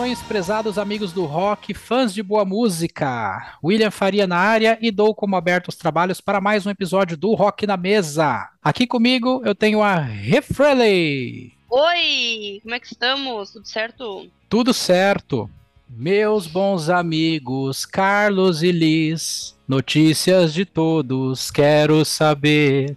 Saudações, 0.00 0.22
prezados 0.22 0.78
amigos 0.78 1.12
do 1.12 1.26
rock, 1.26 1.74
fãs 1.74 2.14
de 2.14 2.22
boa 2.22 2.42
música. 2.42 3.58
William 3.62 3.90
Faria 3.90 4.26
na 4.26 4.38
área 4.38 4.78
e 4.80 4.90
dou 4.90 5.14
como 5.14 5.36
aberto 5.36 5.68
os 5.68 5.76
trabalhos 5.76 6.22
para 6.22 6.40
mais 6.40 6.64
um 6.64 6.70
episódio 6.70 7.18
do 7.18 7.34
Rock 7.34 7.66
na 7.66 7.76
Mesa. 7.76 8.48
Aqui 8.62 8.86
comigo 8.86 9.42
eu 9.44 9.54
tenho 9.54 9.82
a 9.82 9.96
Refreley. 9.96 11.52
Oi, 11.68 12.60
como 12.62 12.74
é 12.74 12.80
que 12.80 12.86
estamos? 12.86 13.50
Tudo 13.50 13.68
certo? 13.68 14.26
Tudo 14.48 14.72
certo. 14.72 15.50
Meus 15.86 16.46
bons 16.46 16.88
amigos 16.88 17.84
Carlos 17.84 18.62
e 18.62 18.72
Liz, 18.72 19.54
notícias 19.68 20.54
de 20.54 20.64
todos, 20.64 21.50
quero 21.50 22.06
saber. 22.06 22.96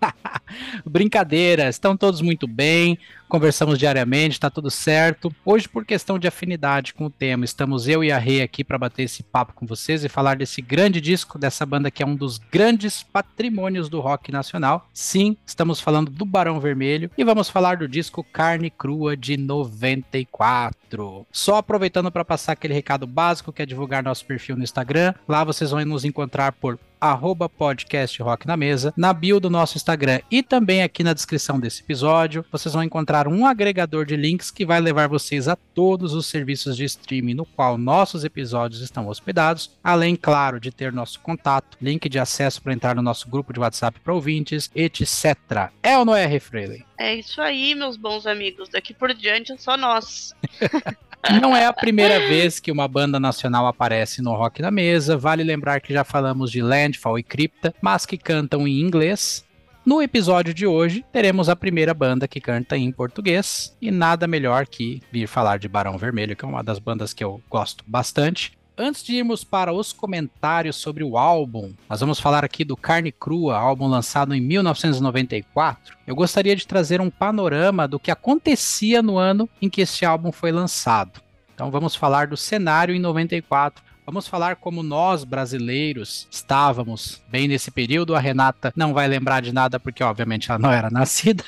Brincadeira, 0.86 1.68
estão 1.68 1.96
todos 1.96 2.20
muito 2.20 2.46
bem 2.46 2.96
conversamos 3.28 3.78
diariamente, 3.78 4.32
está 4.32 4.50
tudo 4.50 4.70
certo. 4.70 5.32
Hoje, 5.44 5.68
por 5.68 5.84
questão 5.84 6.18
de 6.18 6.26
afinidade 6.26 6.94
com 6.94 7.06
o 7.06 7.10
tema, 7.10 7.44
estamos 7.44 7.86
eu 7.86 8.02
e 8.02 8.10
a 8.10 8.18
Rê 8.18 8.42
aqui 8.42 8.64
para 8.64 8.78
bater 8.78 9.02
esse 9.04 9.22
papo 9.22 9.52
com 9.54 9.66
vocês 9.66 10.02
e 10.02 10.08
falar 10.08 10.36
desse 10.36 10.62
grande 10.62 11.00
disco, 11.00 11.38
dessa 11.38 11.64
banda 11.66 11.90
que 11.90 12.02
é 12.02 12.06
um 12.06 12.16
dos 12.16 12.38
grandes 12.38 13.02
patrimônios 13.02 13.88
do 13.88 14.00
rock 14.00 14.32
nacional. 14.32 14.88
Sim, 14.92 15.36
estamos 15.46 15.80
falando 15.80 16.10
do 16.10 16.24
Barão 16.24 16.58
Vermelho 16.58 17.10
e 17.16 17.24
vamos 17.24 17.48
falar 17.48 17.76
do 17.76 17.88
disco 17.88 18.24
Carne 18.24 18.70
Crua 18.70 19.16
de 19.16 19.36
94. 19.36 21.26
Só 21.30 21.56
aproveitando 21.56 22.10
para 22.10 22.24
passar 22.24 22.52
aquele 22.52 22.74
recado 22.74 23.06
básico 23.06 23.52
que 23.52 23.62
é 23.62 23.66
divulgar 23.66 24.02
nosso 24.02 24.24
perfil 24.24 24.56
no 24.56 24.64
Instagram. 24.64 25.14
Lá 25.26 25.44
vocês 25.44 25.70
vão 25.70 25.84
nos 25.84 26.04
encontrar 26.04 26.52
por 26.52 26.78
arroba 27.00 27.48
podcast 27.48 28.20
Rock 28.22 28.46
na 28.46 28.56
Mesa, 28.56 28.92
na 28.96 29.12
bio 29.12 29.38
do 29.38 29.48
nosso 29.48 29.76
Instagram 29.76 30.20
e 30.30 30.42
também 30.42 30.82
aqui 30.82 31.04
na 31.04 31.12
descrição 31.12 31.58
desse 31.58 31.82
episódio, 31.82 32.44
vocês 32.50 32.74
vão 32.74 32.82
encontrar 32.82 33.17
um 33.26 33.46
agregador 33.46 34.04
de 34.04 34.16
links 34.16 34.50
que 34.50 34.66
vai 34.66 34.80
levar 34.80 35.08
vocês 35.08 35.48
a 35.48 35.56
todos 35.56 36.12
os 36.12 36.26
serviços 36.26 36.76
de 36.76 36.84
streaming 36.84 37.34
no 37.34 37.46
qual 37.46 37.78
nossos 37.78 38.22
episódios 38.22 38.82
estão 38.82 39.08
hospedados, 39.08 39.76
além, 39.82 40.14
claro, 40.14 40.60
de 40.60 40.70
ter 40.70 40.92
nosso 40.92 41.18
contato, 41.20 41.78
link 41.80 42.08
de 42.08 42.18
acesso 42.18 42.62
para 42.62 42.74
entrar 42.74 42.94
no 42.94 43.02
nosso 43.02 43.28
grupo 43.28 43.52
de 43.52 43.60
WhatsApp 43.60 43.98
para 44.00 44.14
ouvintes, 44.14 44.70
etc. 44.74 45.70
É 45.82 45.98
ou 45.98 46.04
não 46.04 46.14
é, 46.14 46.26
Refreley? 46.26 46.84
É 46.98 47.14
isso 47.14 47.40
aí, 47.40 47.74
meus 47.74 47.96
bons 47.96 48.26
amigos. 48.26 48.68
Daqui 48.68 48.92
por 48.92 49.14
diante 49.14 49.52
é 49.52 49.56
só 49.56 49.76
nós. 49.76 50.34
Não 51.42 51.54
é 51.54 51.66
a 51.66 51.72
primeira 51.72 52.20
vez 52.20 52.60
que 52.60 52.70
uma 52.70 52.86
banda 52.86 53.18
nacional 53.18 53.66
aparece 53.66 54.22
no 54.22 54.34
Rock 54.34 54.62
na 54.62 54.70
Mesa. 54.70 55.16
Vale 55.16 55.42
lembrar 55.42 55.80
que 55.80 55.92
já 55.92 56.04
falamos 56.04 56.50
de 56.50 56.62
Landfall 56.62 57.18
e 57.18 57.22
Crypta, 57.22 57.74
mas 57.82 58.06
que 58.06 58.16
cantam 58.16 58.66
em 58.66 58.80
inglês. 58.80 59.44
No 59.88 60.02
episódio 60.02 60.52
de 60.52 60.66
hoje, 60.66 61.02
teremos 61.10 61.48
a 61.48 61.56
primeira 61.56 61.94
banda 61.94 62.28
que 62.28 62.42
canta 62.42 62.76
em 62.76 62.92
português, 62.92 63.74
e 63.80 63.90
nada 63.90 64.26
melhor 64.26 64.66
que 64.66 65.00
vir 65.10 65.26
falar 65.26 65.58
de 65.58 65.66
Barão 65.66 65.96
Vermelho, 65.96 66.36
que 66.36 66.44
é 66.44 66.48
uma 66.48 66.62
das 66.62 66.78
bandas 66.78 67.14
que 67.14 67.24
eu 67.24 67.40
gosto 67.48 67.82
bastante. 67.86 68.52
Antes 68.76 69.02
de 69.02 69.14
irmos 69.14 69.44
para 69.44 69.72
os 69.72 69.90
comentários 69.90 70.76
sobre 70.76 71.02
o 71.02 71.16
álbum, 71.16 71.72
nós 71.88 72.00
vamos 72.00 72.20
falar 72.20 72.44
aqui 72.44 72.64
do 72.64 72.76
Carne 72.76 73.10
Crua, 73.10 73.56
álbum 73.56 73.86
lançado 73.86 74.34
em 74.34 74.42
1994. 74.42 75.96
Eu 76.06 76.14
gostaria 76.14 76.54
de 76.54 76.66
trazer 76.66 77.00
um 77.00 77.08
panorama 77.08 77.88
do 77.88 77.98
que 77.98 78.10
acontecia 78.10 79.00
no 79.00 79.16
ano 79.16 79.48
em 79.62 79.70
que 79.70 79.80
esse 79.80 80.04
álbum 80.04 80.30
foi 80.30 80.52
lançado. 80.52 81.22
Então 81.54 81.70
vamos 81.70 81.96
falar 81.96 82.26
do 82.26 82.36
cenário 82.36 82.94
em 82.94 82.98
94. 82.98 83.82
Vamos 84.08 84.26
falar 84.26 84.56
como 84.56 84.82
nós 84.82 85.22
brasileiros 85.22 86.26
estávamos 86.30 87.20
bem 87.30 87.46
nesse 87.46 87.70
período. 87.70 88.14
A 88.14 88.18
Renata 88.18 88.72
não 88.74 88.94
vai 88.94 89.06
lembrar 89.06 89.42
de 89.42 89.52
nada 89.52 89.78
porque 89.78 90.02
obviamente 90.02 90.50
ela 90.50 90.58
não 90.58 90.72
era 90.72 90.88
nascida. 90.90 91.44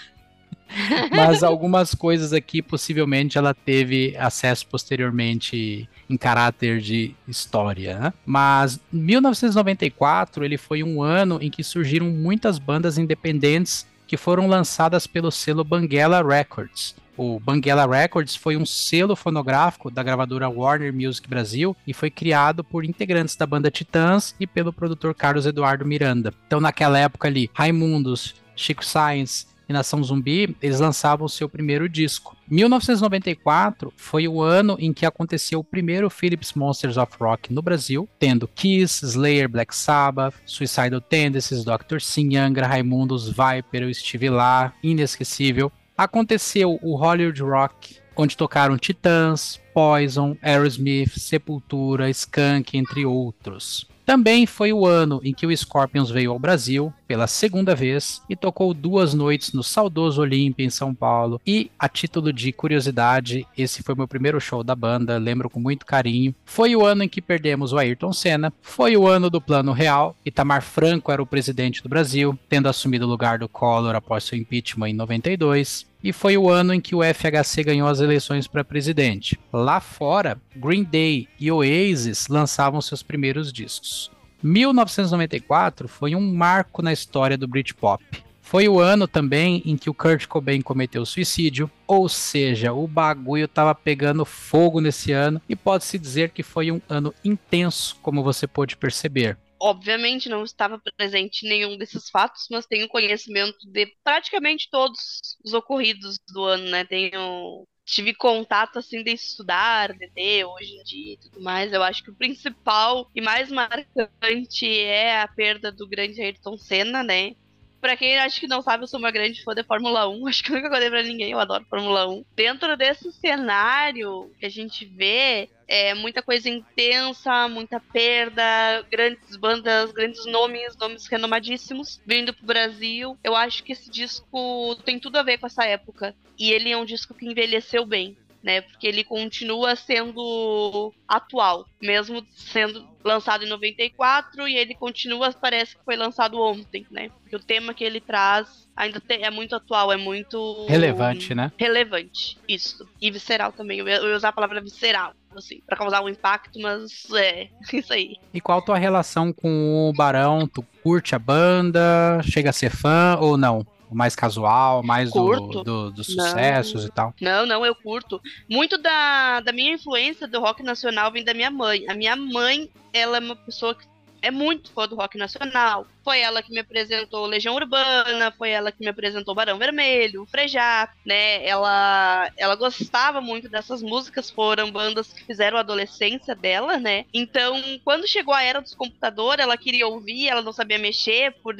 Mas 1.11 1.43
algumas 1.43 1.95
coisas 1.95 2.35
aqui 2.35 2.61
possivelmente 2.61 3.39
ela 3.39 3.55
teve 3.55 4.15
acesso 4.19 4.67
posteriormente 4.67 5.89
em 6.07 6.19
caráter 6.19 6.83
de 6.83 7.17
história. 7.27 7.99
Né? 7.99 8.13
Mas 8.27 8.79
1994 8.93 10.45
ele 10.45 10.59
foi 10.59 10.83
um 10.83 11.03
ano 11.03 11.39
em 11.41 11.51
que 11.51 11.65
surgiram 11.65 12.11
muitas 12.11 12.59
bandas 12.59 12.99
independentes 12.99 13.87
que 14.07 14.19
foram 14.19 14.47
lançadas 14.47 15.07
pelo 15.07 15.31
selo 15.31 15.65
Banguela 15.65 16.23
Records. 16.23 16.95
O 17.23 17.39
Banguela 17.39 17.87
Records 17.87 18.35
foi 18.35 18.57
um 18.57 18.65
selo 18.65 19.15
fonográfico 19.15 19.91
da 19.91 20.03
gravadora 20.03 20.49
Warner 20.49 20.91
Music 20.91 21.29
Brasil 21.29 21.77
e 21.87 21.93
foi 21.93 22.11
criado 22.11 22.65
por 22.65 22.83
integrantes 22.83 23.37
da 23.37 23.47
banda 23.47 23.71
Titãs 23.71 24.35
e 24.41 24.47
pelo 24.47 24.73
produtor 24.73 25.15
Carlos 25.15 25.45
Eduardo 25.45 25.85
Miranda. 25.85 26.33
Então, 26.47 26.63
naquela 26.63 26.99
época 26.99 27.29
ali, 27.29 27.51
Raimundos, 27.53 28.37
Chico 28.57 28.83
Sainz, 28.83 29.47
e 29.71 29.73
Nação 29.73 30.03
Zumbi, 30.03 30.57
eles 30.61 30.81
lançavam 30.81 31.27
o 31.27 31.29
seu 31.29 31.49
primeiro 31.49 31.89
disco. 31.89 32.37
1994 32.49 33.93
foi 33.97 34.27
o 34.27 34.43
ano 34.43 34.77
em 34.81 34.93
que 34.93 35.07
aconteceu 35.07 35.61
o 35.61 35.65
primeiro 35.65 36.11
Philips 36.11 36.55
Monsters 36.55 36.97
of 36.97 37.13
Rock 37.21 37.53
no 37.53 37.63
Brasil, 37.63 38.09
tendo 38.19 38.49
Kiss, 38.49 39.05
Slayer, 39.05 39.49
Black 39.49 39.75
Sabbath, 39.77 40.35
Suicidal 40.45 41.01
Tendencies, 41.01 41.65
Dr. 41.65 42.01
Sim, 42.01 42.37
Angra, 42.37 42.67
Raimundos, 42.67 43.29
Viper, 43.29 43.87
o 43.87 43.95
Steve 43.95 44.29
Lá, 44.29 44.73
inesquecível. 44.83 45.71
Aconteceu 46.01 46.79
o 46.81 46.97
Hollywood 46.97 47.43
Rock, 47.43 47.99
onde 48.17 48.35
tocaram 48.35 48.79
Titãs, 48.79 49.61
Poison, 49.75 50.35
Aerosmith, 50.41 51.19
Sepultura, 51.19 52.09
Skunk, 52.09 52.79
entre 52.79 53.05
outros. 53.05 53.87
Também 54.07 54.47
foi 54.47 54.73
o 54.73 54.87
ano 54.87 55.21
em 55.23 55.35
que 55.35 55.47
o 55.47 55.55
Scorpions 55.55 56.11
veio 56.11 56.33
ao 56.33 56.39
Brasil 56.39 56.91
pela 57.07 57.27
segunda 57.27 57.75
vez 57.75 58.23
e 58.31 58.35
tocou 58.35 58.73
duas 58.73 59.13
noites 59.13 59.53
no 59.53 59.63
saudoso 59.63 60.23
Olímpia 60.23 60.65
em 60.65 60.71
São 60.71 60.95
Paulo. 60.95 61.41
E, 61.47 61.71
a 61.79 61.87
título 61.87 62.33
de 62.33 62.51
curiosidade, 62.51 63.47
esse 63.57 63.83
foi 63.83 63.95
meu 63.95 64.09
primeiro 64.09 64.41
show 64.41 64.65
da 64.65 64.75
banda, 64.75 65.19
lembro 65.19 65.51
com 65.51 65.61
muito 65.61 65.85
carinho. 65.85 66.35
Foi 66.47 66.75
o 66.75 66.85
ano 66.85 67.05
em 67.05 67.09
que 67.09 67.21
perdemos 67.21 67.75
o 67.75 67.79
Ayrton 67.79 68.13
Senna, 68.13 68.53
foi 68.63 68.97
o 68.97 69.07
ano 69.07 69.29
do 69.29 69.41
Plano 69.41 69.71
Real. 69.71 70.17
Itamar 70.25 70.63
Franco 70.63 71.13
era 71.13 71.23
o 71.23 71.27
presidente 71.27 71.83
do 71.83 71.91
Brasil, 71.91 72.37
tendo 72.49 72.71
assumido 72.71 73.05
o 73.05 73.09
lugar 73.09 73.39
do 73.39 73.49
Collor 73.49 73.95
após 73.95 74.25
seu 74.25 74.39
impeachment 74.39 74.89
em 74.89 74.95
92 74.95 75.90
e 76.03 76.13
foi 76.13 76.37
o 76.37 76.49
ano 76.49 76.73
em 76.73 76.81
que 76.81 76.95
o 76.95 77.03
FHC 77.03 77.63
ganhou 77.65 77.89
as 77.89 78.01
eleições 78.01 78.47
para 78.47 78.65
presidente. 78.65 79.39
Lá 79.53 79.81
fora, 79.81 80.39
Green 80.57 80.85
Day 80.85 81.29
e 81.39 81.51
Oasis 81.51 82.29
lançavam 82.29 82.81
seus 82.81 83.03
primeiros 83.03 83.53
discos. 83.53 84.11
1994 84.43 85.87
foi 85.87 86.15
um 86.15 86.35
marco 86.35 86.83
na 86.83 86.93
história 86.93 87.37
do 87.37 87.47
Britpop. 87.47 88.03
Foi 88.41 88.69
o 88.69 88.81
ano 88.81 89.07
também 89.07 89.63
em 89.65 89.77
que 89.77 89.89
o 89.89 89.95
Kurt 89.95 90.27
Cobain 90.27 90.61
cometeu 90.61 91.07
suicídio, 91.07 91.71
ou 91.87 92.09
seja, 92.09 92.73
o 92.73 92.89
bagulho 92.89 93.47
tava 93.47 93.73
pegando 93.75 94.25
fogo 94.25 94.81
nesse 94.81 95.13
ano 95.13 95.41
e 95.49 95.55
pode-se 95.55 95.97
dizer 95.99 96.31
que 96.31 96.43
foi 96.43 96.73
um 96.73 96.81
ano 96.89 97.15
intenso, 97.25 97.97
como 98.03 98.25
você 98.25 98.49
pôde 98.49 98.77
perceber 98.77 99.37
obviamente 99.61 100.29
não 100.29 100.43
estava 100.43 100.81
presente 100.97 101.47
nenhum 101.47 101.77
desses 101.77 102.09
fatos, 102.09 102.47
mas 102.51 102.67
tenho 102.67 102.89
conhecimento 102.89 103.59
de 103.71 103.87
praticamente 104.03 104.69
todos 104.71 105.21
os 105.45 105.53
ocorridos 105.53 106.19
do 106.33 106.45
ano, 106.45 106.71
né? 106.71 106.85
Tenho 106.85 107.67
tive 107.85 108.15
contato 108.15 108.79
assim 108.79 109.03
de 109.03 109.13
estudar, 109.13 109.93
de 109.93 110.11
ler 110.17 110.45
hoje 110.45 110.75
em 110.75 110.83
dia 110.85 111.15
e 111.15 111.17
tudo 111.19 111.43
mais. 111.43 111.73
Eu 111.73 111.83
acho 111.83 112.05
que 112.05 112.11
o 112.11 112.15
principal 112.15 113.11
e 113.15 113.21
mais 113.21 113.51
marcante 113.51 114.67
é 114.79 115.21
a 115.21 115.29
perda 115.29 115.73
do 115.73 115.89
grande 115.89 116.23
Ayrton 116.23 116.57
Senna, 116.57 117.03
né? 117.03 117.35
Pra 117.81 117.97
quem 117.97 118.19
acho 118.19 118.39
que 118.39 118.47
não 118.47 118.61
sabe, 118.61 118.85
eu 118.85 118.89
sou 118.89 119.01
uma 119.01 119.11
grande 119.11 119.43
fã 119.43 119.55
de 119.55 119.65
Fórmula 119.65 120.07
1. 120.07 120.27
Acho 120.29 120.45
que 120.45 120.53
nunca 120.53 120.69
contei 120.69 120.91
pra 120.91 121.03
ninguém, 121.03 121.33
eu 121.33 121.41
adoro 121.41 121.65
Fórmula 121.65 122.07
1. 122.09 122.25
Dentro 122.37 122.77
desse 122.77 123.11
cenário 123.11 124.31
que 124.39 124.45
a 124.45 124.51
gente 124.51 124.85
vê, 124.85 125.49
é 125.71 125.95
muita 125.95 126.21
coisa 126.21 126.51
intensa, 126.51 127.47
muita 127.47 127.79
perda, 127.79 128.43
grandes 128.91 129.37
bandas, 129.37 129.93
grandes 129.93 130.27
nomes, 130.27 130.77
nomes 130.77 131.07
renomadíssimos 131.07 132.01
vindo 132.05 132.35
pro 132.35 132.45
Brasil. 132.45 133.17
Eu 133.23 133.37
acho 133.37 133.63
que 133.63 133.73
esse 133.73 133.89
disco 133.89 134.75
tem 134.85 134.99
tudo 134.99 135.17
a 135.17 135.23
ver 135.23 135.39
com 135.39 135.47
essa 135.47 135.65
época. 135.65 136.13
E 136.37 136.51
ele 136.51 136.73
é 136.73 136.77
um 136.77 136.85
disco 136.85 137.15
que 137.15 137.25
envelheceu 137.25 137.87
bem 137.87 138.17
né? 138.43 138.61
Porque 138.63 138.87
ele 138.87 139.05
continua 139.05 139.77
sendo 139.77 140.93
atual, 141.07 141.67
mesmo 141.81 142.25
sendo 142.35 142.89
lançado 143.05 143.45
em 143.45 143.49
94 143.49 144.47
e 144.47 144.57
ele 144.57 144.75
continua, 144.75 145.33
parece 145.33 145.77
que 145.77 145.85
foi 145.85 145.97
lançado 145.97 146.41
ontem, 146.41 146.87
né? 146.91 147.11
Porque 147.21 147.37
o 147.37 147.41
tema 147.41 147.75
que 147.75 147.85
ele 147.85 148.01
traz 148.01 148.69
ainda 148.77 149.03
é 149.09 149.31
muito 149.31 149.55
atual, 149.55 149.93
é 149.93 149.97
muito 149.97 150.67
relevante, 150.69 151.35
né? 151.35 151.53
Relevante, 151.59 152.39
isso. 152.49 152.87
E 153.01 153.11
visceral 153.11 153.53
também. 153.53 153.79
Eu 153.79 153.89
ia 153.89 154.17
usar 154.17 154.31
a 154.31 154.33
palavra 154.33 154.61
visceral, 154.61 155.13
assim, 155.35 155.61
para 155.67 155.77
causar 155.77 156.03
um 156.03 156.09
impacto, 156.09 156.59
mas 156.61 157.07
é 157.15 157.49
isso 157.73 157.93
aí. 157.93 158.17
E 158.33 158.41
qual 158.41 158.59
a 158.59 158.63
tua 158.63 158.79
relação 158.79 159.33
com 159.33 159.89
o 159.89 159.93
Barão? 159.93 160.47
Tu 160.47 160.63
curte 160.83 161.15
a 161.15 161.19
banda? 161.19 162.21
Chega 162.23 162.51
a 162.51 162.55
ser 162.55 162.71
fã 162.71 163.17
ou 163.21 163.37
não? 163.37 163.67
Mais 163.91 164.15
casual, 164.15 164.83
mais 164.83 165.11
do, 165.11 165.63
do, 165.63 165.91
dos 165.91 166.07
sucessos 166.07 166.83
não. 166.83 166.89
e 166.89 166.93
tal? 166.93 167.15
Não, 167.21 167.47
não, 167.47 167.67
eu 167.67 167.75
curto. 167.75 168.21
Muito 168.49 168.79
da, 168.79 169.41
da 169.41 169.53
minha 169.53 169.75
influência 169.75 170.27
do 170.27 170.41
rock 170.41 170.63
nacional 170.63 171.11
vem 171.11 171.25
da 171.25 171.35
minha 171.35 171.51
mãe. 171.51 171.85
A 171.89 171.95
minha 171.95 172.17
mãe, 172.17 172.71
ela 172.93 173.17
é 173.17 173.21
uma 173.21 173.37
pessoa 173.37 173.75
que 173.75 173.91
é 174.23 174.31
muito 174.31 174.71
fã 174.73 174.87
do 174.87 174.97
rock 174.97 175.17
nacional. 175.17 175.87
Foi 176.05 176.21
ela 176.21 176.43
que 176.43 176.53
me 176.53 176.61
apresentou 176.61 177.27
Legião 177.27 177.55
Urbana, 177.55 178.33
foi 178.37 178.51
ela 178.51 178.73
que 178.73 178.81
me 178.81 178.89
apresentou 178.89 179.35
Barão 179.35 179.59
Vermelho, 179.59 180.27
Frejá, 180.27 180.89
né? 181.05 181.45
Ela, 181.47 182.31
ela 182.37 182.55
gostava 182.55 183.21
muito 183.21 183.49
dessas 183.49 183.83
músicas, 183.83 184.31
foram 184.31 184.71
bandas 184.71 185.13
que 185.13 185.25
fizeram 185.25 185.57
a 185.57 185.61
adolescência 185.61 186.35
dela, 186.35 186.79
né? 186.79 187.05
Então, 187.13 187.61
quando 187.85 188.07
chegou 188.07 188.35
a 188.35 188.43
era 188.43 188.61
dos 188.61 188.75
computadores, 188.75 189.43
ela 189.43 189.57
queria 189.57 189.87
ouvir, 189.87 190.29
ela 190.29 190.43
não 190.43 190.53
sabia 190.53 190.79
mexer 190.79 191.33
por 191.43 191.55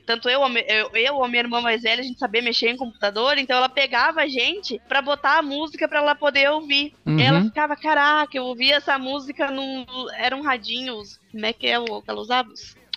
tanto 0.00 0.28
eu, 0.28 0.40
eu, 0.40 0.90
eu 0.94 1.14
ou 1.16 1.24
a 1.24 1.28
minha 1.28 1.42
irmã 1.42 1.60
mais 1.60 1.82
velha, 1.82 2.00
a 2.00 2.04
gente 2.04 2.18
sabia 2.18 2.42
mexer 2.42 2.70
em 2.70 2.76
computador, 2.76 3.38
então 3.38 3.56
ela 3.56 3.68
pegava 3.68 4.22
a 4.22 4.26
gente 4.26 4.80
pra 4.88 5.02
botar 5.02 5.38
a 5.38 5.42
música 5.42 5.88
pra 5.88 5.98
ela 5.98 6.14
poder 6.14 6.50
ouvir. 6.50 6.94
Uhum. 7.04 7.18
Ela 7.18 7.42
ficava, 7.42 7.76
caraca, 7.76 8.36
eu 8.36 8.44
ouvia 8.44 8.76
essa 8.76 8.98
música 8.98 9.50
num. 9.50 9.84
Eram 10.16 10.42
radinhos. 10.42 11.20
Como 11.30 11.46
é 11.46 11.52
que 11.52 11.66
é 11.66 11.78
o 11.78 12.02
que 12.02 12.10
ela 12.10 12.20
usava? 12.20 12.48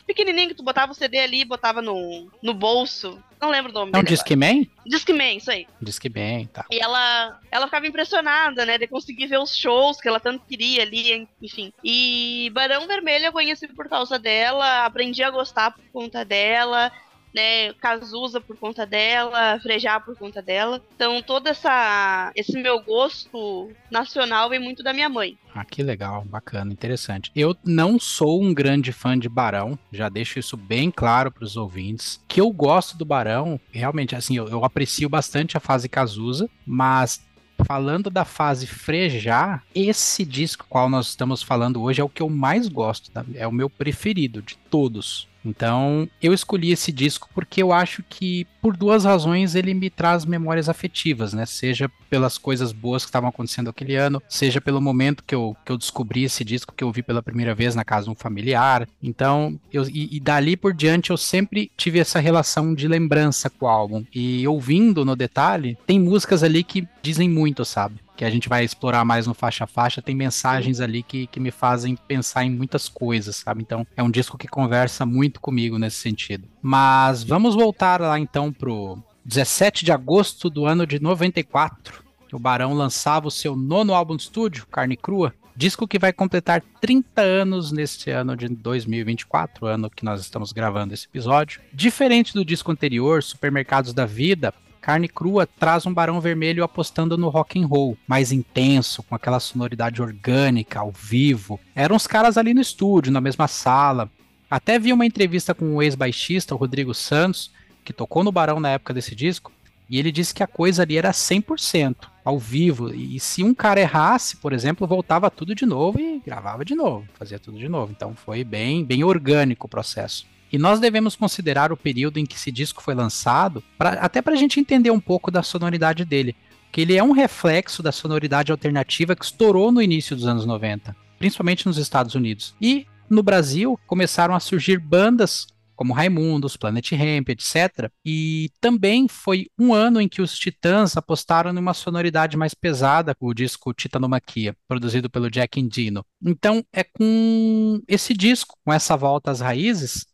Pequenininho 0.05 0.49
que 0.49 0.55
tu 0.55 0.63
botava 0.63 0.91
o 0.91 0.95
CD 0.95 1.19
ali 1.19 1.41
e 1.41 1.45
botava 1.45 1.81
no, 1.81 2.29
no 2.41 2.53
bolso. 2.53 3.21
Não 3.39 3.49
lembro 3.49 3.71
o 3.71 3.73
nome 3.73 3.91
É 3.93 3.97
um 3.97 4.03
Discman? 4.03 4.69
Discman, 4.85 5.37
isso 5.37 5.51
aí. 5.51 5.67
Discman, 5.81 6.47
tá. 6.47 6.65
E 6.71 6.79
ela, 6.79 7.39
ela 7.51 7.65
ficava 7.65 7.85
impressionada, 7.85 8.65
né, 8.65 8.77
de 8.77 8.87
conseguir 8.87 9.27
ver 9.27 9.39
os 9.39 9.55
shows 9.55 9.99
que 9.99 10.07
ela 10.07 10.19
tanto 10.19 10.45
queria 10.45 10.83
ali, 10.83 11.27
enfim. 11.41 11.71
E 11.83 12.49
Barão 12.53 12.87
Vermelho 12.87 13.25
eu 13.25 13.33
conheci 13.33 13.67
por 13.67 13.89
causa 13.89 14.17
dela, 14.17 14.85
aprendi 14.85 15.23
a 15.23 15.29
gostar 15.29 15.71
por 15.71 15.83
conta 15.91 16.23
dela 16.23 16.91
né, 17.35 17.73
Cazuza 17.73 18.39
por 18.39 18.57
conta 18.57 18.85
dela, 18.85 19.59
Frejá 19.59 19.99
por 19.99 20.17
conta 20.17 20.41
dela. 20.41 20.81
Então 20.95 21.21
todo 21.21 21.47
essa 21.47 22.31
esse 22.33 22.53
meu 22.53 22.81
gosto 22.81 23.69
nacional 23.91 24.49
vem 24.49 24.59
muito 24.59 24.81
da 24.81 24.93
minha 24.93 25.09
mãe. 25.09 25.37
Ah, 25.53 25.65
que 25.65 25.83
legal, 25.83 26.23
bacana, 26.25 26.71
interessante. 26.71 27.31
Eu 27.35 27.55
não 27.63 27.99
sou 27.99 28.41
um 28.41 28.53
grande 28.53 28.91
fã 28.91 29.17
de 29.17 29.29
Barão, 29.29 29.77
já 29.91 30.09
deixo 30.09 30.39
isso 30.39 30.55
bem 30.55 30.89
claro 30.89 31.31
para 31.31 31.43
os 31.43 31.57
ouvintes. 31.57 32.21
Que 32.27 32.41
eu 32.41 32.51
gosto 32.51 32.97
do 32.97 33.05
Barão, 33.05 33.59
realmente, 33.71 34.15
assim, 34.15 34.35
eu, 34.37 34.47
eu 34.47 34.65
aprecio 34.65 35.07
bastante 35.07 35.55
a 35.55 35.61
fase 35.61 35.87
Cazuza, 35.87 36.49
mas 36.65 37.21
falando 37.63 38.09
da 38.09 38.25
fase 38.25 38.67
Frejá, 38.67 39.61
esse 39.73 40.25
disco 40.25 40.65
qual 40.67 40.89
nós 40.89 41.07
estamos 41.07 41.41
falando 41.41 41.81
hoje 41.81 42.01
é 42.01 42.03
o 42.03 42.09
que 42.09 42.21
eu 42.21 42.29
mais 42.29 42.67
gosto, 42.67 43.11
tá? 43.11 43.23
é 43.35 43.47
o 43.47 43.51
meu 43.51 43.69
preferido 43.69 44.41
de 44.41 44.57
todos. 44.75 45.25
Então, 45.45 46.09
eu 46.21 46.33
escolhi 46.33 46.73
esse 46.73 46.91
disco 46.91 47.29
porque 47.33 47.63
eu 47.63 47.71
acho 47.71 48.03
que, 48.09 48.45
por 48.61 48.75
duas 48.75 49.05
razões, 49.05 49.55
ele 49.55 49.73
me 49.73 49.89
traz 49.89 50.25
memórias 50.25 50.67
afetivas, 50.67 51.33
né? 51.33 51.45
Seja 51.45 51.89
pelas 52.09 52.37
coisas 52.37 52.73
boas 52.73 53.03
que 53.03 53.09
estavam 53.09 53.29
acontecendo 53.29 53.69
aquele 53.69 53.95
ano, 53.95 54.21
seja 54.27 54.59
pelo 54.59 54.81
momento 54.81 55.23
que 55.23 55.33
eu, 55.33 55.55
que 55.63 55.71
eu 55.71 55.77
descobri 55.77 56.25
esse 56.25 56.43
disco, 56.43 56.73
que 56.75 56.83
eu 56.83 56.91
vi 56.91 57.01
pela 57.01 57.23
primeira 57.23 57.55
vez 57.55 57.73
na 57.73 57.85
casa 57.85 58.05
de 58.05 58.11
um 58.11 58.15
familiar. 58.15 58.85
Então, 59.01 59.57
eu, 59.71 59.87
e, 59.87 60.17
e 60.17 60.19
dali 60.19 60.57
por 60.57 60.73
diante, 60.73 61.11
eu 61.11 61.17
sempre 61.17 61.71
tive 61.77 61.99
essa 61.99 62.19
relação 62.19 62.75
de 62.75 62.85
lembrança 62.85 63.49
com 63.49 63.65
o 63.65 63.69
álbum. 63.69 64.03
E 64.13 64.45
ouvindo 64.45 65.05
no 65.05 65.15
detalhe, 65.15 65.77
tem 65.87 66.01
músicas 66.01 66.43
ali 66.43 66.65
que 66.65 66.85
dizem 67.01 67.29
muito, 67.29 67.63
sabe? 67.63 68.04
Que 68.15 68.23
a 68.23 68.29
gente 68.29 68.47
vai 68.47 68.63
explorar 68.63 69.03
mais 69.03 69.27
no 69.27 69.33
faixa 69.33 69.65
a 69.65 69.67
faixa, 69.67 70.01
tem 70.01 70.15
mensagens 70.15 70.79
ali 70.79 71.03
que, 71.03 71.27
que 71.27 71.39
me 71.39 71.51
fazem 71.51 71.95
pensar 72.07 72.43
em 72.45 72.49
muitas 72.49 72.87
coisas, 72.87 73.35
sabe? 73.35 73.61
Então 73.61 73.85
é 73.95 74.01
um 74.01 74.09
disco 74.09 74.37
que 74.37 74.47
conversa 74.47 75.05
muito 75.05 75.41
comigo 75.41 75.77
nesse 75.77 75.97
sentido. 75.97 76.47
Mas 76.61 77.23
vamos 77.23 77.55
voltar 77.55 78.01
lá 78.01 78.19
então 78.19 78.51
pro 78.51 78.97
17 79.25 79.83
de 79.83 79.91
agosto 79.91 80.49
do 80.49 80.65
ano 80.65 80.85
de 80.85 80.99
94. 80.99 82.03
O 82.31 82.39
Barão 82.39 82.73
lançava 82.73 83.27
o 83.27 83.31
seu 83.31 83.55
nono 83.55 83.93
álbum 83.93 84.15
de 84.15 84.23
estúdio, 84.23 84.67
Carne 84.67 84.97
Crua, 84.97 85.33
disco 85.55 85.87
que 85.87 85.97
vai 85.97 86.11
completar 86.11 86.61
30 86.81 87.21
anos 87.21 87.71
neste 87.71 88.11
ano 88.11 88.35
de 88.35 88.49
2024, 88.49 89.65
ano 89.65 89.89
que 89.89 90.03
nós 90.03 90.19
estamos 90.19 90.51
gravando 90.51 90.93
esse 90.93 91.05
episódio. 91.05 91.61
Diferente 91.71 92.33
do 92.33 92.43
disco 92.43 92.71
anterior, 92.71 93.23
Supermercados 93.23 93.93
da 93.93 94.05
Vida, 94.05 94.53
Carne 94.85 95.07
Crua 95.07 95.47
traz 95.47 95.87
um 95.87 95.93
Barão 95.95 96.21
Vermelho 96.21 96.63
apostando 96.63 97.17
no 97.17 97.27
rock 97.27 97.59
and 97.59 97.65
roll, 97.65 97.97
mais 98.07 98.31
intenso, 98.31 99.01
com 99.01 99.15
aquela 99.15 99.39
sonoridade 99.39 99.99
orgânica, 99.99 100.79
ao 100.79 100.91
vivo. 100.91 101.59
Eram 101.73 101.95
os 101.95 102.05
caras 102.05 102.37
ali 102.37 102.53
no 102.53 102.61
estúdio, 102.61 103.11
na 103.11 103.19
mesma 103.19 103.47
sala. 103.47 104.07
Até 104.47 104.77
vi 104.77 104.93
uma 104.93 105.03
entrevista 105.03 105.55
com 105.55 105.75
o 105.75 105.81
ex-baixista, 105.81 106.53
o 106.53 106.57
Rodrigo 106.59 106.93
Santos, 106.93 107.49
que 107.83 107.91
tocou 107.91 108.23
no 108.23 108.31
Barão 108.31 108.59
na 108.59 108.69
época 108.69 108.93
desse 108.93 109.15
disco, 109.15 109.51
e 109.89 109.97
ele 109.97 110.11
disse 110.11 110.35
que 110.35 110.43
a 110.43 110.47
coisa 110.47 110.83
ali 110.83 110.99
era 110.99 111.09
100% 111.09 111.95
ao 112.23 112.37
vivo. 112.37 112.93
E 112.93 113.19
se 113.19 113.43
um 113.43 113.55
cara 113.55 113.81
errasse, 113.81 114.37
por 114.37 114.53
exemplo, 114.53 114.85
voltava 114.85 115.31
tudo 115.31 115.55
de 115.55 115.65
novo 115.65 115.99
e 115.99 116.21
gravava 116.23 116.63
de 116.63 116.75
novo, 116.75 117.07
fazia 117.15 117.39
tudo 117.39 117.57
de 117.57 117.67
novo. 117.67 117.91
Então 117.91 118.13
foi 118.13 118.43
bem, 118.43 118.85
bem 118.85 119.03
orgânico 119.03 119.65
o 119.65 119.69
processo. 119.69 120.27
E 120.51 120.57
nós 120.57 120.79
devemos 120.79 121.15
considerar 121.15 121.71
o 121.71 121.77
período 121.77 122.17
em 122.17 122.25
que 122.25 122.35
esse 122.35 122.51
disco 122.51 122.81
foi 122.81 122.93
lançado, 122.95 123.63
pra, 123.77 123.91
até 123.93 124.21
para 124.21 124.33
a 124.33 124.37
gente 124.37 124.59
entender 124.59 124.91
um 124.91 124.99
pouco 124.99 125.31
da 125.31 125.43
sonoridade 125.43 126.05
dele. 126.05 126.35
Que 126.71 126.81
ele 126.81 126.97
é 126.97 127.03
um 127.03 127.11
reflexo 127.11 127.81
da 127.81 127.91
sonoridade 127.91 128.51
alternativa 128.51 129.15
que 129.15 129.25
estourou 129.25 129.71
no 129.71 129.81
início 129.81 130.15
dos 130.15 130.27
anos 130.27 130.45
90, 130.45 130.95
principalmente 131.17 131.65
nos 131.65 131.77
Estados 131.77 132.15
Unidos. 132.15 132.53
E 132.61 132.85
no 133.09 133.23
Brasil 133.23 133.79
começaram 133.87 134.35
a 134.35 134.39
surgir 134.39 134.79
bandas 134.79 135.47
como 135.75 135.93
Raimundos, 135.93 136.55
Planet 136.55 136.91
Ramp, 136.93 137.29
etc. 137.29 137.91
E 138.03 138.49
também 138.59 139.07
foi 139.07 139.47
um 139.59 139.73
ano 139.73 139.99
em 139.99 140.07
que 140.07 140.21
os 140.21 140.37
Titãs 140.37 140.95
apostaram 140.95 141.51
numa 141.51 141.73
sonoridade 141.73 142.37
mais 142.37 142.53
pesada 142.53 143.13
com 143.13 143.27
o 143.27 143.33
disco 143.33 143.73
Titanomaquia, 143.73 144.55
produzido 144.67 145.09
pelo 145.09 145.29
Jack 145.29 145.59
Endino. 145.59 146.03
Então 146.23 146.63
é 146.71 146.83
com 146.83 147.81
esse 147.87 148.13
disco, 148.13 148.55
com 148.63 148.71
essa 148.71 148.95
volta 148.95 149.31
às 149.31 149.41
raízes, 149.41 150.05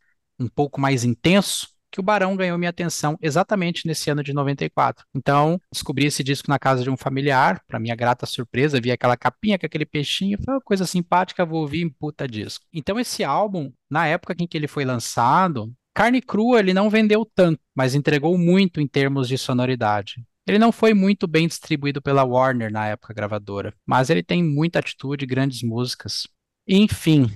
um 0.42 0.48
pouco 0.48 0.80
mais 0.80 1.04
intenso, 1.04 1.68
que 1.92 2.00
o 2.00 2.04
Barão 2.04 2.36
ganhou 2.38 2.58
minha 2.58 2.70
atenção 2.70 3.18
exatamente 3.22 3.86
nesse 3.86 4.10
ano 4.10 4.24
de 4.24 4.34
94. 4.34 5.06
Então, 5.14 5.60
descobri 5.72 6.06
esse 6.06 6.24
disco 6.24 6.50
na 6.50 6.58
casa 6.58 6.84
de 6.84 6.90
um 6.90 6.96
familiar, 6.96 7.62
para 7.68 7.80
minha 7.80 7.96
grata 7.96 8.26
surpresa, 8.26 8.80
vi 8.80 8.92
aquela 8.92 9.18
capinha 9.18 9.60
com 9.60 9.66
aquele 9.66 9.86
peixinho, 9.86 10.38
foi 10.44 10.54
uma 10.54 10.62
coisa 10.62 10.86
simpática, 10.86 11.46
vou 11.46 11.62
ouvir 11.62 11.82
em 11.82 11.90
puta 11.90 12.28
disco. 12.28 12.66
Então, 12.74 13.00
esse 13.00 13.24
álbum, 13.24 13.72
na 13.90 14.08
época 14.08 14.34
em 14.40 14.48
que 14.48 14.58
ele 14.58 14.68
foi 14.68 14.86
lançado, 14.86 15.72
Carne 15.94 16.22
Crua 16.22 16.60
ele 16.60 16.74
não 16.74 16.90
vendeu 16.90 17.30
tanto, 17.36 17.60
mas 17.76 17.94
entregou 17.94 18.38
muito 18.38 18.80
em 18.80 18.88
termos 18.88 19.28
de 19.28 19.38
sonoridade. 19.38 20.24
Ele 20.48 20.58
não 20.58 20.72
foi 20.72 20.94
muito 20.94 21.28
bem 21.28 21.48
distribuído 21.48 22.02
pela 22.02 22.24
Warner 22.24 22.72
na 22.72 22.88
época 22.88 23.14
gravadora, 23.14 23.74
mas 23.86 24.10
ele 24.10 24.24
tem 24.24 24.44
muita 24.44 24.80
atitude, 24.80 25.26
grandes 25.26 25.62
músicas. 25.62 26.28
Enfim, 26.68 27.30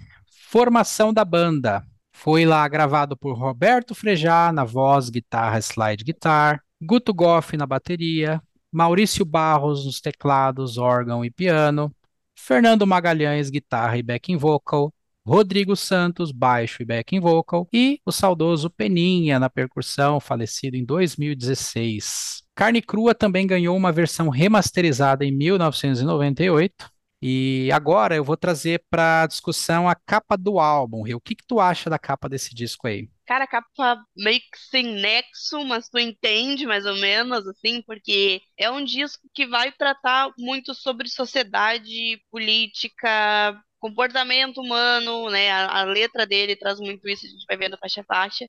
formação 0.50 1.14
da 1.14 1.26
banda. 1.26 1.86
Foi 2.18 2.46
lá 2.46 2.66
gravado 2.68 3.16
por 3.16 3.38
Roberto 3.38 3.94
Frejá 3.94 4.50
na 4.52 4.64
voz, 4.64 5.10
guitarra, 5.10 5.60
slide 5.60 6.04
guitar, 6.04 6.64
Guto 6.82 7.14
Goff 7.14 7.56
na 7.58 7.68
bateria, 7.68 8.42
Maurício 8.72 9.24
Barros 9.26 9.86
nos 9.86 10.00
teclados, 10.00 10.78
órgão 10.78 11.26
e 11.26 11.30
piano, 11.30 11.94
Fernando 12.34 12.88
Magalhães, 12.88 13.50
guitarra 13.50 13.98
e 13.98 14.02
backing 14.02 14.38
vocal, 14.38 14.92
Rodrigo 15.28 15.76
Santos, 15.76 16.32
baixo 16.32 16.82
e 16.82 16.86
backing 16.86 17.20
vocal, 17.20 17.68
e 17.72 18.00
o 18.06 18.12
saudoso 18.12 18.70
Peninha 18.70 19.38
na 19.38 19.50
percussão, 19.50 20.20
falecido 20.20 20.78
em 20.78 20.86
2016. 20.86 22.44
Carne 22.56 22.82
Crua 22.82 23.14
também 23.14 23.46
ganhou 23.46 23.76
uma 23.76 23.92
versão 23.92 24.30
remasterizada 24.30 25.26
em 25.26 25.32
1998, 25.32 26.90
e 27.27 27.72
agora 27.72 28.15
eu 28.15 28.24
vou 28.24 28.38
trazer 28.38 28.84
para 28.88 29.25
discussão 29.25 29.89
a 29.89 29.96
capa 29.96 30.38
do 30.38 30.60
álbum. 30.60 31.01
O 31.15 31.20
que, 31.20 31.34
que 31.34 31.44
tu 31.48 31.60
acha 31.60 31.89
da 31.89 31.98
capa 31.98 32.29
desse 32.29 32.53
disco 32.53 32.86
aí? 32.86 33.10
Cara, 33.25 33.46
a 33.46 33.48
capa 33.48 34.00
meio 34.15 34.39
que 34.39 34.60
sem 34.70 34.84
nexo, 34.84 35.65
mas 35.65 35.89
tu 35.89 35.98
entende 35.98 36.67
mais 36.67 36.86
ou 36.86 36.96
menos, 36.98 37.48
assim, 37.48 37.82
porque 37.82 38.44
é 38.55 38.70
um 38.70 38.86
disco 38.86 39.27
que 39.34 39.48
vai 39.48 39.72
tratar 39.72 40.32
muito 40.38 40.75
sobre 40.75 41.10
sociedade, 41.10 42.22
política, 42.29 43.60
comportamento 43.79 44.62
humano, 44.62 45.27
né? 45.32 45.50
A, 45.50 45.79
a 45.79 45.84
letra 45.84 46.27
dele 46.27 46.55
traz 46.55 46.79
muito 46.79 47.10
isso, 47.10 47.25
a 47.25 47.29
gente 47.29 47.46
vai 47.48 47.58
vendo 47.58 47.75
faixa 47.79 48.01
a 48.01 48.03
faixa. 48.03 48.46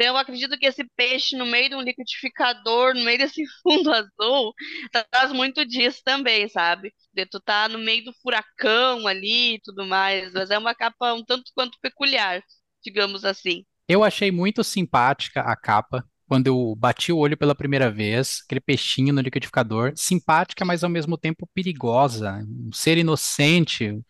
Então 0.00 0.14
eu 0.14 0.16
acredito 0.16 0.56
que 0.56 0.64
esse 0.64 0.82
peixe 0.96 1.36
no 1.36 1.44
meio 1.44 1.68
de 1.68 1.74
um 1.74 1.82
liquidificador, 1.82 2.94
no 2.94 3.04
meio 3.04 3.18
desse 3.18 3.42
fundo 3.62 3.92
azul, 3.92 4.54
traz 4.90 5.30
muito 5.30 5.62
disso 5.66 6.00
também, 6.02 6.48
sabe? 6.48 6.90
De 7.12 7.26
tu 7.26 7.38
tá 7.38 7.68
no 7.68 7.78
meio 7.78 8.06
do 8.06 8.12
furacão 8.22 9.06
ali 9.06 9.56
e 9.56 9.60
tudo 9.60 9.84
mais, 9.84 10.32
mas 10.32 10.50
é 10.50 10.56
uma 10.56 10.74
capa 10.74 11.12
um 11.12 11.22
tanto 11.22 11.52
quanto 11.54 11.76
peculiar, 11.82 12.42
digamos 12.82 13.26
assim. 13.26 13.62
Eu 13.86 14.02
achei 14.02 14.30
muito 14.30 14.64
simpática 14.64 15.42
a 15.42 15.54
capa, 15.54 16.02
quando 16.26 16.46
eu 16.46 16.74
bati 16.78 17.12
o 17.12 17.18
olho 17.18 17.36
pela 17.36 17.54
primeira 17.54 17.90
vez, 17.90 18.40
aquele 18.46 18.60
peixinho 18.60 19.12
no 19.12 19.20
liquidificador, 19.20 19.92
simpática, 19.96 20.64
mas 20.64 20.82
ao 20.82 20.88
mesmo 20.88 21.18
tempo 21.18 21.46
perigosa, 21.52 22.42
um 22.48 22.72
ser 22.72 22.96
inocente, 22.96 24.00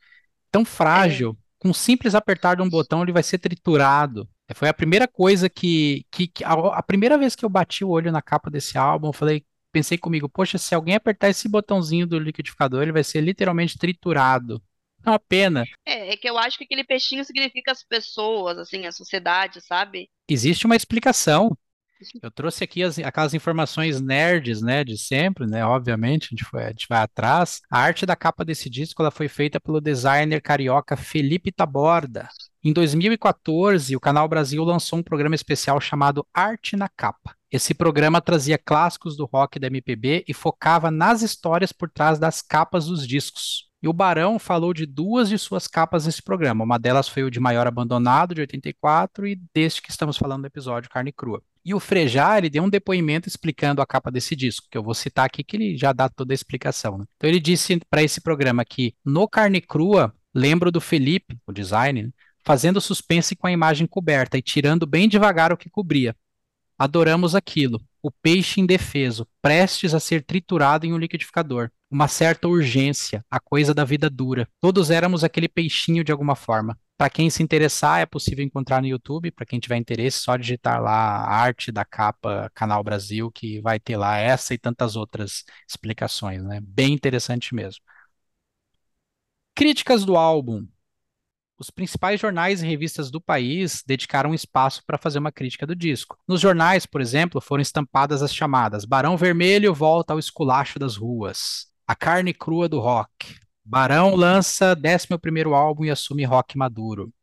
tão 0.52 0.64
frágil, 0.64 1.32
é. 1.32 1.42
com 1.58 1.70
um 1.70 1.74
simples 1.74 2.14
apertar 2.14 2.54
de 2.54 2.62
um 2.62 2.70
botão 2.70 3.02
ele 3.02 3.12
vai 3.12 3.24
ser 3.24 3.38
triturado. 3.38 4.28
Foi 4.54 4.68
a 4.68 4.74
primeira 4.74 5.06
coisa 5.06 5.48
que, 5.48 6.04
que, 6.10 6.26
que 6.26 6.44
a, 6.44 6.52
a, 6.52 6.82
primeira 6.82 7.16
vez 7.16 7.34
que 7.36 7.44
eu 7.44 7.48
bati 7.48 7.84
o 7.84 7.90
olho 7.90 8.12
na 8.12 8.22
capa 8.22 8.50
desse 8.50 8.76
álbum, 8.76 9.08
eu 9.08 9.12
falei, 9.12 9.44
pensei 9.72 9.96
comigo, 9.96 10.28
poxa, 10.28 10.58
se 10.58 10.74
alguém 10.74 10.94
apertar 10.94 11.28
esse 11.28 11.48
botãozinho 11.48 12.06
do 12.06 12.18
liquidificador, 12.18 12.82
ele 12.82 12.92
vai 12.92 13.04
ser 13.04 13.20
literalmente 13.20 13.78
triturado. 13.78 14.62
É 15.04 15.10
uma 15.10 15.18
pena. 15.18 15.64
É, 15.86 16.12
é 16.12 16.16
que 16.16 16.28
eu 16.28 16.36
acho 16.36 16.58
que 16.58 16.64
aquele 16.64 16.84
peixinho 16.84 17.24
significa 17.24 17.72
as 17.72 17.82
pessoas, 17.82 18.58
assim, 18.58 18.86
a 18.86 18.92
sociedade, 18.92 19.60
sabe? 19.60 20.10
Existe 20.28 20.66
uma 20.66 20.76
explicação. 20.76 21.56
Eu 22.22 22.30
trouxe 22.30 22.64
aqui 22.64 22.82
as, 22.82 22.98
aquelas 22.98 23.34
informações 23.34 24.00
nerds, 24.00 24.62
né, 24.62 24.82
de 24.84 24.96
sempre, 24.96 25.46
né, 25.46 25.64
obviamente, 25.64 26.26
a 26.26 26.28
gente, 26.30 26.44
foi, 26.44 26.64
a 26.64 26.68
gente 26.68 26.86
vai 26.88 27.02
atrás. 27.02 27.60
A 27.70 27.78
arte 27.78 28.06
da 28.06 28.16
capa 28.16 28.44
desse 28.44 28.70
disco 28.70 29.02
ela 29.02 29.10
foi 29.10 29.28
feita 29.28 29.60
pelo 29.60 29.80
designer 29.80 30.40
carioca 30.40 30.96
Felipe 30.96 31.52
Taborda. 31.52 32.28
Em 32.62 32.72
2014, 32.72 33.96
o 33.96 34.00
Canal 34.00 34.28
Brasil 34.28 34.62
lançou 34.62 34.98
um 34.98 35.02
programa 35.02 35.34
especial 35.34 35.80
chamado 35.80 36.26
Arte 36.32 36.76
na 36.76 36.88
Capa. 36.88 37.34
Esse 37.50 37.74
programa 37.74 38.20
trazia 38.20 38.56
clássicos 38.56 39.16
do 39.16 39.24
rock 39.24 39.58
da 39.58 39.66
MPB 39.66 40.24
e 40.28 40.32
focava 40.32 40.90
nas 40.90 41.22
histórias 41.22 41.72
por 41.72 41.90
trás 41.90 42.18
das 42.18 42.40
capas 42.42 42.86
dos 42.86 43.06
discos. 43.06 43.68
E 43.82 43.88
o 43.88 43.92
Barão 43.92 44.38
falou 44.38 44.74
de 44.74 44.84
duas 44.84 45.28
de 45.30 45.38
suas 45.38 45.66
capas 45.66 46.04
nesse 46.04 46.22
programa. 46.22 46.64
Uma 46.64 46.78
delas 46.78 47.08
foi 47.08 47.22
o 47.22 47.30
de 47.30 47.40
Maior 47.40 47.66
Abandonado, 47.66 48.34
de 48.34 48.42
84, 48.42 49.26
e 49.26 49.40
deste 49.54 49.80
que 49.80 49.90
estamos 49.90 50.18
falando 50.18 50.42
no 50.42 50.46
episódio 50.46 50.90
Carne 50.90 51.12
Crua. 51.12 51.42
E 51.64 51.74
o 51.74 51.80
Frejá, 51.80 52.38
ele 52.38 52.48
deu 52.48 52.62
um 52.62 52.70
depoimento 52.70 53.28
explicando 53.28 53.82
a 53.82 53.86
capa 53.86 54.10
desse 54.10 54.34
disco, 54.34 54.66
que 54.70 54.78
eu 54.78 54.82
vou 54.82 54.94
citar 54.94 55.26
aqui, 55.26 55.44
que 55.44 55.56
ele 55.56 55.76
já 55.76 55.92
dá 55.92 56.08
toda 56.08 56.32
a 56.32 56.34
explicação. 56.34 56.98
Né? 56.98 57.04
Então 57.16 57.28
ele 57.28 57.40
disse 57.40 57.80
para 57.90 58.02
esse 58.02 58.20
programa 58.20 58.64
que 58.64 58.94
no 59.04 59.28
Carne 59.28 59.60
Crua, 59.60 60.14
lembro 60.34 60.72
do 60.72 60.80
Felipe, 60.80 61.38
o 61.46 61.52
design, 61.52 62.04
né? 62.04 62.10
fazendo 62.44 62.80
suspense 62.80 63.36
com 63.36 63.46
a 63.46 63.52
imagem 63.52 63.86
coberta 63.86 64.38
e 64.38 64.42
tirando 64.42 64.86
bem 64.86 65.08
devagar 65.08 65.52
o 65.52 65.56
que 65.56 65.68
cobria. 65.68 66.16
Adoramos 66.78 67.34
aquilo, 67.34 67.78
o 68.02 68.10
peixe 68.10 68.60
indefeso, 68.60 69.26
prestes 69.42 69.94
a 69.94 70.00
ser 70.00 70.24
triturado 70.24 70.86
em 70.86 70.92
um 70.94 70.98
liquidificador. 70.98 71.70
Uma 71.90 72.08
certa 72.08 72.48
urgência, 72.48 73.24
a 73.30 73.38
coisa 73.38 73.74
da 73.74 73.84
vida 73.84 74.08
dura. 74.08 74.48
Todos 74.60 74.90
éramos 74.90 75.22
aquele 75.22 75.48
peixinho 75.48 76.02
de 76.02 76.10
alguma 76.10 76.34
forma. 76.34 76.78
Para 77.00 77.08
quem 77.08 77.30
se 77.30 77.42
interessar, 77.42 78.00
é 78.00 78.04
possível 78.04 78.44
encontrar 78.44 78.82
no 78.82 78.86
YouTube. 78.86 79.30
Para 79.30 79.46
quem 79.46 79.58
tiver 79.58 79.78
interesse, 79.78 80.18
só 80.18 80.36
digitar 80.36 80.82
lá 80.82 80.92
arte 81.26 81.72
da 81.72 81.82
capa 81.82 82.50
Canal 82.54 82.84
Brasil, 82.84 83.30
que 83.32 83.58
vai 83.62 83.80
ter 83.80 83.96
lá 83.96 84.18
essa 84.18 84.52
e 84.52 84.58
tantas 84.58 84.96
outras 84.96 85.42
explicações, 85.66 86.44
né? 86.44 86.60
Bem 86.62 86.92
interessante 86.92 87.54
mesmo. 87.54 87.80
Críticas 89.54 90.04
do 90.04 90.14
álbum. 90.14 90.68
Os 91.58 91.70
principais 91.70 92.20
jornais 92.20 92.62
e 92.62 92.66
revistas 92.66 93.10
do 93.10 93.18
país 93.18 93.82
dedicaram 93.86 94.34
espaço 94.34 94.82
para 94.86 94.98
fazer 94.98 95.20
uma 95.20 95.32
crítica 95.32 95.66
do 95.66 95.74
disco. 95.74 96.18
Nos 96.28 96.38
jornais, 96.38 96.84
por 96.84 97.00
exemplo, 97.00 97.40
foram 97.40 97.62
estampadas 97.62 98.22
as 98.22 98.34
chamadas 98.34 98.84
Barão 98.84 99.16
Vermelho 99.16 99.72
volta 99.72 100.12
ao 100.12 100.18
esculacho 100.18 100.78
das 100.78 100.96
ruas, 100.96 101.66
A 101.86 101.96
carne 101.96 102.34
crua 102.34 102.68
do 102.68 102.78
rock, 102.78 103.40
Barão 103.70 104.16
lança 104.16 104.74
11º 104.74 105.54
álbum 105.54 105.84
e 105.84 105.90
assume 105.90 106.24
rock 106.24 106.58
maduro. 106.58 107.14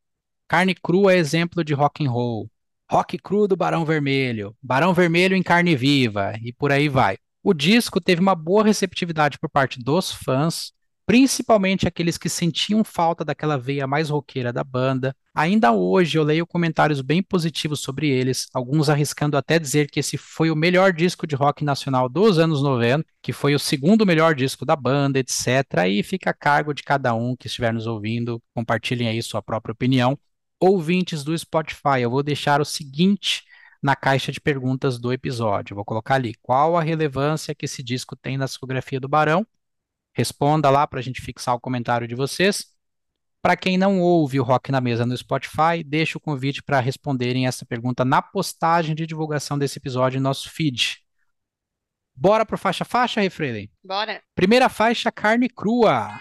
Carne 0.47 0.73
crua 0.73 1.11
é 1.11 1.17
exemplo 1.17 1.61
de 1.61 1.73
rock 1.73 2.07
and 2.07 2.09
roll. 2.09 2.49
Rock 2.89 3.17
cru 3.17 3.49
do 3.49 3.57
Barão 3.57 3.83
Vermelho. 3.83 4.55
Barão 4.63 4.93
Vermelho 4.93 5.35
em 5.35 5.43
carne 5.43 5.75
viva. 5.75 6.31
E 6.41 6.53
por 6.53 6.71
aí 6.71 6.87
vai. 6.87 7.17
O 7.43 7.53
disco 7.53 7.99
teve 7.99 8.21
uma 8.21 8.33
boa 8.33 8.63
receptividade 8.63 9.37
por 9.37 9.49
parte 9.49 9.77
dos 9.77 10.09
fãs, 10.09 10.71
principalmente 11.07 11.87
aqueles 11.87 12.17
que 12.17 12.27
sentiam 12.27 12.83
falta 12.83 13.23
daquela 13.23 13.57
veia 13.57 13.87
mais 13.87 14.09
roqueira 14.09 14.51
da 14.51 14.61
banda. 14.61 15.15
Ainda 15.33 15.71
hoje 15.71 16.17
eu 16.17 16.23
leio 16.23 16.45
comentários 16.45 16.99
bem 16.99 17.23
positivos 17.23 17.79
sobre 17.79 18.09
eles, 18.09 18.47
alguns 18.53 18.89
arriscando 18.89 19.37
até 19.37 19.57
dizer 19.57 19.89
que 19.89 20.01
esse 20.01 20.17
foi 20.17 20.51
o 20.51 20.55
melhor 20.55 20.91
disco 20.91 21.25
de 21.25 21.33
rock 21.33 21.63
nacional 21.63 22.09
dos 22.09 22.37
anos 22.37 22.61
90, 22.61 23.05
que 23.21 23.31
foi 23.31 23.55
o 23.55 23.59
segundo 23.59 24.05
melhor 24.05 24.35
disco 24.35 24.65
da 24.65 24.75
banda, 24.75 25.17
etc. 25.17 25.87
E 25.87 26.03
fica 26.03 26.31
a 26.31 26.33
cargo 26.33 26.73
de 26.73 26.83
cada 26.83 27.13
um 27.13 27.37
que 27.37 27.47
estiver 27.47 27.73
nos 27.73 27.87
ouvindo, 27.87 28.43
compartilhem 28.53 29.07
aí 29.07 29.23
sua 29.23 29.41
própria 29.41 29.71
opinião. 29.71 30.19
Ouvintes 30.59 31.23
do 31.23 31.37
Spotify, 31.37 32.01
eu 32.01 32.09
vou 32.09 32.21
deixar 32.21 32.59
o 32.59 32.65
seguinte 32.65 33.45
na 33.81 33.95
caixa 33.95 34.29
de 34.29 34.41
perguntas 34.41 34.99
do 34.99 35.13
episódio. 35.13 35.73
Vou 35.73 35.85
colocar 35.85 36.15
ali 36.15 36.33
qual 36.41 36.75
a 36.75 36.81
relevância 36.81 37.55
que 37.55 37.63
esse 37.63 37.81
disco 37.81 38.13
tem 38.13 38.35
na 38.35 38.43
discografia 38.43 38.99
do 38.99 39.07
Barão 39.07 39.47
Responda 40.17 40.71
lá 40.71 40.87
para 40.87 40.97
a 40.97 41.03
gente 41.03 41.21
fixar 41.21 41.53
o 41.53 41.59
comentário 41.59 42.07
de 42.07 42.15
vocês. 42.15 42.65
Para 43.39 43.55
quem 43.55 43.77
não 43.77 44.01
ouve 44.01 44.39
o 44.39 44.43
Rock 44.43 44.71
na 44.71 44.81
Mesa 44.81 45.05
no 45.05 45.15
Spotify, 45.15 45.83
deixo 45.85 46.17
o 46.17 46.21
convite 46.21 46.63
para 46.63 46.79
responderem 46.79 47.45
essa 47.45 47.63
pergunta 47.63 48.03
na 48.03 48.19
postagem 48.19 48.95
de 48.95 49.05
divulgação 49.05 49.59
desse 49.59 49.77
episódio 49.77 50.17
em 50.17 50.21
nosso 50.21 50.49
feed. 50.49 50.97
Bora 52.15 52.47
pro 52.47 52.57
faixa 52.57 52.83
faixa, 52.83 53.21
Refreden? 53.21 53.69
Bora. 53.83 54.23
Primeira 54.33 54.69
faixa, 54.69 55.11
carne 55.11 55.47
crua. 55.47 56.19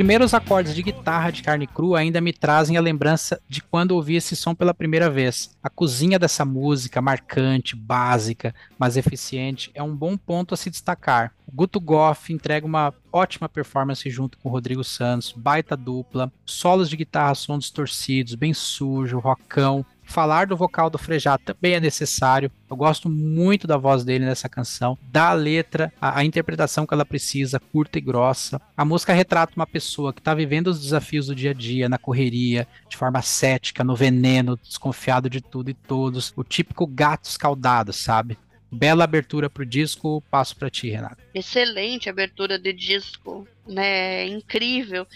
Primeiros 0.00 0.32
acordes 0.32 0.74
de 0.74 0.82
guitarra 0.82 1.30
de 1.30 1.42
carne 1.42 1.66
crua 1.66 1.98
ainda 1.98 2.22
me 2.22 2.32
trazem 2.32 2.78
a 2.78 2.80
lembrança 2.80 3.38
de 3.46 3.60
quando 3.60 3.90
ouvi 3.90 4.16
esse 4.16 4.34
som 4.34 4.54
pela 4.54 4.72
primeira 4.72 5.10
vez. 5.10 5.54
A 5.62 5.68
cozinha 5.68 6.18
dessa 6.18 6.42
música, 6.42 7.02
marcante, 7.02 7.76
básica, 7.76 8.54
mas 8.78 8.96
eficiente, 8.96 9.70
é 9.74 9.82
um 9.82 9.94
bom 9.94 10.16
ponto 10.16 10.54
a 10.54 10.56
se 10.56 10.70
destacar. 10.70 11.34
O 11.46 11.54
Guto 11.54 11.78
Goff 11.78 12.32
entrega 12.32 12.64
uma 12.64 12.94
ótima 13.12 13.46
performance 13.46 14.08
junto 14.08 14.38
com 14.38 14.48
o 14.48 14.52
Rodrigo 14.52 14.82
Santos, 14.82 15.34
baita 15.36 15.76
dupla, 15.76 16.32
solos 16.46 16.88
de 16.88 16.96
guitarra 16.96 17.34
são 17.34 17.58
distorcidos, 17.58 18.34
bem 18.34 18.54
sujo, 18.54 19.18
rockão, 19.18 19.84
falar 20.10 20.46
do 20.46 20.56
vocal 20.56 20.90
do 20.90 20.98
Frejá 20.98 21.38
também 21.38 21.74
é 21.74 21.80
necessário. 21.80 22.50
Eu 22.68 22.76
gosto 22.76 23.08
muito 23.08 23.66
da 23.66 23.76
voz 23.76 24.04
dele 24.04 24.26
nessa 24.26 24.48
canção, 24.48 24.98
da 25.10 25.32
letra, 25.32 25.92
a, 26.00 26.18
a 26.18 26.24
interpretação 26.24 26.86
que 26.86 26.92
ela 26.92 27.04
precisa, 27.04 27.60
curta 27.60 27.98
e 27.98 28.00
grossa. 28.00 28.60
A 28.76 28.84
música 28.84 29.12
retrata 29.12 29.54
uma 29.56 29.66
pessoa 29.66 30.12
que 30.12 30.20
está 30.20 30.34
vivendo 30.34 30.66
os 30.66 30.80
desafios 30.80 31.26
do 31.26 31.34
dia 31.34 31.52
a 31.52 31.54
dia, 31.54 31.88
na 31.88 31.98
correria, 31.98 32.66
de 32.88 32.96
forma 32.96 33.22
cética, 33.22 33.84
no 33.84 33.94
veneno, 33.94 34.58
desconfiado 34.62 35.30
de 35.30 35.40
tudo 35.40 35.70
e 35.70 35.74
todos. 35.74 36.32
O 36.36 36.42
típico 36.42 36.86
gato 36.86 37.24
escaldado, 37.24 37.92
sabe? 37.92 38.36
Bela 38.72 39.04
abertura 39.04 39.50
pro 39.50 39.66
disco, 39.66 40.22
passo 40.30 40.56
para 40.56 40.70
ti, 40.70 40.90
Renato. 40.90 41.22
Excelente 41.34 42.08
abertura 42.08 42.58
de 42.58 42.72
disco, 42.72 43.46
né? 43.66 44.26
Incrível. 44.26 45.06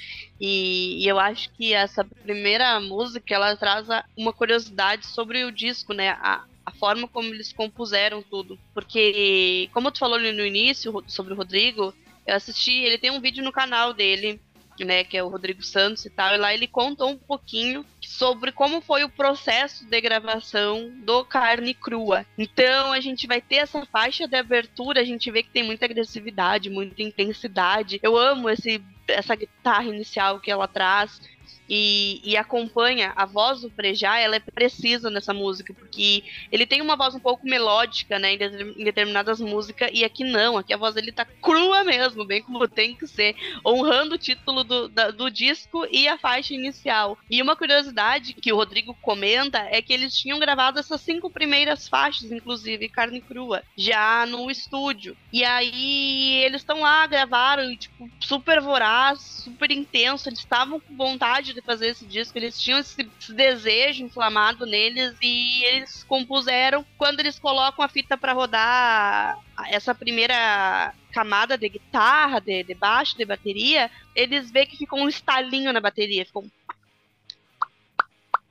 E, 0.41 1.05
e, 1.05 1.07
eu 1.07 1.19
acho 1.21 1.51
que 1.53 1.73
essa 1.73 2.05
primeira 2.05 2.81
música 2.81 3.35
ela 3.35 3.57
traz 3.57 3.87
uma 4.17 4.33
curiosidade 4.33 5.07
sobre 5.07 5.45
o 5.45 5.53
disco, 5.53 5.93
né? 5.95 6.11
A, 6.11 6.45
a 6.67 6.73
forma 6.73 7.07
como 7.07 7.33
eles 7.33 7.53
compuseram 7.53 8.23
tudo. 8.23 8.59
Porque, 8.73 9.69
como 9.73 9.93
tu 9.93 10.01
falou 10.01 10.19
no 10.19 10.45
início 10.45 10.93
sobre 11.07 11.33
o 11.33 11.37
Rodrigo, 11.37 11.95
eu 12.27 12.35
assisti, 12.35 12.73
ele 12.73 12.99
tem 12.99 13.11
um 13.11 13.21
vídeo 13.21 13.45
no 13.45 13.53
canal 13.53 13.93
dele 13.95 14.41
né, 14.83 15.05
que 15.05 15.17
é 15.17 15.23
o 15.23 15.29
Rodrigo 15.29 15.63
Santos 15.63 16.07
e 16.07 16.11
tal, 16.11 16.35
e 16.35 16.39
lá 16.39 16.55
ele 16.55 16.67
contou 16.67 17.11
um 17.11 17.19
pouquinho 17.19 17.85
sobre 18.01 18.51
como 18.51 18.81
foi 18.81 19.05
o 19.05 19.09
processo 19.09 19.85
de 19.85 20.01
gravação 20.01 20.91
do 21.05 21.25
Carne 21.25 21.75
Crua. 21.75 22.25
Então 22.39 22.93
a 22.93 23.01
gente 23.01 23.27
vai 23.27 23.41
ter 23.41 23.57
essa 23.57 23.85
faixa 23.85 24.27
de 24.27 24.37
abertura, 24.37 25.01
a 25.01 25.05
gente 25.05 25.31
vê 25.31 25.43
que 25.43 25.51
tem 25.51 25.63
muita 25.63 25.85
agressividade, 25.85 26.71
muita 26.71 27.03
intensidade. 27.03 28.01
Eu 28.03 28.17
amo 28.17 28.49
esse 28.49 28.83
essa 29.07 29.35
guitarra 29.35 29.85
inicial 29.85 30.41
que 30.41 30.51
ela 30.51 30.67
traz 30.67 31.21
e, 31.69 32.21
e, 32.25 32.37
acompanha 32.37 33.13
a 33.17 33.25
voz 33.25 33.63
do 33.63 33.71
Frejá, 33.71 34.19
ela 34.19 34.37
é 34.37 34.41
precisa 34.41 35.09
nessa 35.09 35.33
música, 35.33 35.73
porque 35.73 36.23
ele 36.53 36.67
tem 36.67 36.81
uma 36.81 36.97
voz 36.97 37.15
um 37.15 37.21
pouco 37.21 37.47
melódica, 37.47 38.19
né, 38.19 38.35
em, 38.35 38.39
de, 38.39 38.81
em, 38.81 38.85
determinadas 38.85 39.41
músicas, 39.41 39.91
e 39.93 40.05
aqui 40.05 40.25
não, 40.25 40.59
aqui 40.59 40.73
a 40.73 40.77
voz 40.77 40.95
dele 40.95 41.13
tá 41.13 41.25
crua 41.25 41.83
mesmo, 41.85 42.25
bem 42.25 42.43
como 42.43 42.69
tem 42.69 42.95
que 42.95 43.07
ser, 43.07 43.35
honrando 43.65 44.15
o 44.15 44.19
título 44.19 44.63
do, 44.63 44.89
da, 44.89 45.11
do 45.11 45.31
disco 45.31 45.87
e 45.91 46.07
a 46.07 46.19
faixa 46.19 46.55
inicial. 46.55 47.17
E 47.31 47.41
uma 47.41 47.57
curiosidade 47.57 48.35
que 48.35 48.53
o 48.53 48.57
Rodrigo 48.57 48.95
comenta 49.01 49.59
é 49.71 49.81
que 49.81 49.93
eles 49.93 50.17
tinham 50.17 50.39
gravado 50.39 50.79
essas 50.79 51.01
cinco 51.01 51.31
primeiras 51.31 51.89
faixas, 51.89 52.31
inclusive 52.31 52.89
carne 52.89 53.21
crua, 53.21 53.63
já 53.77 54.27
no 54.27 54.51
estúdio. 54.51 55.17
E 55.33 55.45
aí 55.45 56.43
eles 56.45 56.61
estão 56.61 56.81
lá, 56.81 57.07
gravaram, 57.07 57.75
tipo, 57.77 58.11
super 58.21 58.61
voraz, 58.61 59.21
super 59.21 59.71
intenso, 59.71 60.29
eles 60.29 60.41
estavam 60.41 60.79
com 60.81 60.97
vontade 60.97 61.54
de 61.55 61.63
fazer 61.63 61.89
esse 61.89 62.05
disco, 62.05 62.37
eles 62.37 62.61
tinham 62.61 62.79
esse, 62.79 63.09
esse 63.21 63.33
desejo 63.33 64.05
inflamado 64.05 64.67
neles 64.67 65.17
e 65.23 65.65
eles 65.65 66.05
compuseram 66.05 66.85
quando 66.99 67.21
eles 67.21 67.39
colocam 67.39 67.85
a 67.85 67.89
fita 67.89 68.17
para 68.17 68.33
rodar 68.33 69.39
essa 69.69 69.95
primeira 69.95 70.95
camada 71.13 71.57
de 71.57 71.69
guitarra, 71.69 72.41
de, 72.41 72.65
de 72.65 72.75
baixo, 72.75 73.17
de 73.17 73.25
bateria, 73.25 73.91
eles 74.15 74.51
veem 74.51 74.67
que 74.67 74.77
ficou 74.77 74.99
um 75.01 75.09
estalinho 75.09 75.73
na 75.73 75.81
bateria, 75.81 76.27
ficou 76.27 76.43
um 76.43 76.51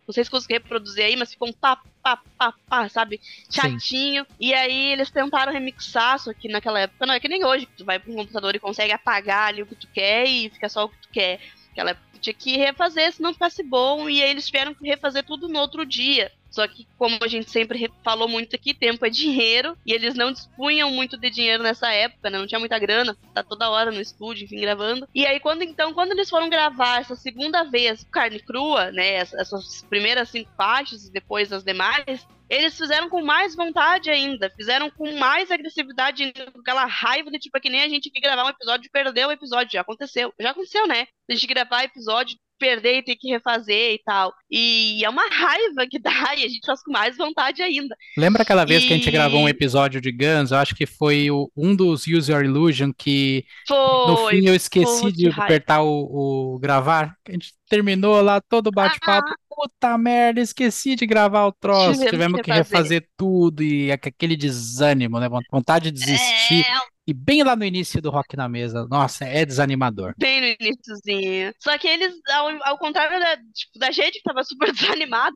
não 0.06 0.14
sei 0.14 0.24
se 0.24 0.30
consegui 0.30 0.56
reproduzir 0.56 1.06
aí, 1.06 1.16
mas 1.16 1.32
ficou 1.32 1.48
um 1.48 1.54
pá, 1.54 1.78
pá, 2.02 2.22
pá, 2.38 2.54
pá, 2.68 2.90
sabe? 2.90 3.22
Chatinho. 3.50 4.26
Sim. 4.26 4.36
E 4.40 4.54
aí 4.54 4.92
eles 4.92 5.10
tentaram 5.10 5.52
remixar, 5.52 6.20
só 6.20 6.34
que 6.34 6.50
naquela 6.50 6.82
época 6.82 7.06
não 7.06 7.14
é 7.14 7.20
que 7.20 7.30
nem 7.30 7.46
hoje, 7.46 7.66
que 7.66 7.78
tu 7.78 7.86
vai 7.86 8.00
para 8.00 8.12
um 8.12 8.16
computador 8.16 8.54
e 8.56 8.60
consegue 8.60 8.92
apagar 8.92 9.48
ali 9.48 9.62
o 9.62 9.66
que 9.66 9.76
tu 9.76 9.88
quer 9.88 10.26
e 10.26 10.50
fica 10.50 10.68
só 10.68 10.86
o 10.86 10.90
que 10.90 10.98
tu 11.02 11.10
quer. 11.10 11.40
Naquela 11.74 11.90
época 11.92 12.14
tinha 12.22 12.34
que 12.34 12.56
refazer 12.56 13.12
se 13.12 13.22
não 13.22 13.34
ficasse 13.34 13.64
bom, 13.64 14.08
e 14.10 14.24
aí 14.24 14.30
eles 14.30 14.46
tiveram 14.46 14.74
que 14.74 14.88
refazer 14.88 15.24
tudo 15.26 15.50
no 15.50 15.60
outro 15.60 15.86
dia. 15.86 16.32
Só 16.50 16.68
que, 16.68 16.88
como 17.00 17.18
a 17.20 17.28
gente 17.28 17.50
sempre 17.50 17.92
falou 18.04 18.28
muito 18.28 18.56
aqui, 18.56 18.76
tempo 18.76 19.04
é 19.04 19.10
dinheiro, 19.10 19.76
e 19.84 19.92
eles 19.92 20.14
não 20.14 20.32
dispunham 20.32 20.92
muito 20.92 21.18
de 21.18 21.32
dinheiro 21.32 21.64
nessa 21.64 21.92
época, 21.92 22.30
né? 22.30 22.38
Não 22.38 22.46
tinha 22.46 22.60
muita 22.60 22.78
grana, 22.78 23.18
tá 23.34 23.44
toda 23.44 23.72
hora 23.72 23.92
no 23.92 24.00
estúdio, 24.00 24.46
enfim, 24.46 24.62
gravando. 24.62 25.10
E 25.16 25.26
aí, 25.26 25.40
quando 25.40 25.64
então, 25.64 25.96
quando 25.96 26.12
eles 26.12 26.30
foram 26.30 26.50
gravar 26.50 27.02
essa 27.02 27.16
segunda 27.16 27.64
vez, 27.64 28.06
carne 28.12 28.40
crua, 28.40 28.92
né? 28.92 29.16
Essas 29.16 29.82
primeiras 29.90 30.30
cinco 30.30 30.52
faixas 30.56 31.08
e 31.08 31.12
depois 31.12 31.52
as 31.52 31.64
demais, 31.64 32.28
eles 32.54 32.78
fizeram 32.78 33.10
com 33.10 33.24
mais 33.24 33.56
vontade 33.56 34.10
ainda, 34.10 34.50
fizeram 34.52 34.90
com 34.90 35.18
mais 35.18 35.50
agressividade 35.50 36.24
ainda, 36.24 36.52
com 36.52 36.60
aquela 36.60 36.86
raiva 36.86 37.32
de 37.32 37.40
tipo, 37.40 37.58
é 37.58 37.60
que 37.60 37.70
nem 37.70 37.82
a 37.82 37.90
gente 37.90 38.10
que 38.10 38.20
gravar 38.20 38.46
um 38.46 38.50
episódio 38.50 38.92
perder 38.92 39.28
o 39.28 39.32
episódio, 39.32 39.74
já 39.74 39.82
aconteceu. 39.82 40.34
Já 40.40 40.52
aconteceu, 40.52 40.88
né? 40.88 41.08
A 41.30 41.34
gente 41.34 41.48
gravar 41.48 41.84
episódio 41.84 42.38
perder 42.60 43.00
e 43.00 43.04
ter 43.04 43.16
que 43.16 43.30
refazer 43.30 43.94
e 43.94 44.02
tal. 44.06 44.34
E 44.50 45.04
é 45.04 45.10
uma 45.10 45.28
raiva 45.30 45.86
que 45.90 46.00
dá 46.00 46.12
e 46.38 46.46
a 46.46 46.48
gente 46.48 46.66
faz 46.66 46.82
com 46.84 46.92
mais 46.92 47.18
vontade 47.18 47.62
ainda. 47.62 47.96
Lembra 48.18 48.44
aquela 48.44 48.66
vez 48.66 48.84
e... 48.84 48.88
que 48.88 48.94
a 48.94 48.98
gente 48.98 49.12
gravou 49.12 49.42
um 49.42 49.50
episódio 49.50 50.00
de 50.00 50.12
Guns? 50.12 50.52
Eu 50.52 50.58
acho 50.58 50.76
que 50.76 50.86
foi 50.86 51.30
o, 51.30 51.52
um 51.56 51.76
dos 51.76 52.08
Use 52.08 52.32
Your 52.32 52.44
Illusion 52.44 52.92
que 52.98 53.46
foi, 53.68 54.08
no 54.08 54.28
fim 54.30 54.48
eu 54.48 54.56
esqueci 54.56 55.12
de 55.12 55.30
apertar 55.30 55.82
o, 55.84 56.56
o, 56.56 56.60
gravar. 56.60 57.16
A 57.28 57.32
gente 57.32 57.54
terminou 57.70 58.22
lá 58.22 58.42
todo 58.42 58.68
o 58.68 58.72
bate-papo. 58.72 59.28
Ah, 59.30 59.36
Puta 59.56 59.98
merda, 59.98 60.42
esqueci 60.42 60.96
de 60.96 61.06
gravar 61.06 61.46
o 61.46 61.52
troço. 61.52 61.92
Tivemos, 61.92 62.10
Tivemos 62.10 62.42
que 62.42 62.52
refazer. 62.52 62.78
refazer 62.78 63.10
tudo 63.16 63.62
e 63.62 63.92
aquele 63.92 64.36
desânimo, 64.36 65.20
né? 65.20 65.30
Vontade 65.52 65.92
de 65.92 66.00
desistir. 66.00 66.66
É, 66.66 67.03
e 67.06 67.14
bem 67.14 67.44
lá 67.44 67.56
no 67.56 67.66
início 67.66 68.02
do 68.02 68.10
Rock 68.10 68.38
na 68.38 68.48
Mesa. 68.48 68.88
Nossa, 68.90 69.26
é 69.26 69.46
desanimador. 69.46 70.14
Bem 70.18 70.40
no 70.40 70.48
iníciozinho. 70.60 71.54
Só 71.60 71.78
que 71.78 71.88
eles, 71.88 72.14
ao, 72.32 72.50
ao 72.64 72.78
contrário 72.78 73.20
da, 73.20 73.38
tipo, 73.54 73.78
da 73.78 73.92
gente 73.92 74.20
que 74.20 74.24
tava 74.24 74.44
super 74.44 74.72
desanimado, 74.74 75.36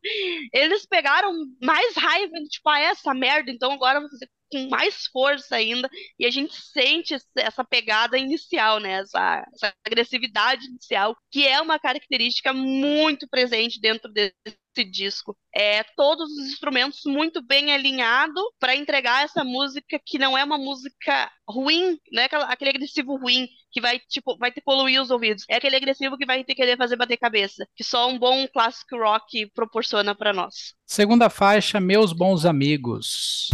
eles 0.53 0.85
pegaram 0.85 1.31
mais 1.61 1.95
raiva, 1.95 2.33
tipo, 2.49 2.69
ah, 2.69 2.79
essa 2.79 3.13
merda, 3.13 3.51
então 3.51 3.71
agora 3.71 3.97
eu 3.97 4.01
vou 4.01 4.09
fazer 4.09 4.29
com 4.51 4.67
mais 4.69 5.07
força 5.07 5.55
ainda, 5.55 5.89
e 6.19 6.25
a 6.25 6.31
gente 6.31 6.55
sente 6.55 7.15
essa 7.35 7.63
pegada 7.63 8.17
inicial, 8.17 8.79
né? 8.79 9.01
Essa, 9.01 9.45
essa 9.53 9.73
agressividade 9.85 10.65
inicial, 10.65 11.15
que 11.31 11.45
é 11.45 11.61
uma 11.61 11.79
característica 11.79 12.53
muito 12.53 13.27
presente 13.27 13.79
dentro 13.79 14.11
desse 14.11 14.83
disco. 14.89 15.35
É 15.55 15.83
todos 15.95 16.29
os 16.31 16.47
instrumentos 16.47 17.01
muito 17.05 17.41
bem 17.41 17.73
alinhados 17.73 18.43
para 18.59 18.75
entregar 18.75 19.23
essa 19.23 19.43
música 19.43 19.99
que 20.05 20.19
não 20.19 20.37
é 20.37 20.43
uma 20.43 20.57
música 20.57 21.31
ruim, 21.49 21.97
não 22.11 22.21
é 22.21 22.29
aquele 22.47 22.69
agressivo 22.69 23.17
ruim 23.17 23.47
que 23.71 23.81
vai 23.81 23.99
tipo 23.99 24.37
vai 24.37 24.51
ter 24.51 24.61
poluir 24.61 25.01
os 25.01 25.09
ouvidos. 25.09 25.45
É 25.49 25.55
aquele 25.55 25.75
agressivo 25.75 26.17
que 26.17 26.25
vai 26.25 26.43
ter 26.43 26.53
que 26.53 26.61
querer 26.61 26.77
fazer 26.77 26.95
bater 26.95 27.17
cabeça, 27.17 27.67
que 27.75 27.83
só 27.83 28.07
um 28.07 28.19
bom 28.19 28.47
clássico 28.47 28.97
rock 28.97 29.47
proporciona 29.53 30.13
para 30.13 30.33
nós. 30.33 30.75
Segunda 30.85 31.29
faixa, 31.29 31.79
meus 31.79 32.13
bons 32.13 32.45
amigos. 32.45 33.49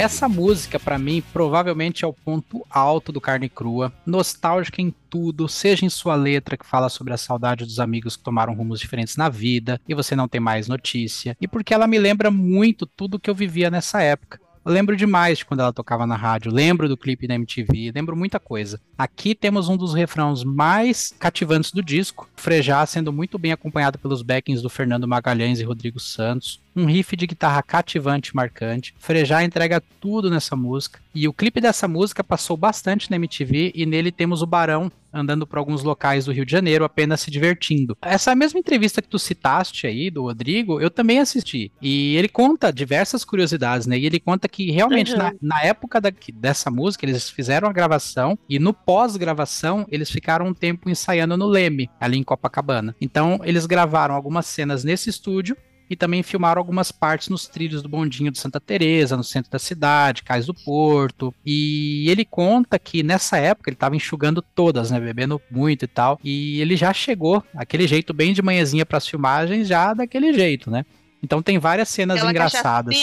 Essa 0.00 0.26
música, 0.30 0.80
para 0.80 0.98
mim, 0.98 1.22
provavelmente 1.30 2.06
é 2.06 2.08
o 2.08 2.12
ponto 2.14 2.64
alto 2.70 3.12
do 3.12 3.20
Carne 3.20 3.50
Crua. 3.50 3.92
Nostálgica 4.06 4.80
em 4.80 4.94
tudo, 5.10 5.46
seja 5.46 5.84
em 5.84 5.90
sua 5.90 6.14
letra 6.14 6.56
que 6.56 6.64
fala 6.64 6.88
sobre 6.88 7.12
a 7.12 7.18
saudade 7.18 7.66
dos 7.66 7.78
amigos 7.78 8.16
que 8.16 8.22
tomaram 8.22 8.54
rumos 8.54 8.80
diferentes 8.80 9.18
na 9.18 9.28
vida 9.28 9.78
e 9.86 9.94
você 9.94 10.16
não 10.16 10.26
tem 10.26 10.40
mais 10.40 10.68
notícia, 10.68 11.36
e 11.38 11.46
porque 11.46 11.74
ela 11.74 11.86
me 11.86 11.98
lembra 11.98 12.30
muito 12.30 12.86
tudo 12.86 13.18
que 13.18 13.28
eu 13.28 13.34
vivia 13.34 13.70
nessa 13.70 14.00
época. 14.00 14.40
Eu 14.64 14.72
lembro 14.72 14.96
demais 14.96 15.38
de 15.38 15.44
quando 15.44 15.60
ela 15.60 15.72
tocava 15.72 16.06
na 16.06 16.16
rádio, 16.16 16.52
lembro 16.52 16.88
do 16.88 16.96
clipe 16.96 17.26
da 17.26 17.34
MTV, 17.34 17.92
lembro 17.94 18.14
muita 18.14 18.38
coisa. 18.38 18.80
Aqui 18.96 19.34
temos 19.34 19.68
um 19.68 19.76
dos 19.76 19.94
refrãos 19.94 20.44
mais 20.44 21.14
cativantes 21.18 21.72
do 21.72 21.82
disco, 21.82 22.28
Frejá 22.36 22.84
sendo 22.84 23.12
muito 23.12 23.38
bem 23.38 23.52
acompanhado 23.52 23.98
pelos 23.98 24.22
backings 24.22 24.62
do 24.62 24.68
Fernando 24.68 25.08
Magalhães 25.08 25.60
e 25.60 25.64
Rodrigo 25.64 25.98
Santos, 25.98 26.60
um 26.74 26.84
riff 26.84 27.16
de 27.16 27.26
guitarra 27.26 27.62
cativante 27.62 28.30
e 28.30 28.36
marcante. 28.36 28.94
Frejá 28.98 29.42
entrega 29.42 29.82
tudo 30.00 30.30
nessa 30.30 30.54
música. 30.56 31.00
E 31.14 31.26
o 31.26 31.32
clipe 31.32 31.60
dessa 31.60 31.88
música 31.88 32.22
passou 32.22 32.56
bastante 32.56 33.10
na 33.10 33.16
MTV 33.16 33.72
e 33.74 33.84
nele 33.84 34.12
temos 34.12 34.42
o 34.42 34.46
Barão 34.46 34.90
andando 35.12 35.46
por 35.46 35.58
alguns 35.58 35.82
locais 35.82 36.24
do 36.24 36.32
Rio 36.32 36.46
de 36.46 36.52
Janeiro 36.52 36.84
apenas 36.84 37.20
se 37.20 37.30
divertindo. 37.30 37.96
Essa 38.00 38.34
mesma 38.34 38.60
entrevista 38.60 39.02
que 39.02 39.08
tu 39.08 39.18
citaste 39.18 39.86
aí 39.86 40.10
do 40.10 40.22
Rodrigo, 40.22 40.80
eu 40.80 40.90
também 40.90 41.18
assisti. 41.18 41.72
E 41.80 42.16
ele 42.16 42.28
conta 42.28 42.72
diversas 42.72 43.24
curiosidades, 43.24 43.86
né? 43.86 43.98
E 43.98 44.06
ele 44.06 44.20
conta 44.20 44.48
que 44.48 44.70
realmente 44.70 45.12
uhum. 45.12 45.18
na, 45.18 45.34
na, 45.42 45.62
época 45.62 46.00
da, 46.00 46.12
dessa 46.34 46.70
música 46.70 47.04
eles 47.04 47.28
fizeram 47.28 47.68
a 47.68 47.72
gravação 47.72 48.38
e 48.48 48.58
no 48.58 48.72
pós-gravação 48.72 49.86
eles 49.90 50.10
ficaram 50.10 50.46
um 50.46 50.54
tempo 50.54 50.88
ensaiando 50.88 51.36
no 51.36 51.46
Leme, 51.46 51.90
ali 52.00 52.18
em 52.18 52.22
Copacabana. 52.22 52.94
Então 53.00 53.40
eles 53.44 53.66
gravaram 53.66 54.14
algumas 54.14 54.46
cenas 54.46 54.84
nesse 54.84 55.10
estúdio 55.10 55.56
e 55.90 55.96
também 55.96 56.22
filmaram 56.22 56.60
algumas 56.60 56.92
partes 56.92 57.28
nos 57.28 57.48
trilhos 57.48 57.82
do 57.82 57.88
bondinho 57.88 58.30
de 58.30 58.38
Santa 58.38 58.60
Teresa, 58.60 59.16
no 59.16 59.24
centro 59.24 59.50
da 59.50 59.58
cidade, 59.58 60.22
Cais 60.22 60.46
do 60.46 60.54
Porto. 60.54 61.34
E 61.44 62.08
ele 62.08 62.24
conta 62.24 62.78
que 62.78 63.02
nessa 63.02 63.36
época 63.36 63.68
ele 63.68 63.74
estava 63.74 63.96
enxugando 63.96 64.40
todas, 64.40 64.92
né, 64.92 65.00
bebendo 65.00 65.42
muito 65.50 65.84
e 65.84 65.88
tal. 65.88 66.20
E 66.22 66.60
ele 66.60 66.76
já 66.76 66.92
chegou 66.94 67.42
aquele 67.54 67.88
jeito 67.88 68.14
bem 68.14 68.32
de 68.32 68.40
manhãzinha 68.40 68.86
para 68.86 68.98
as 68.98 69.08
filmagens, 69.08 69.66
já 69.66 69.92
daquele 69.92 70.32
jeito, 70.32 70.70
né? 70.70 70.84
Então 71.22 71.42
tem 71.42 71.58
várias 71.58 71.88
cenas 71.88 72.16
Aquela 72.16 72.30
engraçadas. 72.30 72.94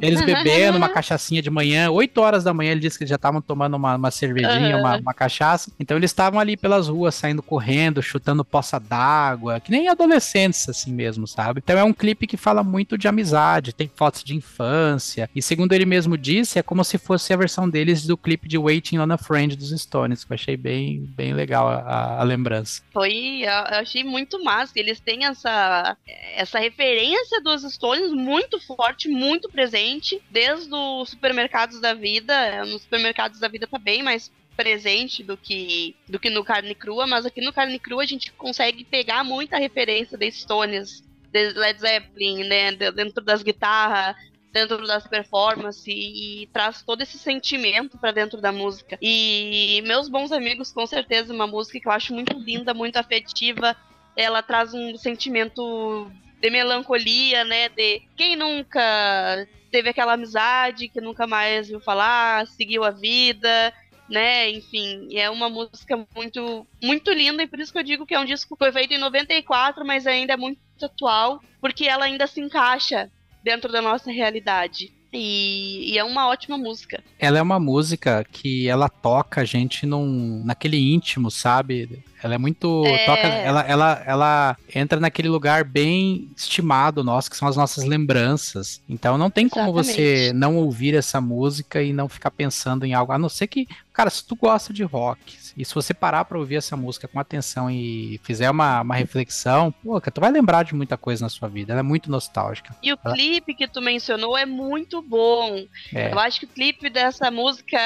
Eles 0.00 0.24
bebendo 0.24 0.78
uma 0.78 0.88
cachaçinha 0.90 1.42
de 1.42 1.50
manhã, 1.50 1.90
8 1.90 2.20
horas 2.20 2.44
da 2.44 2.54
manhã, 2.54 2.72
ele 2.72 2.80
disse 2.80 2.98
que 2.98 3.06
já 3.06 3.16
estavam 3.16 3.40
tomando 3.40 3.76
uma, 3.76 3.96
uma 3.96 4.10
cervejinha, 4.10 4.76
uhum. 4.76 4.82
uma, 4.82 4.96
uma, 4.96 5.14
cachaça. 5.14 5.70
Então 5.78 5.96
eles 5.96 6.10
estavam 6.10 6.38
ali 6.38 6.56
pelas 6.56 6.88
ruas, 6.88 7.14
saindo 7.14 7.42
correndo, 7.42 8.02
chutando 8.02 8.44
poça 8.44 8.78
d'água, 8.78 9.60
que 9.60 9.70
nem 9.70 9.88
adolescentes 9.88 10.68
assim 10.68 10.92
mesmo, 10.92 11.26
sabe? 11.26 11.60
Então 11.62 11.78
é 11.78 11.84
um 11.84 11.92
clipe 11.92 12.26
que 12.26 12.36
fala 12.36 12.62
muito 12.62 12.96
de 12.96 13.08
amizade, 13.08 13.72
tem 13.72 13.90
fotos 13.94 14.22
de 14.22 14.34
infância. 14.34 15.28
E 15.34 15.42
segundo 15.42 15.72
ele 15.72 15.84
mesmo 15.84 16.16
disse, 16.16 16.58
é 16.58 16.62
como 16.62 16.84
se 16.84 16.98
fosse 16.98 17.32
a 17.32 17.36
versão 17.36 17.68
deles 17.68 18.06
do 18.06 18.16
clipe 18.16 18.48
de 18.48 18.58
Waiting 18.58 18.98
on 18.98 19.12
a 19.12 19.18
Friend 19.18 19.56
dos 19.56 19.70
Stones, 19.80 20.24
que 20.24 20.32
eu 20.32 20.34
achei 20.34 20.56
bem, 20.56 21.00
bem 21.16 21.32
legal 21.32 21.68
a, 21.68 22.20
a 22.20 22.22
lembrança. 22.22 22.82
Foi, 22.92 23.42
eu 23.42 23.78
achei 23.78 24.04
muito 24.04 24.42
massa. 24.42 24.72
Eles 24.76 25.00
têm 25.00 25.24
essa, 25.24 25.96
essa 26.36 26.58
referência 26.58 27.40
do 27.42 27.47
dos 27.48 27.72
Stones 27.72 28.12
muito 28.12 28.60
forte, 28.60 29.08
muito 29.08 29.48
presente, 29.48 30.22
desde 30.30 30.72
os 30.74 31.10
supermercados 31.10 31.80
da 31.80 31.94
vida. 31.94 32.64
Nos 32.64 32.82
supermercados 32.82 33.40
da 33.40 33.48
vida 33.48 33.66
tá 33.66 33.78
bem 33.78 34.02
mais 34.02 34.30
presente 34.56 35.22
do 35.22 35.36
que 35.36 35.94
do 36.08 36.18
que 36.18 36.28
no 36.28 36.44
carne 36.44 36.74
crua, 36.74 37.06
mas 37.06 37.24
aqui 37.24 37.40
no 37.40 37.52
carne 37.52 37.78
crua 37.78 38.02
a 38.02 38.06
gente 38.06 38.32
consegue 38.32 38.84
pegar 38.84 39.22
muita 39.22 39.56
referência 39.56 40.18
de 40.18 40.30
Stones, 40.32 41.04
de 41.32 41.52
Led 41.52 41.80
Zeppelin, 41.80 42.44
né, 42.44 42.72
dentro 42.72 43.24
das 43.24 43.42
guitarras, 43.42 44.16
dentro 44.52 44.84
das 44.86 45.06
performances 45.06 45.84
e, 45.86 46.48
traz 46.52 46.82
todo 46.82 47.02
esse 47.02 47.18
sentimento 47.18 47.98
para 47.98 48.12
dentro 48.12 48.40
da 48.40 48.50
música. 48.50 48.98
E 49.00 49.80
Meus 49.86 50.08
Bons 50.08 50.32
Amigos, 50.32 50.72
com 50.72 50.86
certeza, 50.86 51.32
uma 51.32 51.46
música 51.46 51.78
que 51.78 51.86
eu 51.86 51.92
acho 51.92 52.12
muito 52.12 52.36
linda, 52.38 52.74
muito 52.74 52.96
afetiva. 52.96 53.76
Ela 54.16 54.42
traz 54.42 54.74
um 54.74 54.96
sentimento 54.96 56.10
de 56.40 56.50
melancolia, 56.50 57.44
né? 57.44 57.68
De 57.68 58.02
quem 58.16 58.36
nunca 58.36 59.46
teve 59.70 59.90
aquela 59.90 60.14
amizade 60.14 60.88
que 60.88 61.00
nunca 61.00 61.26
mais 61.26 61.68
viu 61.68 61.80
falar, 61.80 62.46
seguiu 62.46 62.84
a 62.84 62.90
vida. 62.90 63.72
né? 64.08 64.50
Enfim, 64.50 65.08
é 65.16 65.28
uma 65.28 65.50
música 65.50 66.06
muito, 66.16 66.66
muito 66.82 67.12
linda 67.12 67.42
e 67.42 67.46
por 67.46 67.60
isso 67.60 67.70
que 67.72 67.78
eu 67.78 67.82
digo 67.82 68.06
que 68.06 68.14
é 68.14 68.18
um 68.18 68.24
disco 68.24 68.56
que 68.56 68.64
foi 68.64 68.72
feito 68.72 68.94
em 68.94 68.98
94, 68.98 69.84
mas 69.84 70.06
ainda 70.06 70.32
é 70.32 70.36
muito 70.36 70.58
atual, 70.82 71.42
porque 71.60 71.84
ela 71.84 72.06
ainda 72.06 72.26
se 72.26 72.40
encaixa 72.40 73.10
dentro 73.42 73.70
da 73.70 73.82
nossa 73.82 74.10
realidade. 74.10 74.97
E, 75.12 75.92
e, 75.92 75.98
é 75.98 76.04
uma 76.04 76.28
ótima 76.28 76.58
música. 76.58 77.02
Ela 77.18 77.38
é 77.38 77.42
uma 77.42 77.58
música 77.58 78.24
que 78.30 78.68
ela 78.68 78.88
toca 78.88 79.40
a 79.40 79.44
gente 79.44 79.86
num, 79.86 80.42
naquele 80.44 80.76
íntimo, 80.76 81.30
sabe? 81.30 82.04
Ela 82.22 82.34
é 82.34 82.38
muito. 82.38 82.84
É... 82.84 83.06
Toca, 83.06 83.26
ela, 83.26 83.60
ela, 83.62 84.02
ela 84.06 84.56
entra 84.74 85.00
naquele 85.00 85.28
lugar 85.28 85.64
bem 85.64 86.28
estimado 86.36 87.02
nosso, 87.02 87.30
que 87.30 87.36
são 87.36 87.48
as 87.48 87.56
nossas 87.56 87.84
lembranças. 87.84 88.82
Então 88.88 89.16
não 89.16 89.30
tem 89.30 89.48
como 89.48 89.70
Exatamente. 89.70 89.94
você 89.94 90.32
não 90.34 90.56
ouvir 90.56 90.94
essa 90.94 91.20
música 91.20 91.82
e 91.82 91.92
não 91.92 92.08
ficar 92.08 92.30
pensando 92.30 92.84
em 92.84 92.92
algo. 92.92 93.12
A 93.12 93.18
não 93.18 93.28
ser 93.28 93.46
que, 93.46 93.66
cara, 93.98 94.10
se 94.10 94.24
tu 94.24 94.36
gosta 94.36 94.72
de 94.72 94.84
rock, 94.84 95.36
e 95.56 95.64
se 95.64 95.74
você 95.74 95.92
parar 95.92 96.24
para 96.24 96.38
ouvir 96.38 96.54
essa 96.54 96.76
música 96.76 97.08
com 97.08 97.18
atenção 97.18 97.68
e 97.68 98.20
fizer 98.22 98.48
uma, 98.48 98.82
uma 98.82 98.94
reflexão, 98.94 99.72
pô, 99.72 100.00
tu 100.00 100.20
vai 100.20 100.30
lembrar 100.30 100.62
de 100.62 100.72
muita 100.72 100.96
coisa 100.96 101.24
na 101.24 101.28
sua 101.28 101.48
vida. 101.48 101.72
Ela 101.72 101.80
é 101.80 101.82
muito 101.82 102.08
nostálgica. 102.08 102.76
E 102.80 102.92
o 102.92 102.98
ela... 103.04 103.12
clipe 103.12 103.54
que 103.54 103.66
tu 103.66 103.82
mencionou 103.82 104.38
é 104.38 104.46
muito 104.46 105.02
bom. 105.02 105.66
É. 105.92 106.12
Eu 106.12 106.18
acho 106.20 106.38
que 106.38 106.46
o 106.46 106.48
clipe 106.48 106.88
dessa 106.88 107.28
música. 107.28 107.76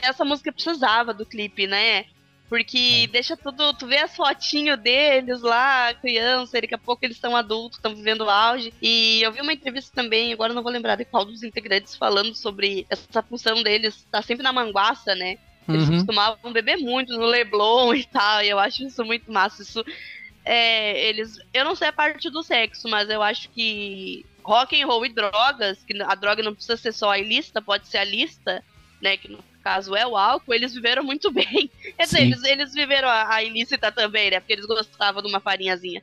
Essa 0.00 0.24
música 0.24 0.52
precisava 0.52 1.12
do 1.12 1.26
clipe, 1.26 1.66
né? 1.66 2.04
Porque 2.48 3.02
é. 3.02 3.06
deixa 3.08 3.36
tudo. 3.36 3.74
Tu 3.74 3.84
vê 3.88 3.96
as 3.96 4.14
fotinhos 4.14 4.78
deles 4.78 5.42
lá, 5.42 5.92
criança, 5.94 6.60
daqui 6.60 6.76
a 6.76 6.78
pouco 6.78 7.04
eles 7.04 7.16
estão 7.16 7.34
adultos, 7.34 7.78
estão 7.78 7.96
vivendo 7.96 8.20
o 8.20 8.30
auge. 8.30 8.72
E 8.80 9.20
eu 9.22 9.32
vi 9.32 9.40
uma 9.40 9.52
entrevista 9.52 9.90
também, 9.92 10.32
agora 10.32 10.54
não 10.54 10.62
vou 10.62 10.70
lembrar 10.70 10.94
de 10.94 11.04
qual 11.04 11.24
dos 11.24 11.42
integrantes, 11.42 11.96
falando 11.96 12.32
sobre 12.32 12.86
essa 12.88 13.24
função 13.24 13.60
deles, 13.60 14.06
tá 14.08 14.22
sempre 14.22 14.44
na 14.44 14.52
manguaça, 14.52 15.16
né? 15.16 15.36
Eles 15.68 15.88
uhum. 15.88 15.96
costumavam 15.96 16.52
beber 16.52 16.78
muito 16.78 17.12
no 17.16 17.26
Leblon 17.26 17.94
e 17.94 18.04
tal, 18.04 18.42
e 18.42 18.48
eu 18.48 18.58
acho 18.58 18.84
isso 18.84 19.04
muito 19.04 19.30
massa. 19.30 19.62
Isso. 19.62 19.84
É, 20.44 21.08
eles. 21.08 21.38
Eu 21.52 21.64
não 21.64 21.74
sei 21.74 21.88
a 21.88 21.92
parte 21.92 22.30
do 22.30 22.42
sexo, 22.42 22.88
mas 22.88 23.10
eu 23.10 23.22
acho 23.22 23.50
que 23.50 24.24
rock 24.42 24.80
and 24.80 24.86
roll 24.86 25.04
e 25.04 25.10
drogas, 25.10 25.84
que 25.84 26.00
a 26.02 26.14
droga 26.14 26.42
não 26.42 26.54
precisa 26.54 26.76
ser 26.76 26.92
só 26.92 27.10
a 27.10 27.18
ilícita, 27.18 27.60
pode 27.60 27.86
ser 27.86 27.98
a 27.98 28.04
lista, 28.04 28.64
né? 29.02 29.18
Que 29.18 29.28
no 29.28 29.44
caso 29.62 29.94
é 29.94 30.06
o 30.06 30.16
álcool, 30.16 30.54
eles 30.54 30.72
viveram 30.72 31.04
muito 31.04 31.30
bem. 31.32 31.70
Quer 31.96 32.04
dizer, 32.04 32.22
eles, 32.22 32.42
eles 32.44 32.72
viveram 32.72 33.08
a, 33.08 33.34
a, 33.34 33.44
ilícita 33.44 33.92
também, 33.92 34.30
né? 34.30 34.40
Porque 34.40 34.54
eles 34.54 34.64
gostavam 34.64 35.20
de 35.20 35.28
uma 35.28 35.40
farinhazinha. 35.40 36.02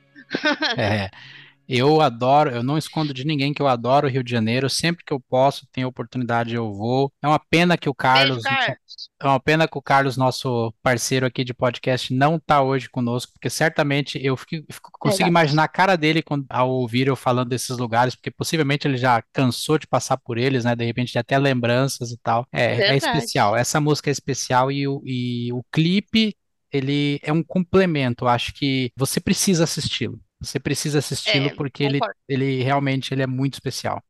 É. 0.78 1.10
Eu 1.68 2.02
adoro, 2.02 2.52
eu 2.52 2.64
não 2.64 2.78
escondo 2.78 3.14
de 3.14 3.26
ninguém 3.26 3.54
que 3.54 3.62
eu 3.62 3.68
adoro 3.68 4.08
o 4.08 4.10
Rio 4.10 4.24
de 4.24 4.32
Janeiro. 4.32 4.70
Sempre 4.70 5.04
que 5.04 5.14
eu 5.14 5.20
posso, 5.20 5.68
tenho 5.72 5.88
oportunidade, 5.88 6.56
eu 6.56 6.72
vou. 6.74 7.12
É 7.22 7.28
uma 7.28 7.40
pena 7.40 7.78
que 7.78 7.90
o 7.90 7.94
Carlos, 7.94 8.44
Beijo, 8.44 8.58
Carlos. 8.58 9.10
é 9.22 9.28
uma 9.28 9.40
pena 9.40 9.68
que 9.68 9.78
o 9.78 9.82
Carlos, 9.82 10.18
nosso 10.18 10.74
parceiro 10.82 11.26
aqui 11.26 11.44
de 11.44 11.54
podcast, 11.54 12.14
não 12.14 12.36
está 12.36 12.62
hoje 12.62 12.90
conosco, 12.90 13.34
porque 13.34 13.50
certamente 13.50 14.20
eu 14.24 14.38
fico, 14.38 14.66
fico, 14.72 14.92
consigo 15.00 15.28
imaginar 15.28 15.64
a 15.64 15.68
cara 15.68 15.96
dele 15.96 16.22
quando, 16.22 16.46
ao 16.50 16.70
ouvir 16.70 17.08
eu 17.08 17.16
falando 17.16 17.50
desses 17.50 17.78
lugares, 17.78 18.16
porque 18.16 18.32
possivelmente 18.32 18.88
ele 18.88 18.98
já 18.98 19.24
cansou 19.34 19.78
de 19.78 19.88
passar 19.88 20.18
por 20.18 20.38
eles, 20.38 20.66
né? 20.66 20.76
De 20.76 20.86
repente 20.86 21.18
até 21.18 21.38
lembranças 21.38 22.12
e 22.12 22.18
tal. 22.18 22.48
É, 22.52 22.92
é 22.92 22.98
especial. 22.98 23.56
Essa 23.56 23.82
música 23.82 24.10
é 24.10 24.14
especial 24.14 24.72
e 24.72 24.88
o, 24.88 25.02
e 25.04 25.52
o 25.52 25.64
clipe 25.72 26.36
ele 26.72 27.20
é 27.24 27.32
um 27.32 27.44
complemento. 27.44 28.28
Acho 28.28 28.54
que 28.54 28.92
você 28.98 29.20
precisa 29.20 29.64
assisti-lo. 29.64 30.20
Você 30.46 30.60
precisa 30.60 31.00
assisti-lo 31.00 31.48
é, 31.48 31.54
porque 31.54 31.84
ele, 31.84 32.00
ele 32.28 32.64
realmente 32.64 33.14
ele 33.14 33.24
é 33.24 33.28
muito 33.28 33.56
especial. 33.56 34.04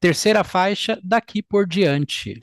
Terceira 0.00 0.42
faixa, 0.42 0.98
daqui 1.02 1.42
por 1.42 1.66
diante. 1.66 2.40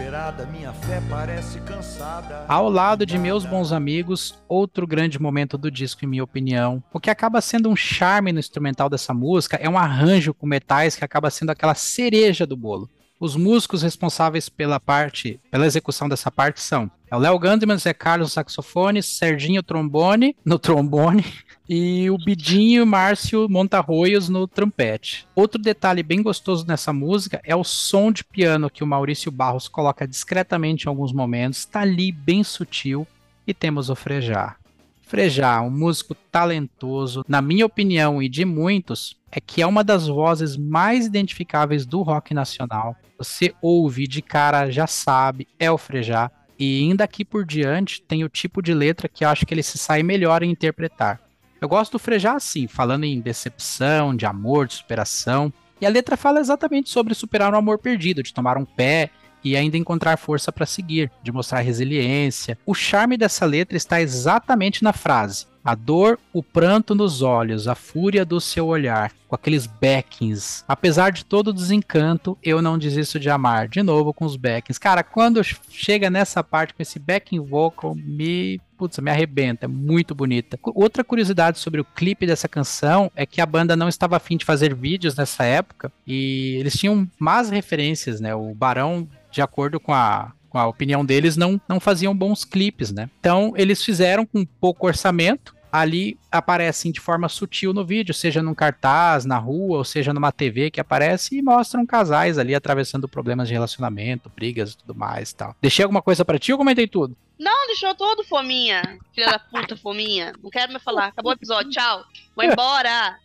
Desesperada, 0.00 0.46
minha 0.46 0.72
fé 0.72 1.02
parece 1.10 1.60
cansada. 1.60 2.44
Ao 2.48 2.70
lado 2.70 3.04
de 3.04 3.18
meus 3.18 3.44
bons 3.44 3.70
amigos, 3.70 4.34
outro 4.48 4.86
grande 4.86 5.20
momento 5.20 5.58
do 5.58 5.70
disco, 5.70 6.04
em 6.04 6.08
minha 6.08 6.24
opinião. 6.24 6.82
O 6.92 6.98
que 6.98 7.10
acaba 7.10 7.40
sendo 7.40 7.68
um 7.68 7.76
charme 7.76 8.32
no 8.32 8.38
instrumental 8.38 8.88
dessa 8.88 9.12
música 9.12 9.58
é 9.60 9.68
um 9.68 9.76
arranjo 9.76 10.32
com 10.32 10.46
metais 10.46 10.96
que 10.96 11.04
acaba 11.04 11.30
sendo 11.30 11.50
aquela 11.50 11.74
cereja 11.74 12.46
do 12.46 12.56
bolo. 12.56 12.88
Os 13.20 13.36
músicos 13.36 13.82
responsáveis 13.82 14.48
pela 14.48 14.80
parte, 14.80 15.38
pela 15.50 15.66
execução 15.66 16.08
dessa 16.08 16.30
parte 16.30 16.60
são 16.60 16.90
é 17.10 17.16
o 17.16 17.18
Léo 17.18 17.38
Gandman, 17.38 17.76
Zé 17.76 17.92
Carlos 17.92 18.28
no 18.28 18.32
saxofone, 18.32 19.02
Serginho 19.02 19.64
trombone, 19.64 20.36
no 20.44 20.60
trombone, 20.60 21.24
e 21.72 22.10
o 22.10 22.18
Bidinho 22.18 22.84
Márcio 22.84 23.48
Montarroios 23.48 24.28
no 24.28 24.48
trompete. 24.48 25.24
Outro 25.36 25.62
detalhe 25.62 26.02
bem 26.02 26.20
gostoso 26.20 26.66
nessa 26.66 26.92
música 26.92 27.40
é 27.44 27.54
o 27.54 27.62
som 27.62 28.10
de 28.10 28.24
piano 28.24 28.68
que 28.68 28.82
o 28.82 28.86
Maurício 28.88 29.30
Barros 29.30 29.68
coloca 29.68 30.04
discretamente 30.04 30.86
em 30.86 30.88
alguns 30.88 31.12
momentos, 31.12 31.60
está 31.60 31.82
ali 31.82 32.10
bem 32.10 32.42
sutil, 32.42 33.06
e 33.46 33.54
temos 33.54 33.88
o 33.88 33.94
Frejá. 33.94 34.56
Frejá, 35.02 35.62
um 35.62 35.70
músico 35.70 36.12
talentoso, 36.32 37.24
na 37.28 37.40
minha 37.40 37.66
opinião 37.66 38.20
e 38.20 38.28
de 38.28 38.44
muitos, 38.44 39.16
é 39.30 39.40
que 39.40 39.62
é 39.62 39.66
uma 39.66 39.84
das 39.84 40.08
vozes 40.08 40.56
mais 40.56 41.06
identificáveis 41.06 41.86
do 41.86 42.02
rock 42.02 42.34
nacional. 42.34 42.96
Você 43.16 43.54
ouve 43.62 44.08
de 44.08 44.20
cara, 44.20 44.72
já 44.72 44.88
sabe, 44.88 45.46
é 45.56 45.70
o 45.70 45.78
Frejá. 45.78 46.32
E 46.58 46.80
ainda 46.80 47.04
aqui 47.04 47.24
por 47.24 47.46
diante 47.46 48.02
tem 48.02 48.24
o 48.24 48.28
tipo 48.28 48.60
de 48.60 48.74
letra 48.74 49.08
que 49.08 49.24
eu 49.24 49.28
acho 49.28 49.46
que 49.46 49.54
ele 49.54 49.62
se 49.62 49.78
sai 49.78 50.02
melhor 50.02 50.42
em 50.42 50.50
interpretar. 50.50 51.29
Eu 51.60 51.68
gosto 51.68 51.92
do 51.92 51.98
Frejá 51.98 52.34
assim, 52.34 52.66
falando 52.66 53.04
em 53.04 53.20
decepção, 53.20 54.16
de 54.16 54.24
amor, 54.24 54.66
de 54.66 54.74
superação. 54.74 55.52
E 55.80 55.84
a 55.84 55.90
letra 55.90 56.16
fala 56.16 56.40
exatamente 56.40 56.88
sobre 56.88 57.14
superar 57.14 57.52
um 57.52 57.58
amor 57.58 57.78
perdido, 57.78 58.22
de 58.22 58.32
tomar 58.32 58.56
um 58.56 58.64
pé 58.64 59.10
e 59.44 59.56
ainda 59.56 59.76
encontrar 59.76 60.16
força 60.16 60.50
para 60.50 60.66
seguir, 60.66 61.10
de 61.22 61.30
mostrar 61.30 61.60
resiliência. 61.60 62.58
O 62.64 62.74
charme 62.74 63.16
dessa 63.16 63.44
letra 63.44 63.76
está 63.76 64.00
exatamente 64.00 64.82
na 64.82 64.92
frase: 64.92 65.46
a 65.64 65.74
dor, 65.74 66.18
o 66.32 66.42
pranto 66.42 66.94
nos 66.94 67.22
olhos, 67.22 67.68
a 67.68 67.74
fúria 67.74 68.24
do 68.24 68.40
seu 68.40 68.66
olhar, 68.66 69.12
com 69.28 69.34
aqueles 69.34 69.66
backings. 69.66 70.64
Apesar 70.66 71.10
de 71.10 71.24
todo 71.24 71.48
o 71.48 71.52
desencanto, 71.52 72.36
eu 72.42 72.60
não 72.62 72.78
desisto 72.78 73.18
de 73.20 73.30
amar. 73.30 73.68
De 73.68 73.82
novo 73.82 74.12
com 74.12 74.24
os 74.24 74.36
backings. 74.36 74.78
Cara, 74.78 75.02
quando 75.02 75.42
chega 75.42 76.10
nessa 76.10 76.42
parte 76.42 76.74
com 76.74 76.82
esse 76.82 76.98
backing 76.98 77.40
vocal, 77.40 77.94
me 77.94 78.60
putz, 78.80 78.98
me 78.98 79.10
arrebenta, 79.10 79.66
é 79.66 79.68
muito 79.68 80.14
bonita. 80.14 80.58
Outra 80.62 81.04
curiosidade 81.04 81.58
sobre 81.58 81.82
o 81.82 81.84
clipe 81.84 82.26
dessa 82.26 82.48
canção 82.48 83.12
é 83.14 83.26
que 83.26 83.42
a 83.42 83.46
banda 83.46 83.76
não 83.76 83.90
estava 83.90 84.16
afim 84.16 84.38
de 84.38 84.44
fazer 84.46 84.74
vídeos 84.74 85.14
nessa 85.14 85.44
época 85.44 85.92
e 86.06 86.56
eles 86.58 86.72
tinham 86.72 87.06
más 87.18 87.50
referências, 87.50 88.20
né? 88.20 88.34
O 88.34 88.54
Barão, 88.54 89.06
de 89.30 89.42
acordo 89.42 89.78
com 89.78 89.92
a 89.92 90.32
com 90.50 90.58
a 90.58 90.66
opinião 90.66 91.04
deles, 91.04 91.36
não, 91.36 91.60
não 91.68 91.80
faziam 91.80 92.14
bons 92.14 92.44
clipes, 92.44 92.92
né? 92.92 93.08
Então 93.20 93.54
eles 93.56 93.82
fizeram 93.82 94.26
com 94.26 94.44
pouco 94.44 94.86
orçamento. 94.86 95.58
Ali 95.72 96.18
aparecem 96.32 96.90
de 96.90 96.98
forma 96.98 97.28
sutil 97.28 97.72
no 97.72 97.84
vídeo, 97.84 98.12
seja 98.12 98.42
num 98.42 98.52
cartaz, 98.52 99.24
na 99.24 99.38
rua, 99.38 99.78
ou 99.78 99.84
seja 99.84 100.12
numa 100.12 100.32
TV 100.32 100.68
que 100.68 100.80
aparece 100.80 101.36
e 101.36 101.42
mostram 101.42 101.86
casais 101.86 102.38
ali 102.38 102.56
atravessando 102.56 103.08
problemas 103.08 103.46
de 103.46 103.54
relacionamento, 103.54 104.28
brigas 104.34 104.72
e 104.72 104.78
tudo 104.78 104.96
mais 104.96 105.32
tal. 105.32 105.54
Deixei 105.62 105.84
alguma 105.84 106.02
coisa 106.02 106.24
para 106.24 106.40
ti 106.40 106.50
ou 106.50 106.58
comentei 106.58 106.88
tudo? 106.88 107.16
Não, 107.38 107.68
deixou 107.68 107.94
todo, 107.94 108.24
fominha. 108.24 108.98
Filha 109.14 109.30
da 109.30 109.38
puta, 109.38 109.76
fominha. 109.76 110.32
Não 110.42 110.50
quero 110.50 110.72
mais 110.72 110.82
falar. 110.82 111.06
Acabou 111.06 111.30
o 111.30 111.34
episódio. 111.36 111.70
Tchau. 111.70 112.04
Vou 112.34 112.44
embora. 112.44 113.16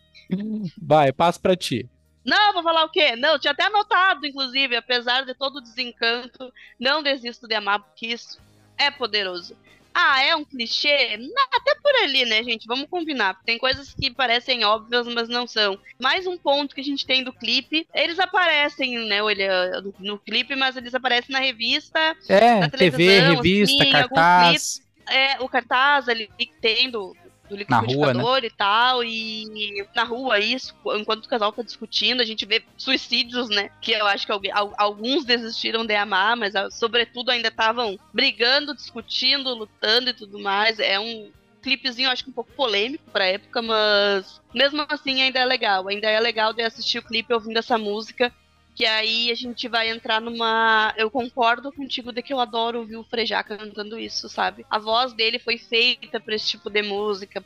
Vai, 0.82 1.12
passo 1.12 1.42
pra 1.42 1.56
ti. 1.56 1.90
Não, 2.26 2.54
vou 2.54 2.64
falar 2.64 2.84
o 2.84 2.90
quê? 2.90 3.16
Não, 3.16 3.38
tinha 3.38 3.52
até 3.52 3.66
anotado, 3.66 4.26
inclusive, 4.26 4.76
apesar 4.76 5.24
de 5.24 5.36
todo 5.36 5.58
o 5.58 5.62
desencanto, 5.62 6.52
não 6.80 7.04
desisto 7.04 7.48
de 7.48 7.54
amar, 7.54 7.80
porque 7.80 8.08
isso 8.08 8.42
é 8.78 8.90
poderoso. 8.90 9.56
Ah, 9.98 10.22
é 10.22 10.36
um 10.36 10.44
clichê? 10.44 11.18
Até 11.54 11.74
por 11.76 11.96
ali, 12.04 12.26
né, 12.26 12.44
gente? 12.44 12.68
Vamos 12.68 12.90
combinar. 12.90 13.40
Tem 13.46 13.58
coisas 13.58 13.94
que 13.94 14.12
parecem 14.12 14.66
óbvias, 14.66 15.08
mas 15.08 15.30
não 15.30 15.48
são. 15.48 15.80
Mais 15.98 16.28
um 16.28 16.38
ponto 16.38 16.76
que 16.76 16.82
a 16.82 16.84
gente 16.84 17.06
tem 17.06 17.24
do 17.24 17.32
clipe. 17.32 17.88
Eles 17.94 18.20
aparecem, 18.20 19.08
né, 19.08 19.20
no, 19.22 19.94
no 20.00 20.20
clipe, 20.20 20.54
mas 20.54 20.76
eles 20.76 20.94
aparecem 20.94 21.32
na 21.32 21.40
revista. 21.40 21.98
É, 22.28 22.60
na 22.60 22.70
TV, 22.70 23.20
revista, 23.22 23.84
assim, 23.84 23.92
cartaz. 23.94 24.82
é, 25.10 25.40
o 25.40 25.48
cartaz 25.48 26.10
ali 26.10 26.30
que 26.38 26.52
tem 26.60 26.90
do, 26.90 27.16
do 27.50 27.56
liquidificador 27.56 28.24
rua, 28.24 28.42
né? 28.42 28.48
e 28.48 28.50
tal, 28.50 29.04
e 29.04 29.86
na 29.96 30.04
rua 30.04 30.40
isso, 30.40 30.74
enquanto 30.98 31.26
o 31.26 31.30
casal 31.30 31.52
tá 31.52 31.62
discutindo, 31.62 32.22
a 32.22 32.26
gente 32.26 32.46
vê 32.46 32.64
suicídios, 32.78 33.50
né, 33.50 33.70
que 33.82 33.92
eu 33.92 34.06
acho 34.08 34.26
que 34.26 34.32
alguém, 34.32 34.52
alguns 34.54 35.26
desistiram 35.26 35.86
de 35.86 35.96
amar, 35.96 36.36
mas 36.36 36.56
ah, 36.56 36.70
sobretudo 36.70 37.32
ainda 37.32 37.50
estavam 37.50 38.00
brigando, 38.14 38.76
discutindo, 38.76 39.54
lutando 39.54 40.10
e 40.10 40.14
tudo 40.14 40.40
mais, 40.40 40.80
é 40.80 41.00
um 41.00 41.32
clipezinho, 41.62 42.12
acho 42.12 42.24
que 42.24 42.30
um 42.30 42.34
pouco 42.34 42.52
polêmico 42.52 43.04
pra 43.12 43.26
época, 43.26 43.60
mas 43.60 44.40
mesmo 44.54 44.86
assim 44.88 45.24
ainda 45.24 45.40
é 45.40 45.46
legal. 45.46 45.88
Ainda 45.88 46.08
é 46.08 46.20
legal 46.20 46.54
de 46.54 46.62
assistir 46.62 47.00
o 47.00 47.04
clipe 47.04 47.34
ouvindo 47.34 47.58
essa 47.58 47.76
música 47.76 48.32
que 48.76 48.86
aí 48.86 49.32
a 49.32 49.36
gente 49.36 49.70
vai 49.70 49.90
entrar 49.90 50.20
numa. 50.20 50.94
Eu 50.98 51.10
concordo 51.10 51.72
contigo 51.72 52.12
de 52.12 52.22
que 52.22 52.34
eu 52.34 52.42
adoro 52.42 52.80
ouvir 52.80 52.98
o 52.98 53.06
Frejá 53.06 53.42
cantando 53.42 53.98
isso, 53.98 54.28
sabe? 54.28 54.66
A 54.70 54.78
voz 54.78 55.14
dele 55.14 55.40
foi 55.40 55.58
feita 55.58 56.20
para 56.20 56.36
esse 56.36 56.50
tipo 56.50 56.70
de 56.70 56.82
música, 56.82 57.42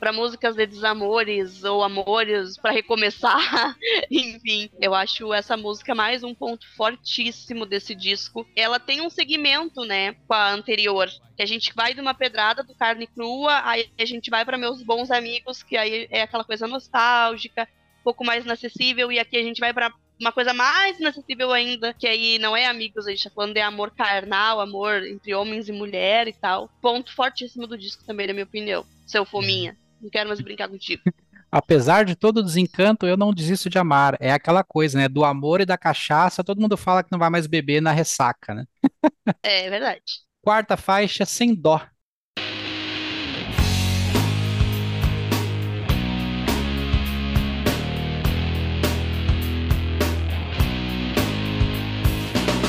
para 0.00 0.12
músicas 0.12 0.56
de 0.56 0.66
desamores 0.66 1.64
ou 1.64 1.84
amores, 1.84 2.56
para 2.56 2.72
recomeçar. 2.72 3.76
Enfim, 4.10 4.70
eu 4.80 4.94
acho 4.94 5.34
essa 5.34 5.54
música 5.54 5.94
mais 5.94 6.24
um 6.24 6.34
ponto 6.34 6.66
fortíssimo 6.74 7.66
desse 7.66 7.94
disco. 7.94 8.46
Ela 8.56 8.80
tem 8.80 9.02
um 9.02 9.10
segmento, 9.10 9.84
né, 9.84 10.14
com 10.26 10.32
a 10.32 10.50
anterior. 10.50 11.10
Que 11.36 11.42
a 11.42 11.46
gente 11.46 11.74
vai 11.74 11.92
de 11.92 12.00
uma 12.00 12.14
pedrada 12.14 12.62
do 12.62 12.74
carne 12.74 13.06
crua, 13.06 13.60
aí 13.64 13.90
a 13.98 14.04
gente 14.06 14.30
vai 14.30 14.44
para 14.44 14.56
meus 14.56 14.82
bons 14.82 15.10
amigos, 15.10 15.62
que 15.62 15.76
aí 15.76 16.06
é 16.10 16.22
aquela 16.22 16.44
coisa 16.44 16.66
nostálgica, 16.66 17.68
um 18.00 18.04
pouco 18.04 18.24
mais 18.24 18.44
inacessível, 18.44 19.10
e 19.10 19.18
aqui 19.18 19.36
a 19.36 19.42
gente 19.42 19.60
vai 19.60 19.74
para 19.74 19.92
uma 20.24 20.32
coisa 20.32 20.54
mais 20.54 20.98
inacessível 20.98 21.52
ainda, 21.52 21.92
que 21.92 22.06
aí 22.06 22.38
não 22.38 22.56
é 22.56 22.64
amigos, 22.64 23.06
a 23.06 23.10
gente 23.10 23.24
tá 23.24 23.30
falando 23.30 23.52
de 23.52 23.60
amor 23.60 23.90
carnal, 23.90 24.58
amor 24.58 25.04
entre 25.04 25.34
homens 25.34 25.68
e 25.68 25.72
mulher 25.72 26.26
e 26.26 26.32
tal. 26.32 26.70
Ponto 26.80 27.14
fortíssimo 27.14 27.66
do 27.66 27.76
disco 27.76 28.02
também, 28.06 28.26
na 28.26 28.32
minha 28.32 28.44
opinião. 28.44 28.86
Seu 29.06 29.26
fominha. 29.26 29.76
Não 30.00 30.08
quero 30.08 30.28
mais 30.28 30.40
brincar 30.40 30.68
contigo. 30.68 31.02
Apesar 31.52 32.06
de 32.06 32.16
todo 32.16 32.38
o 32.38 32.42
desencanto, 32.42 33.06
eu 33.06 33.18
não 33.18 33.34
desisto 33.34 33.68
de 33.68 33.78
amar. 33.78 34.16
É 34.18 34.32
aquela 34.32 34.64
coisa, 34.64 34.98
né? 34.98 35.08
Do 35.08 35.24
amor 35.24 35.60
e 35.60 35.66
da 35.66 35.76
cachaça, 35.76 36.42
todo 36.42 36.60
mundo 36.60 36.76
fala 36.76 37.04
que 37.04 37.12
não 37.12 37.18
vai 37.18 37.28
mais 37.28 37.46
beber 37.46 37.82
na 37.82 37.92
ressaca, 37.92 38.54
né? 38.54 38.64
é 39.42 39.68
verdade. 39.68 40.02
Quarta 40.42 40.76
faixa, 40.76 41.24
sem 41.26 41.54
dó. 41.54 41.80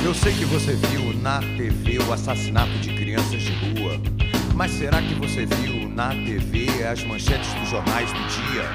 Eu 0.06 0.14
sei 0.14 0.34
que 0.34 0.46
você 0.46 0.74
viu 0.74 1.20
na 1.20 1.40
TV 1.40 1.98
o 1.98 2.14
assassinato 2.14 2.72
de 2.78 2.94
crianças 2.94 3.42
de 3.42 3.52
rua. 3.52 4.00
Mas 4.54 4.70
será 4.74 5.02
que 5.02 5.16
você 5.16 5.48
viu 5.48 5.90
na 5.90 6.10
TV 6.10 6.84
as 6.84 7.04
manchetes 7.04 7.52
dos 7.56 7.70
jornais 7.70 8.14
do 8.14 8.20
dia? 8.20 8.70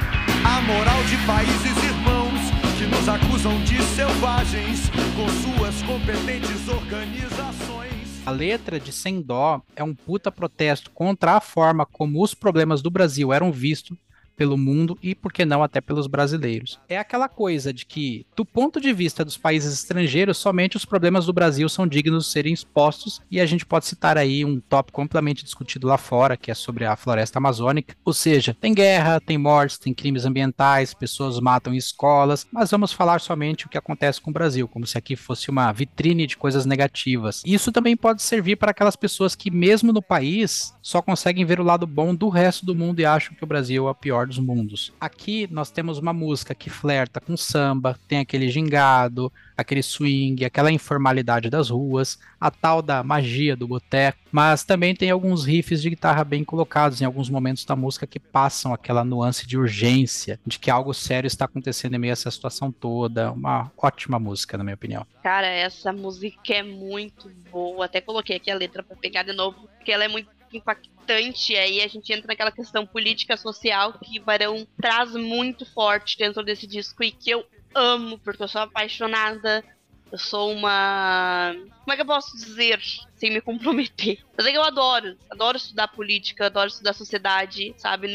A 0.44 0.60
moral 0.62 1.00
de 1.04 1.16
países 1.28 1.84
irmãos 1.84 2.40
que 2.76 2.84
nos 2.84 3.08
acusam 3.08 3.62
de 3.62 3.80
selvagens 3.80 4.90
com 5.14 5.28
suas 5.28 5.80
competentes 5.82 6.66
organizações. 6.66 8.26
A 8.26 8.32
letra 8.32 8.80
de 8.80 8.90
Sem 8.90 9.22
Dó 9.22 9.62
é 9.76 9.84
um 9.84 9.94
puta 9.94 10.32
protesto 10.32 10.90
contra 10.90 11.36
a 11.36 11.40
forma 11.40 11.86
como 11.86 12.24
os 12.24 12.34
problemas 12.34 12.82
do 12.82 12.90
Brasil 12.90 13.32
eram 13.32 13.52
vistos 13.52 13.96
pelo 14.40 14.56
mundo 14.56 14.98
e, 15.02 15.14
por 15.14 15.34
que 15.34 15.44
não, 15.44 15.62
até 15.62 15.82
pelos 15.82 16.06
brasileiros. 16.06 16.80
É 16.88 16.96
aquela 16.96 17.28
coisa 17.28 17.74
de 17.74 17.84
que, 17.84 18.24
do 18.34 18.42
ponto 18.42 18.80
de 18.80 18.90
vista 18.90 19.22
dos 19.22 19.36
países 19.36 19.74
estrangeiros, 19.74 20.38
somente 20.38 20.78
os 20.78 20.86
problemas 20.86 21.26
do 21.26 21.32
Brasil 21.34 21.68
são 21.68 21.86
dignos 21.86 22.24
de 22.24 22.30
serem 22.30 22.54
expostos, 22.54 23.20
e 23.30 23.38
a 23.38 23.44
gente 23.44 23.66
pode 23.66 23.84
citar 23.84 24.16
aí 24.16 24.42
um 24.42 24.58
tópico 24.58 25.02
amplamente 25.02 25.44
discutido 25.44 25.86
lá 25.86 25.98
fora, 25.98 26.38
que 26.38 26.50
é 26.50 26.54
sobre 26.54 26.86
a 26.86 26.96
floresta 26.96 27.38
amazônica. 27.38 27.94
Ou 28.02 28.14
seja, 28.14 28.56
tem 28.58 28.72
guerra, 28.72 29.20
tem 29.20 29.36
mortes, 29.36 29.76
tem 29.76 29.92
crimes 29.92 30.24
ambientais, 30.24 30.94
pessoas 30.94 31.38
matam 31.38 31.74
em 31.74 31.76
escolas, 31.76 32.46
mas 32.50 32.70
vamos 32.70 32.94
falar 32.94 33.20
somente 33.20 33.66
o 33.66 33.68
que 33.68 33.76
acontece 33.76 34.22
com 34.22 34.30
o 34.30 34.32
Brasil, 34.32 34.66
como 34.66 34.86
se 34.86 34.96
aqui 34.96 35.16
fosse 35.16 35.50
uma 35.50 35.70
vitrine 35.70 36.26
de 36.26 36.38
coisas 36.38 36.64
negativas. 36.64 37.42
Isso 37.44 37.70
também 37.70 37.94
pode 37.94 38.22
servir 38.22 38.56
para 38.56 38.70
aquelas 38.70 38.96
pessoas 38.96 39.34
que, 39.34 39.50
mesmo 39.50 39.92
no 39.92 40.00
país, 40.00 40.74
só 40.80 41.02
conseguem 41.02 41.44
ver 41.44 41.60
o 41.60 41.64
lado 41.64 41.86
bom 41.86 42.14
do 42.14 42.30
resto 42.30 42.64
do 42.64 42.74
mundo 42.74 43.00
e 43.00 43.04
acham 43.04 43.34
que 43.34 43.44
o 43.44 43.46
Brasil 43.46 43.86
é 43.86 43.90
o 43.90 43.94
pior 43.94 44.29
dos 44.30 44.38
mundos. 44.38 44.92
Aqui 45.00 45.46
nós 45.50 45.70
temos 45.70 45.98
uma 45.98 46.12
música 46.12 46.54
que 46.54 46.70
flerta 46.70 47.20
com 47.20 47.36
samba, 47.36 47.98
tem 48.08 48.20
aquele 48.20 48.48
gingado, 48.48 49.30
aquele 49.56 49.82
swing, 49.82 50.44
aquela 50.44 50.72
informalidade 50.72 51.50
das 51.50 51.68
ruas, 51.68 52.18
a 52.40 52.50
tal 52.50 52.80
da 52.80 53.02
magia 53.02 53.54
do 53.54 53.68
boteco, 53.68 54.18
mas 54.32 54.64
também 54.64 54.94
tem 54.94 55.10
alguns 55.10 55.44
riffs 55.44 55.82
de 55.82 55.90
guitarra 55.90 56.24
bem 56.24 56.42
colocados 56.42 57.02
em 57.02 57.04
alguns 57.04 57.28
momentos 57.28 57.64
da 57.64 57.76
música 57.76 58.06
que 58.06 58.18
passam 58.18 58.72
aquela 58.72 59.04
nuance 59.04 59.46
de 59.46 59.58
urgência, 59.58 60.40
de 60.46 60.58
que 60.58 60.70
algo 60.70 60.94
sério 60.94 61.26
está 61.26 61.44
acontecendo 61.44 61.94
em 61.94 61.98
meio 61.98 62.12
a 62.12 62.14
essa 62.14 62.30
situação 62.30 62.72
toda. 62.72 63.32
Uma 63.32 63.70
ótima 63.76 64.18
música, 64.18 64.56
na 64.56 64.64
minha 64.64 64.74
opinião. 64.74 65.06
Cara, 65.22 65.46
essa 65.46 65.92
música 65.92 66.54
é 66.54 66.62
muito 66.62 67.30
boa. 67.50 67.84
Até 67.84 68.00
coloquei 68.00 68.36
aqui 68.36 68.50
a 68.50 68.56
letra 68.56 68.82
para 68.82 68.96
pegar 68.96 69.22
de 69.22 69.32
novo, 69.32 69.68
porque 69.76 69.92
ela 69.92 70.04
é 70.04 70.08
muito 70.08 70.39
impactante. 70.56 71.56
Aí 71.56 71.80
a 71.82 71.88
gente 71.88 72.12
entra 72.12 72.28
naquela 72.28 72.52
questão 72.52 72.86
política 72.86 73.36
social 73.36 73.94
que 73.94 74.18
Barão 74.18 74.66
traz 74.80 75.12
muito 75.12 75.64
forte 75.66 76.16
dentro 76.16 76.42
desse 76.42 76.66
disco 76.66 77.02
e 77.02 77.10
que 77.10 77.30
eu 77.30 77.44
amo, 77.74 78.18
porque 78.18 78.42
eu 78.42 78.48
sou 78.48 78.62
apaixonada. 78.62 79.64
Eu 80.10 80.18
sou 80.18 80.52
uma. 80.52 81.52
Como 81.80 81.92
é 81.92 81.94
que 81.94 82.02
eu 82.02 82.06
posso 82.06 82.36
dizer 82.36 82.80
sem 83.14 83.30
me 83.30 83.40
comprometer? 83.40 84.18
Mas 84.36 84.46
é 84.46 84.50
que 84.50 84.58
eu 84.58 84.62
adoro. 84.62 85.16
Adoro 85.30 85.56
estudar 85.56 85.88
política, 85.88 86.46
adoro 86.46 86.68
estudar 86.68 86.92
sociedade, 86.94 87.74
sabe? 87.78 88.08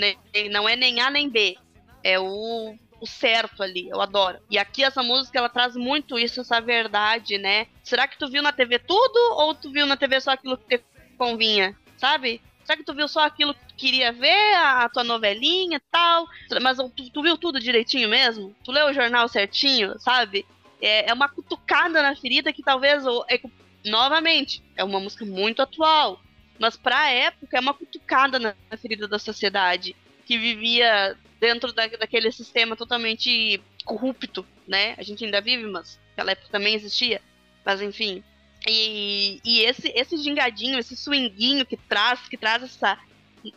Não 0.52 0.68
é 0.68 0.76
nem 0.76 1.00
A 1.00 1.10
nem 1.10 1.30
B. 1.30 1.58
É 2.04 2.20
o, 2.20 2.76
o 3.00 3.08
certo 3.08 3.64
ali. 3.64 3.88
Eu 3.88 4.02
adoro. 4.02 4.40
E 4.50 4.58
aqui 4.58 4.84
essa 4.84 5.02
música 5.02 5.40
ela 5.40 5.48
traz 5.48 5.76
muito 5.76 6.20
isso, 6.20 6.42
essa 6.42 6.60
verdade, 6.60 7.38
né? 7.38 7.68
Será 7.82 8.08
que 8.08 8.20
tu 8.20 8.28
viu 8.28 8.44
na 8.44 8.52
TV 8.52 8.78
tudo 8.80 9.18
ou 9.38 9.56
tu 9.56 9.72
viu 9.72 9.86
na 9.86 9.96
TV 9.96 10.20
só 10.20 10.32
aquilo 10.32 10.58
que 10.58 10.78
te 10.78 10.84
convinha? 11.18 11.78
Sabe? 11.98 12.42
Será 12.64 12.78
que 12.78 12.84
tu 12.84 12.96
viu 12.96 13.08
só 13.08 13.22
aquilo 13.22 13.54
que 13.54 13.66
tu 13.68 13.76
queria 13.76 14.12
ver, 14.12 14.56
a, 14.56 14.90
tua 14.90 15.04
novelinha 15.04 15.78
e 15.78 15.92
tal? 15.92 16.26
Mas 16.62 16.78
tu, 16.78 17.10
tu, 17.12 17.22
viu 17.22 17.38
tudo 17.38 17.60
direitinho 17.60 18.10
mesmo? 18.10 18.56
Tu 18.64 18.72
leu 18.72 18.88
o 18.88 18.94
jornal 18.94 19.28
certinho, 19.28 20.00
sabe? 20.00 20.46
É, 20.82 21.10
é 21.10 21.14
uma 21.14 21.30
cutucada 21.30 22.02
na 22.02 22.16
ferida 22.16 22.52
que 22.52 22.64
talvez, 22.64 23.04
é, 23.30 23.40
novamente, 23.86 24.64
é 24.76 24.84
uma 24.84 25.00
música 25.00 25.24
muito 25.26 25.62
atual. 25.62 26.20
Mas 26.58 26.76
pra 26.76 27.12
época 27.12 27.56
é 27.56 27.60
uma 27.60 27.74
cutucada 27.74 28.40
na, 28.40 28.56
na 28.70 28.78
ferida 28.78 29.08
da 29.08 29.20
sociedade 29.20 29.96
que 30.26 30.38
vivia 30.38 31.16
dentro 31.40 31.72
da, 31.72 31.86
daquele 31.86 32.32
sistema 32.32 32.76
totalmente 32.76 33.62
corrupto, 33.84 34.44
né? 34.68 34.96
A 34.98 35.04
gente 35.04 35.24
ainda 35.24 35.40
vive, 35.40 35.68
mas 35.68 36.00
naquela 36.10 36.32
época 36.32 36.48
também 36.50 36.74
existia. 36.74 37.22
Mas 37.64 37.82
enfim, 37.82 38.24
e, 38.68 39.40
e 39.44 39.62
esse, 39.62 39.90
esse 39.90 40.18
gingadinho, 40.18 40.80
esse 40.80 40.96
swinguinho 40.96 41.66
que 41.66 41.78
traz, 41.78 42.28
que 42.28 42.38
traz 42.38 42.64
essa, 42.64 42.98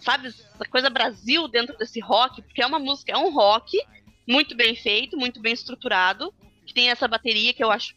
sabe, 0.01 0.29
essa 0.29 0.65
coisa 0.71 0.91
Brasil 0.91 1.49
dentro 1.49 1.77
desse 1.77 2.01
rock, 2.01 2.43
porque 2.43 2.63
é 2.63 2.67
uma 2.67 2.79
música, 2.79 3.13
é 3.13 3.17
um 3.17 3.31
rock 3.31 3.79
muito 4.27 4.55
bem 4.55 4.77
feito, 4.77 5.17
muito 5.17 5.41
bem 5.41 5.53
estruturado, 5.53 6.33
que 6.67 6.75
tem 6.75 6.91
essa 6.91 7.09
bateria 7.09 7.55
que 7.55 7.65
eu 7.65 7.71
acho 7.71 7.95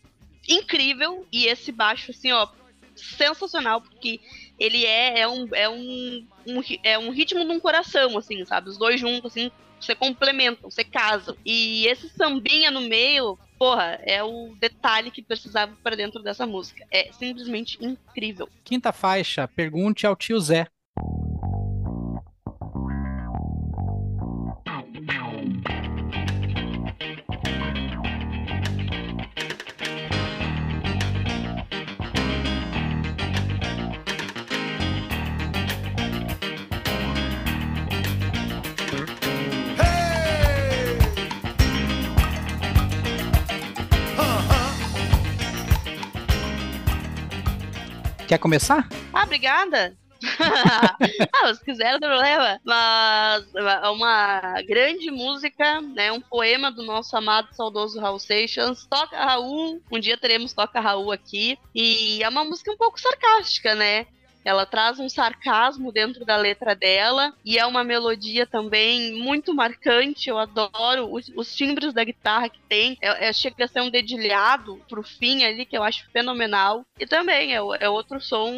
incrível, 0.48 1.28
e 1.32 1.46
esse 1.46 1.72
baixo, 1.72 2.12
assim, 2.12 2.32
ó, 2.32 2.48
sensacional, 2.96 3.82
porque 3.82 4.20
ele 4.60 4.86
é, 4.86 5.20
é, 5.20 5.28
um, 5.28 5.48
é, 5.54 5.70
um, 5.70 6.26
um, 6.48 6.62
é 6.84 6.98
um 6.98 7.10
ritmo 7.10 7.44
de 7.44 7.52
um 7.52 7.60
coração, 7.60 8.18
assim, 8.18 8.44
sabe? 8.46 8.70
Os 8.70 8.78
dois 8.78 9.00
juntos, 9.00 9.32
assim, 9.32 9.52
você 9.80 9.96
complementam, 9.96 10.70
você 10.70 10.84
casam. 10.84 11.36
E 11.46 11.86
esse 11.88 12.10
sambinha 12.10 12.72
no 12.72 12.82
meio, 12.82 13.38
porra, 13.62 14.00
é 14.02 14.24
o 14.24 14.56
detalhe 14.60 15.12
que 15.12 15.22
precisava 15.22 15.78
para 15.84 15.96
dentro 15.96 16.24
dessa 16.24 16.48
música. 16.48 16.84
É 16.90 17.12
simplesmente 17.12 17.78
incrível. 17.80 18.50
Quinta 18.64 18.92
faixa, 18.92 19.48
pergunte 19.48 20.08
ao 20.08 20.16
tio 20.16 20.40
Zé. 20.40 20.66
Quer 48.32 48.38
começar? 48.38 48.88
Ah, 49.12 49.24
obrigada. 49.24 49.94
ah, 51.34 51.54
se 51.54 51.66
quiser, 51.66 52.00
não 52.00 52.08
problema. 52.08 52.62
Mas 52.64 53.46
é 53.54 53.90
uma 53.90 54.62
grande 54.66 55.12
música, 55.12 55.82
né? 55.82 56.14
Um 56.14 56.22
poema 56.22 56.72
do 56.72 56.82
nosso 56.82 57.14
amado 57.18 57.54
saudoso 57.54 58.00
Raul 58.00 58.20
Seixas. 58.20 58.86
Toca 58.86 59.18
Raul. 59.18 59.82
Um 59.92 60.00
dia 60.00 60.16
teremos 60.16 60.54
Toca 60.54 60.80
Raul 60.80 61.12
aqui. 61.12 61.60
E 61.76 62.24
é 62.24 62.30
uma 62.30 62.46
música 62.46 62.72
um 62.72 62.78
pouco 62.78 63.02
sarcástica, 63.02 63.76
né? 63.76 64.06
Ela 64.44 64.66
traz 64.66 65.00
um 65.00 65.08
sarcasmo 65.08 65.92
dentro 65.92 66.26
da 66.26 66.36
letra 66.36 66.76
dela 66.76 67.34
e 67.46 67.58
é 67.58 67.66
uma 67.66 67.84
melodia 67.84 68.46
também 68.46 69.14
muito 69.22 69.54
marcante. 69.54 70.30
Eu 70.30 70.38
adoro 70.38 71.14
os, 71.14 71.32
os 71.36 71.56
timbres 71.56 71.94
da 71.94 72.04
guitarra 72.04 72.50
que 72.50 72.60
tem. 72.68 72.98
É, 73.02 73.30
é, 73.30 73.34
chega 73.34 73.66
a 73.66 73.68
ser 73.68 73.82
um 73.82 73.90
dedilhado 73.90 74.80
pro 74.90 75.04
fim 75.04 75.44
ali, 75.44 75.66
que 75.66 75.78
eu 75.78 75.84
acho 75.84 76.10
fenomenal. 76.12 76.84
E 77.00 77.06
também 77.06 77.54
é, 77.54 77.58
é 77.80 77.90
outro 77.90 78.20
som 78.20 78.52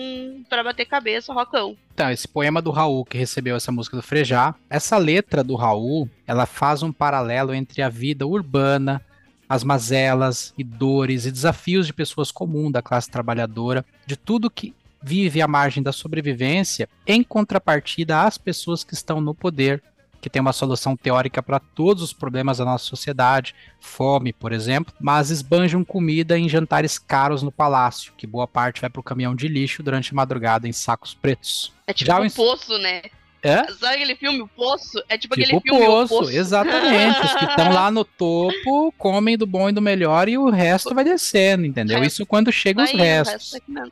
para 0.50 0.64
bater 0.64 0.86
cabeça, 0.86 1.34
rockão. 1.34 1.78
Então, 1.94 2.10
esse 2.10 2.28
poema 2.28 2.62
do 2.62 2.72
Raul, 2.72 3.06
que 3.06 3.18
recebeu 3.18 3.56
essa 3.56 3.72
música 3.72 3.96
do 3.96 4.02
Frejá, 4.02 4.56
essa 4.70 4.98
letra 4.98 5.44
do 5.44 5.56
Raul, 5.56 6.10
ela 6.26 6.46
faz 6.46 6.82
um 6.82 6.92
paralelo 6.92 7.54
entre 7.54 7.82
a 7.84 7.90
vida 7.90 8.26
urbana, 8.26 9.00
as 9.48 9.64
mazelas 9.64 10.54
e 10.58 10.64
dores 10.64 11.26
e 11.26 11.32
desafios 11.32 11.86
de 11.86 11.94
pessoas 11.94 12.32
comuns 12.32 12.72
da 12.72 12.82
classe 12.82 13.12
trabalhadora, 13.12 13.86
de 14.06 14.16
tudo 14.16 14.50
que 14.50 14.74
vive 15.04 15.42
à 15.42 15.48
margem 15.48 15.84
da 15.84 15.92
sobrevivência, 15.92 16.88
em 17.06 17.22
contrapartida 17.24 18.22
às 18.22 18.38
pessoas 18.38 18.84
que 18.84 18.94
estão 18.94 19.20
no 19.20 19.36
poder, 19.36 19.84
que 20.22 20.30
tem 20.30 20.42
uma 20.42 20.54
solução 20.54 20.96
teórica 20.96 21.44
para 21.44 21.60
todos 21.60 22.02
os 22.02 22.14
problemas 22.14 22.58
da 22.58 22.64
nossa 22.66 22.86
sociedade, 22.86 23.54
fome, 23.82 24.32
por 24.32 24.54
exemplo, 24.54 24.94
mas 25.00 25.30
esbanjam 25.30 25.84
comida 25.84 26.40
em 26.40 26.48
jantares 26.48 26.98
caros 26.98 27.44
no 27.44 27.52
palácio, 27.52 28.14
que 28.16 28.26
boa 28.26 28.48
parte 28.48 28.80
vai 28.80 28.90
para 28.90 29.02
o 29.02 29.04
caminhão 29.04 29.36
de 29.36 29.50
lixo 29.50 29.84
durante 29.84 30.14
a 30.14 30.16
madrugada 30.16 30.66
em 30.66 30.72
sacos 30.72 31.14
pretos. 31.14 31.74
É 31.86 31.94
tipo 31.94 32.14
um 32.14 32.30
poço, 32.30 32.78
né? 32.78 33.02
É? 33.44 33.66
Sabe 33.74 33.96
aquele 33.96 34.16
filme, 34.16 34.42
O 34.42 34.48
Poço? 34.48 35.04
É 35.10 35.18
tipo, 35.18 35.36
tipo 35.36 35.52
aquele 35.54 35.60
filme, 35.60 35.86
poço, 35.86 36.16
O 36.16 36.20
Poço. 36.20 36.32
Exatamente. 36.32 37.20
Os 37.26 37.34
que 37.34 37.44
estão 37.44 37.74
lá 37.74 37.92
no 37.92 38.06
topo 38.06 38.94
comem 38.98 39.38
do 39.38 39.46
bom 39.46 39.68
e 39.68 39.74
do 39.74 39.82
melhor 39.82 40.30
e 40.30 40.38
o 40.38 40.50
resto 40.50 40.96
vai 40.96 41.04
descendo, 41.04 41.66
entendeu? 41.66 42.02
É. 42.02 42.08
Isso 42.08 42.26
quando 42.26 42.50
chegam 42.54 42.86
os 42.86 42.92
Vai 42.92 42.96
indo, 42.96 43.04
o 43.04 43.06
restos. 43.06 43.52
resto 43.52 43.70
mesmo. 43.70 43.92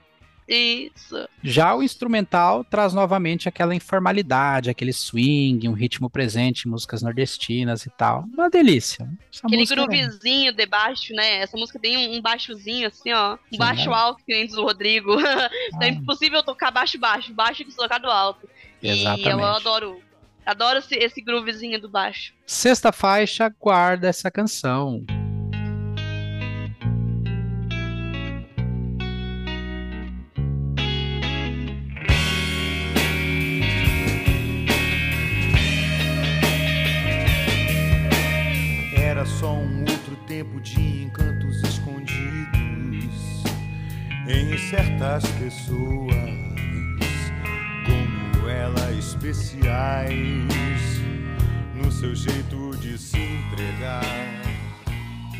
Isso. 0.54 1.30
Já 1.42 1.74
o 1.74 1.82
instrumental 1.82 2.66
traz 2.66 2.94
novamente 2.94 3.48
aquela 3.48 3.74
informalidade, 3.74 4.70
aquele 4.70 4.92
swing, 4.92 5.70
um 5.70 5.74
ritmo 5.74 6.10
presente 6.10 6.68
em 6.68 6.72
músicas 6.72 7.02
nordestinas 7.02 7.86
e 7.86 7.90
tal. 7.90 8.26
Uma 8.34 8.50
delícia. 8.50 9.10
Essa 9.32 9.48
Aquele 9.48 9.64
é- 9.64 9.66
groovezinho 9.66 10.52
de 10.52 10.66
baixo, 10.66 11.14
né? 11.14 11.38
Essa 11.38 11.56
música 11.56 11.80
tem 11.80 12.18
um, 12.18 12.22
baixozinho 12.22 12.90
assim, 12.90 13.14
ó. 13.14 13.36
Um 13.36 13.38
Sim, 13.50 13.58
baixo 13.58 13.90
né? 13.90 13.96
alto, 13.96 14.22
que 14.26 14.34
nem 14.34 14.46
diz 14.46 14.58
o 14.58 14.64
Rodrigo. 14.64 15.16
é 15.82 15.88
impossível 15.88 16.44
tocar 16.44 16.70
baixo 16.70 17.00
baixo. 17.00 17.34
Baixo 17.34 17.64
que 17.64 17.72
se 17.72 17.78
tocar 17.78 18.00
do 18.00 18.12
alto. 18.12 18.50
E 18.84 18.90
eu 18.90 18.96
Exatamente. 18.96 19.44
adoro. 19.46 20.02
Adoro 20.46 20.80
esse, 20.80 20.96
esse 20.96 21.22
groovezinho 21.22 21.80
do 21.80 21.88
baixo. 21.88 22.34
Sexta 22.46 22.92
faixa, 22.92 23.54
guarda 23.58 24.10
essa 24.10 24.30
canção. 24.30 25.06
Certas 44.72 45.30
pessoas, 45.32 46.16
como 47.86 48.50
ela, 48.50 48.90
especiais 48.94 50.48
no 51.76 51.92
seu 51.92 52.16
jeito 52.16 52.78
de 52.78 52.98
se 52.98 53.18
entregar. 53.18 54.02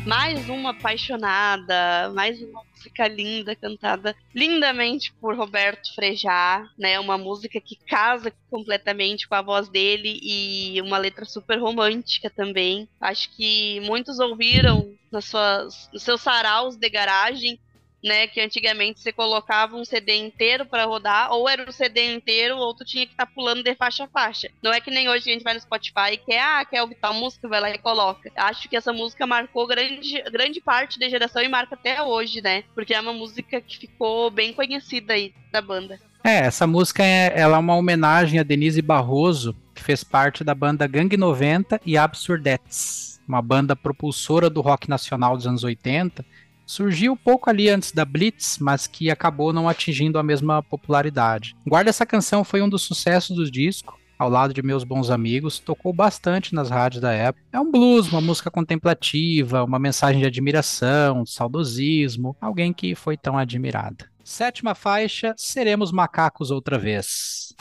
Mais 0.06 0.46
uma 0.50 0.72
apaixonada, 0.72 2.12
mais 2.14 2.42
uma 2.42 2.62
música 2.76 3.08
linda, 3.08 3.56
cantada 3.56 4.14
lindamente 4.34 5.10
por 5.18 5.34
Roberto 5.34 5.94
Frejá, 5.94 6.68
né? 6.78 7.00
Uma 7.00 7.16
música 7.16 7.58
que 7.58 7.76
casa 7.86 8.30
completamente 8.50 9.26
com 9.26 9.34
a 9.34 9.40
voz 9.40 9.66
dele 9.70 10.20
e 10.22 10.78
uma 10.82 10.98
letra 10.98 11.24
super 11.24 11.58
romântica 11.58 12.28
também. 12.28 12.86
Acho 13.00 13.34
que 13.34 13.80
muitos 13.80 14.18
ouviram 14.18 14.94
nas 15.10 15.24
suas, 15.24 15.88
nos 15.90 16.02
seus 16.02 16.20
saraus 16.20 16.76
de 16.76 16.90
garagem, 16.90 17.58
né? 18.02 18.26
Que 18.26 18.40
antigamente 18.40 19.00
você 19.00 19.12
colocava 19.12 19.76
um 19.76 19.84
CD 19.84 20.16
inteiro 20.16 20.66
para 20.66 20.84
rodar, 20.84 21.32
ou 21.32 21.48
era 21.48 21.68
o 21.68 21.72
CD 21.72 22.14
inteiro, 22.14 22.56
ou 22.56 22.74
tu 22.74 22.84
tinha 22.84 23.06
que 23.06 23.12
estar 23.12 23.26
pulando 23.26 23.62
de 23.62 23.74
faixa 23.74 24.04
a 24.04 24.08
faixa. 24.08 24.50
Não 24.62 24.72
é 24.72 24.80
que 24.80 24.90
nem 24.90 25.08
hoje 25.08 25.30
a 25.30 25.32
gente 25.32 25.44
vai 25.44 25.54
no 25.54 25.60
Spotify 25.60 26.12
e 26.12 26.16
quer, 26.16 26.40
ah, 26.40 26.64
quer 26.64 26.82
ouvir 26.82 26.96
tal 26.96 27.14
música, 27.14 27.48
vai 27.48 27.60
lá 27.60 27.70
e 27.70 27.78
coloca. 27.78 28.30
Acho 28.36 28.68
que 28.68 28.76
essa 28.76 28.92
música 28.92 29.26
marcou 29.26 29.66
grande, 29.66 30.22
grande 30.30 30.60
parte 30.60 30.98
da 30.98 31.08
geração 31.08 31.42
e 31.42 31.48
marca 31.48 31.74
até 31.74 32.02
hoje, 32.02 32.40
né? 32.40 32.64
Porque 32.74 32.94
é 32.94 33.00
uma 33.00 33.12
música 33.12 33.60
que 33.60 33.78
ficou 33.78 34.30
bem 34.30 34.52
conhecida 34.52 35.14
aí 35.14 35.32
da 35.50 35.60
banda. 35.60 35.98
É, 36.24 36.46
essa 36.46 36.66
música 36.68 37.02
é, 37.02 37.32
ela 37.34 37.56
é 37.56 37.60
uma 37.60 37.74
homenagem 37.74 38.38
a 38.38 38.44
Denise 38.44 38.80
Barroso, 38.80 39.56
que 39.74 39.82
fez 39.82 40.04
parte 40.04 40.44
da 40.44 40.54
banda 40.54 40.86
Gangue 40.86 41.16
90 41.16 41.80
e 41.84 41.98
Absurdettes, 41.98 43.20
uma 43.26 43.42
banda 43.42 43.74
propulsora 43.74 44.48
do 44.48 44.60
rock 44.60 44.88
nacional 44.88 45.36
dos 45.36 45.46
anos 45.46 45.64
80. 45.64 46.24
Surgiu 46.72 47.14
pouco 47.14 47.50
ali 47.50 47.68
antes 47.68 47.92
da 47.92 48.02
Blitz, 48.02 48.56
mas 48.58 48.86
que 48.86 49.10
acabou 49.10 49.52
não 49.52 49.68
atingindo 49.68 50.18
a 50.18 50.22
mesma 50.22 50.62
popularidade. 50.62 51.54
Guarda 51.66 51.90
essa 51.90 52.06
canção 52.06 52.42
foi 52.42 52.62
um 52.62 52.68
dos 52.68 52.80
sucessos 52.80 53.36
do 53.36 53.50
disco, 53.50 54.00
ao 54.18 54.30
lado 54.30 54.54
de 54.54 54.62
meus 54.62 54.82
bons 54.82 55.10
amigos, 55.10 55.58
tocou 55.58 55.92
bastante 55.92 56.54
nas 56.54 56.70
rádios 56.70 57.02
da 57.02 57.12
época. 57.12 57.44
É 57.52 57.60
um 57.60 57.70
blues, 57.70 58.10
uma 58.10 58.22
música 58.22 58.50
contemplativa, 58.50 59.62
uma 59.62 59.78
mensagem 59.78 60.22
de 60.22 60.26
admiração, 60.26 61.26
saudosismo, 61.26 62.34
alguém 62.40 62.72
que 62.72 62.94
foi 62.94 63.18
tão 63.18 63.36
admirada. 63.36 64.10
Sétima 64.24 64.74
faixa, 64.74 65.34
Seremos 65.36 65.92
Macacos 65.92 66.50
Outra 66.50 66.78
Vez. 66.78 67.54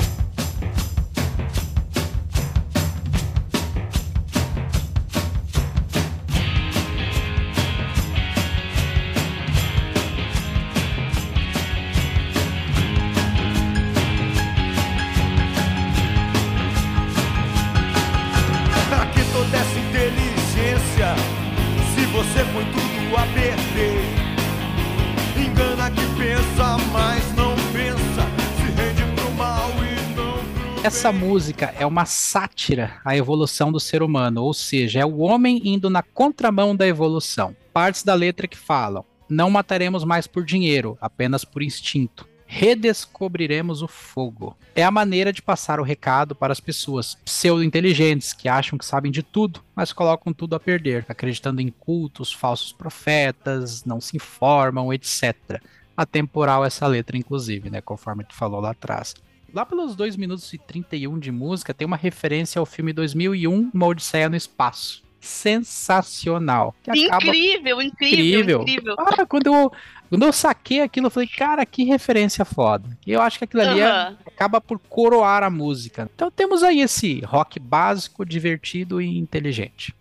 Essa 30.83 31.11
música 31.11 31.75
é 31.77 31.85
uma 31.85 32.05
sátira 32.05 32.99
à 33.05 33.15
evolução 33.15 33.71
do 33.71 33.79
ser 33.79 34.01
humano, 34.01 34.43
ou 34.43 34.51
seja, 34.51 34.99
é 34.99 35.05
o 35.05 35.19
homem 35.19 35.61
indo 35.63 35.91
na 35.91 36.01
contramão 36.01 36.75
da 36.75 36.87
evolução. 36.87 37.55
Partes 37.71 38.01
da 38.01 38.15
letra 38.15 38.47
que 38.47 38.57
falam: 38.57 39.05
não 39.29 39.51
mataremos 39.51 40.03
mais 40.03 40.25
por 40.25 40.43
dinheiro, 40.43 40.97
apenas 40.99 41.45
por 41.45 41.61
instinto. 41.61 42.27
Redescobriremos 42.47 43.83
o 43.83 43.87
fogo. 43.87 44.57
É 44.75 44.83
a 44.83 44.89
maneira 44.89 45.31
de 45.31 45.39
passar 45.39 45.79
o 45.79 45.83
recado 45.83 46.33
para 46.33 46.51
as 46.51 46.59
pessoas 46.59 47.15
pseudo-inteligentes 47.23 48.33
que 48.33 48.49
acham 48.49 48.77
que 48.77 48.83
sabem 48.83 49.11
de 49.11 49.21
tudo, 49.21 49.63
mas 49.75 49.93
colocam 49.93 50.33
tudo 50.33 50.55
a 50.55 50.59
perder, 50.59 51.05
acreditando 51.07 51.61
em 51.61 51.69
cultos, 51.69 52.33
falsos 52.33 52.73
profetas, 52.73 53.85
não 53.85 54.01
se 54.01 54.17
informam, 54.17 54.91
etc. 54.91 55.61
Atemporal 55.95 56.65
essa 56.65 56.87
letra, 56.87 57.15
inclusive, 57.15 57.69
né? 57.69 57.81
Conforme 57.81 58.23
tu 58.23 58.33
falou 58.33 58.59
lá 58.59 58.71
atrás. 58.71 59.13
Lá 59.53 59.65
pelos 59.65 59.95
2 59.95 60.15
minutos 60.15 60.51
e 60.53 60.57
31 60.57 61.19
de 61.19 61.31
música, 61.31 61.73
tem 61.73 61.85
uma 61.85 61.97
referência 61.97 62.59
ao 62.59 62.65
filme 62.65 62.93
2001, 62.93 63.69
Uma 63.73 63.87
Odisseia 63.87 64.29
no 64.29 64.35
Espaço. 64.35 65.03
Sensacional. 65.19 66.73
Acaba 66.87 66.97
Incrível, 66.97 67.81
incrível, 67.81 68.39
Incrível. 68.39 68.61
incrível. 68.61 68.95
Ah, 68.97 69.25
quando 69.25 69.47
eu, 69.47 69.71
quando 70.09 70.23
eu 70.25 70.33
saquei 70.33 70.81
aquilo, 70.81 71.07
eu 71.07 71.11
falei, 71.11 71.27
cara, 71.29 71.65
que 71.65 71.83
referência 71.83 72.43
foda. 72.43 72.97
E 73.05 73.11
eu 73.11 73.21
acho 73.21 73.37
que 73.37 73.43
aquilo 73.43 73.61
ali 73.61 73.79
é- 73.79 73.85
Aham. 73.85 74.17
acaba 74.25 74.59
por 74.59 74.79
coroar 74.79 75.43
a 75.43 75.49
música. 75.49 76.09
Então 76.15 76.31
temos 76.31 76.63
aí 76.63 76.81
esse 76.81 77.19
rock 77.21 77.59
básico, 77.59 78.25
divertido 78.25 78.99
e 79.01 79.17
inteligente. 79.17 79.93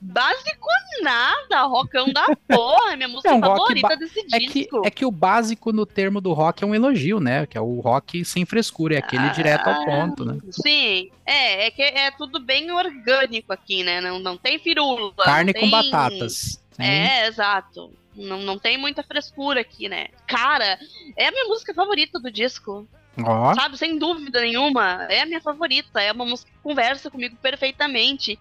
Básico 0.00 0.66
nada, 1.02 1.62
rockão 1.62 2.12
da 2.12 2.26
porra, 2.48 2.92
é 2.92 2.96
minha 2.96 3.08
música 3.08 3.30
É 3.34 3.40
favorita 3.40 3.96
desse 3.96 4.20
É 4.32 4.38
que, 4.40 4.46
disco. 4.62 4.82
é 4.84 4.90
que 4.90 5.04
o 5.04 5.10
básico 5.10 5.72
no 5.72 5.84
termo 5.86 6.20
do 6.20 6.32
rock 6.32 6.62
é 6.64 6.66
um 6.66 6.74
elogio, 6.74 7.20
né? 7.20 7.46
Que 7.46 7.56
é 7.56 7.60
o 7.60 7.80
rock 7.80 8.24
sem 8.24 8.44
frescura, 8.44 8.94
é 8.96 8.98
aquele 8.98 9.28
direto 9.30 9.68
ao 9.68 9.84
ponto, 9.84 10.24
né? 10.24 10.38
Sim, 10.50 11.10
é, 11.24 11.66
é 11.66 11.70
que 11.70 11.82
é 11.82 12.10
tudo 12.12 12.40
bem 12.40 12.70
orgânico 12.72 13.52
aqui, 13.52 13.84
né? 13.84 14.00
Não, 14.00 14.18
não 14.18 14.36
tem 14.36 14.58
firula. 14.58 15.12
Carne 15.24 15.52
não 15.52 15.60
com 15.60 15.70
tem- 15.70 15.90
batatas. 15.90 16.60
Sim. 16.72 16.82
É, 16.82 17.26
exato. 17.26 17.92
Não, 18.14 18.38
não 18.42 18.58
tem 18.58 18.76
muita 18.76 19.02
frescura 19.04 19.60
aqui, 19.60 19.88
né? 19.88 20.08
Cara, 20.26 20.78
é 21.16 21.28
a 21.28 21.30
minha 21.30 21.44
música 21.44 21.72
favorita 21.72 22.18
do 22.18 22.30
disco. 22.30 22.88
Ó, 23.24 23.54
Sabe, 23.54 23.76
sem 23.76 23.98
dúvida 23.98 24.40
nenhuma. 24.40 25.06
É 25.08 25.22
a 25.22 25.26
minha 25.26 25.40
favorita. 25.40 26.00
É 26.00 26.12
uma 26.12 26.24
música 26.24 26.50
que 26.50 26.58
conversa 26.62 27.10
comigo 27.10 27.36
perfeitamente. 27.42 28.38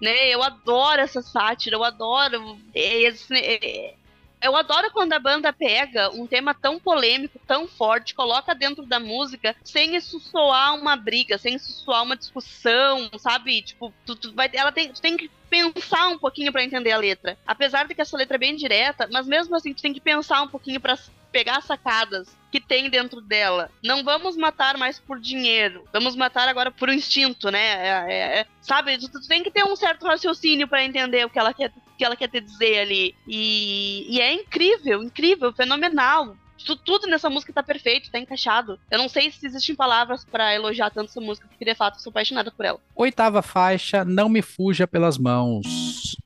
Né? 0.00 0.28
Eu 0.30 0.42
adoro 0.42 1.00
essa 1.00 1.20
sátira, 1.22 1.76
eu 1.76 1.84
adoro 1.84 2.58
esse, 2.74 3.96
eu 4.42 4.56
adoro 4.56 4.90
quando 4.90 5.12
a 5.12 5.18
banda 5.18 5.52
pega 5.52 6.10
um 6.10 6.26
tema 6.26 6.54
tão 6.54 6.80
polêmico, 6.80 7.38
tão 7.46 7.68
forte, 7.68 8.14
coloca 8.14 8.54
dentro 8.54 8.86
da 8.86 8.98
música, 8.98 9.54
sem 9.62 9.94
isso 9.94 10.18
soar 10.18 10.74
uma 10.74 10.96
briga, 10.96 11.36
sem 11.36 11.56
isso 11.56 11.72
soar 11.72 12.02
uma 12.02 12.16
discussão, 12.16 13.10
sabe? 13.18 13.60
Tipo, 13.60 13.92
tu, 14.06 14.16
tu 14.16 14.32
vai, 14.32 14.50
ela 14.54 14.72
tem, 14.72 14.90
tu 14.92 15.00
tem 15.00 15.16
que 15.16 15.30
pensar 15.50 16.08
um 16.08 16.18
pouquinho 16.18 16.52
para 16.52 16.64
entender 16.64 16.92
a 16.92 16.96
letra. 16.96 17.36
Apesar 17.46 17.86
de 17.86 17.94
que 17.94 18.00
essa 18.00 18.16
letra 18.16 18.36
é 18.36 18.38
bem 18.38 18.56
direta, 18.56 19.06
mas 19.12 19.26
mesmo 19.26 19.54
assim 19.54 19.74
tu 19.74 19.82
tem 19.82 19.92
que 19.92 20.00
pensar 20.00 20.40
um 20.40 20.48
pouquinho 20.48 20.80
para 20.80 20.96
pegar 21.30 21.60
sacadas 21.62 22.28
que 22.50 22.60
tem 22.60 22.90
dentro 22.90 23.20
dela. 23.20 23.70
Não 23.82 24.02
vamos 24.02 24.36
matar 24.36 24.76
mais 24.76 24.98
por 24.98 25.20
dinheiro. 25.20 25.84
Vamos 25.92 26.16
matar 26.16 26.48
agora 26.48 26.70
por 26.70 26.88
instinto, 26.88 27.50
né? 27.50 27.60
É, 27.60 28.12
é, 28.12 28.38
é, 28.40 28.46
sabe? 28.60 28.98
Tu, 28.98 29.08
tu, 29.08 29.26
tem 29.26 29.42
que 29.42 29.50
ter 29.50 29.64
um 29.64 29.76
certo 29.76 30.06
raciocínio 30.06 30.66
para 30.66 30.84
entender 30.84 31.24
o 31.24 31.30
que 31.30 31.38
ela 31.38 31.54
quer, 31.54 31.72
que 31.96 32.04
ela 32.04 32.16
quer 32.16 32.28
te 32.28 32.40
dizer 32.40 32.80
ali. 32.80 33.14
E, 33.26 34.06
e 34.08 34.20
é 34.20 34.32
incrível, 34.32 35.02
incrível, 35.02 35.52
fenomenal. 35.52 36.36
Tudo 36.84 37.06
nessa 37.06 37.30
música 37.30 37.54
tá 37.54 37.62
perfeito, 37.62 38.10
tá 38.10 38.18
encaixado. 38.18 38.78
Eu 38.90 38.98
não 38.98 39.08
sei 39.08 39.30
se 39.30 39.46
existem 39.46 39.74
palavras 39.74 40.24
para 40.24 40.54
elogiar 40.54 40.90
tanto 40.90 41.08
essa 41.08 41.20
música, 41.20 41.48
porque 41.48 41.64
de 41.64 41.74
fato 41.74 41.96
eu 41.96 42.00
sou 42.00 42.10
apaixonada 42.10 42.50
por 42.50 42.66
ela. 42.66 42.78
Oitava 42.94 43.40
faixa, 43.40 44.04
Não 44.04 44.28
Me 44.28 44.42
Fuja 44.42 44.86
Pelas 44.86 45.16
Mãos. 45.16 46.16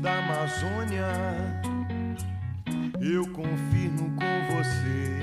Da 0.00 0.18
Amazônia, 0.18 1.06
eu 3.00 3.26
confirmo 3.32 4.14
com 4.16 4.54
você. 4.54 5.20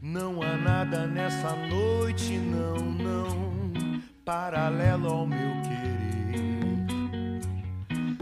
Não 0.00 0.42
há 0.42 0.56
nada 0.56 1.06
nessa 1.06 1.54
noite, 1.54 2.38
não, 2.38 2.76
não 2.76 4.00
paralelo 4.24 5.08
ao 5.08 5.26
meu 5.26 5.62
querer. 5.62 5.78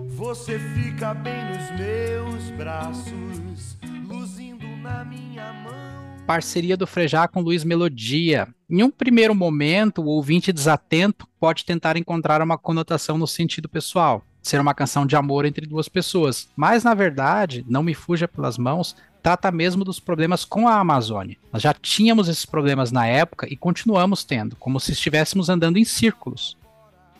Você 0.09 0.59
fica 0.59 1.13
bem 1.15 1.45
nos 1.47 1.71
meus 1.79 2.51
braços, 2.57 3.77
luzindo 4.09 4.67
na 4.83 5.05
minha 5.05 5.53
mão. 5.53 6.17
Parceria 6.27 6.77
do 6.77 6.87
Frejá 6.87 7.29
com 7.29 7.41
Luiz 7.41 7.63
Melodia. 7.63 8.49
Em 8.69 8.83
um 8.83 8.91
primeiro 8.91 9.35
momento, 9.35 10.03
o 10.03 10.07
ouvinte 10.07 10.53
desatento 10.53 11.27
pode 11.39 11.65
tentar 11.65 11.97
encontrar 11.97 12.43
uma 12.43 12.59
conotação 12.59 13.17
no 13.17 13.27
sentido 13.27 13.69
pessoal, 13.69 14.25
ser 14.47 14.61
uma 14.61 14.75
canção 14.75 15.05
de 15.05 15.17
amor 15.17 15.45
entre 15.45 15.67
duas 15.67 15.89
pessoas. 15.89 16.49
Mas, 16.57 16.85
na 16.85 16.95
verdade, 16.95 17.65
Não 17.69 17.83
Me 17.83 17.95
Fuja 17.95 18.29
Pelas 18.29 18.57
Mãos 18.57 18.97
trata 19.23 19.51
mesmo 19.51 19.85
dos 19.85 19.99
problemas 19.99 20.45
com 20.45 20.69
a 20.69 20.79
Amazônia. 20.79 21.37
Nós 21.53 21.61
já 21.61 21.75
tínhamos 21.75 22.29
esses 22.29 22.47
problemas 22.47 22.93
na 22.93 23.07
época 23.07 23.49
e 23.51 23.57
continuamos 23.57 24.23
tendo, 24.23 24.55
como 24.57 24.79
se 24.79 24.93
estivéssemos 24.93 25.49
andando 25.49 25.79
em 25.79 25.85
círculos. 25.85 26.57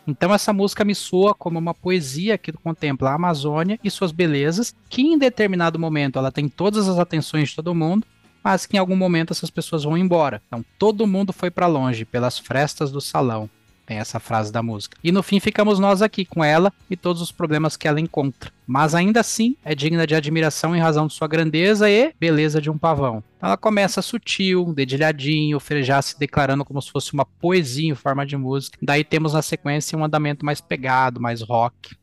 Então 0.07 0.33
essa 0.33 0.53
música 0.53 0.85
me 0.85 0.95
soa 0.95 1.35
como 1.35 1.59
uma 1.59 1.73
poesia 1.73 2.37
que 2.37 2.53
contempla 2.53 3.09
a 3.09 3.15
Amazônia 3.15 3.77
e 3.83 3.91
suas 3.91 4.13
belezas, 4.13 4.73
que 4.89 5.01
em 5.01 5.17
determinado 5.17 5.77
momento 5.77 6.17
ela 6.17 6.31
tem 6.31 6.47
todas 6.47 6.87
as 6.87 6.97
atenções 6.97 7.49
de 7.49 7.57
todo 7.57 7.75
mundo, 7.75 8.07
mas 8.41 8.65
que 8.65 8.77
em 8.77 8.79
algum 8.79 8.95
momento 8.95 9.33
essas 9.33 9.49
pessoas 9.49 9.83
vão 9.83 9.97
embora. 9.97 10.41
Então 10.47 10.63
todo 10.79 11.05
mundo 11.05 11.33
foi 11.33 11.51
para 11.51 11.67
longe 11.67 12.05
pelas 12.05 12.39
frestas 12.39 12.89
do 12.89 13.01
salão. 13.01 13.49
Tem 13.87 13.99
essa 13.99 14.19
frase 14.19 14.51
da 14.51 14.61
música. 14.61 14.97
E 15.01 15.13
no 15.13 15.23
fim 15.23 15.39
ficamos 15.39 15.79
nós 15.79 16.01
aqui 16.01 16.25
com 16.25 16.43
ela 16.43 16.73
e 16.89 16.97
todos 16.97 17.21
os 17.21 17.31
problemas 17.31 17.77
que 17.77 17.87
ela 17.87 18.01
encontra. 18.01 18.51
Mas 18.67 18.93
ainda 18.93 19.21
assim 19.21 19.55
é 19.63 19.73
digna 19.73 20.05
de 20.05 20.13
admiração 20.13 20.75
em 20.75 20.79
razão 20.79 21.07
de 21.07 21.13
sua 21.13 21.25
grandeza 21.25 21.89
e 21.89 22.13
beleza 22.19 22.59
de 22.59 22.69
um 22.69 22.77
pavão. 22.77 23.23
Ela 23.41 23.55
começa 23.55 24.01
sutil, 24.01 24.73
dedilhadinho, 24.73 25.57
já 25.81 26.01
se 26.01 26.19
declarando 26.19 26.65
como 26.65 26.81
se 26.81 26.91
fosse 26.91 27.13
uma 27.13 27.23
poesia 27.23 27.89
em 27.89 27.95
forma 27.95 28.25
de 28.25 28.35
música. 28.35 28.77
Daí 28.81 29.05
temos 29.05 29.33
na 29.33 29.41
sequência 29.41 29.97
um 29.97 30.03
andamento 30.03 30.45
mais 30.45 30.59
pegado, 30.59 31.21
mais 31.21 31.41
rock. 31.41 31.95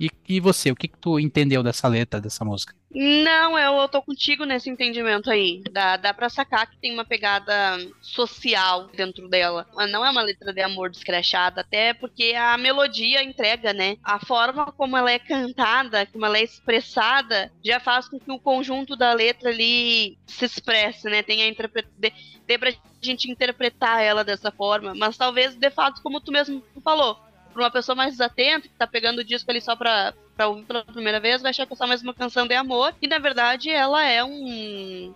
E, 0.00 0.08
e 0.28 0.38
você, 0.38 0.70
o 0.70 0.76
que, 0.76 0.86
que 0.86 0.98
tu 0.98 1.18
entendeu 1.18 1.62
dessa 1.62 1.88
letra, 1.88 2.20
dessa 2.20 2.44
música? 2.44 2.74
Não, 2.94 3.58
eu, 3.58 3.74
eu 3.74 3.88
tô 3.88 4.00
contigo 4.00 4.44
nesse 4.44 4.70
entendimento 4.70 5.30
aí. 5.30 5.62
Dá, 5.72 5.96
dá 5.96 6.14
pra 6.14 6.28
sacar 6.28 6.70
que 6.70 6.78
tem 6.78 6.94
uma 6.94 7.04
pegada 7.04 7.52
social 8.00 8.88
dentro 8.88 9.28
dela. 9.28 9.66
Não 9.90 10.04
é 10.04 10.10
uma 10.10 10.22
letra 10.22 10.52
de 10.52 10.62
amor 10.62 10.90
descrachada, 10.90 11.60
até 11.60 11.92
porque 11.92 12.34
a 12.34 12.56
melodia 12.56 13.22
entrega, 13.22 13.72
né? 13.72 13.96
A 14.02 14.24
forma 14.24 14.72
como 14.72 14.96
ela 14.96 15.10
é 15.10 15.18
cantada, 15.18 16.06
como 16.06 16.24
ela 16.24 16.38
é 16.38 16.44
expressada, 16.44 17.52
já 17.62 17.80
faz 17.80 18.08
com 18.08 18.18
que 18.18 18.30
o 18.30 18.38
conjunto 18.38 18.96
da 18.96 19.12
letra 19.12 19.50
ali 19.50 20.16
se 20.26 20.44
expresse, 20.44 21.10
né? 21.10 21.22
Tenha 21.22 21.46
interpre... 21.46 21.84
de, 21.98 22.12
dê 22.46 22.56
pra 22.56 22.72
gente 23.02 23.30
interpretar 23.30 24.02
ela 24.02 24.24
dessa 24.24 24.50
forma. 24.50 24.94
Mas 24.94 25.16
talvez, 25.16 25.54
de 25.56 25.70
fato, 25.70 26.00
como 26.02 26.20
tu 26.20 26.32
mesmo 26.32 26.62
falou, 26.82 27.18
pra 27.58 27.64
uma 27.64 27.70
pessoa 27.72 27.96
mais 27.96 28.12
desatenta, 28.12 28.68
que 28.68 28.74
tá 28.74 28.86
pegando 28.86 29.18
o 29.18 29.24
disco 29.24 29.50
ali 29.50 29.60
só 29.60 29.74
pra, 29.74 30.14
pra 30.36 30.46
ouvir 30.46 30.64
pela 30.64 30.84
primeira 30.84 31.18
vez, 31.18 31.42
vai 31.42 31.50
achar 31.50 31.66
que 31.66 31.72
é 31.72 31.76
só 31.76 31.86
mais 31.86 32.02
uma 32.02 32.14
canção 32.14 32.46
de 32.46 32.54
amor. 32.54 32.94
E 33.02 33.08
na 33.08 33.18
verdade 33.18 33.68
ela 33.68 34.02
é 34.04 34.22
um. 34.22 35.12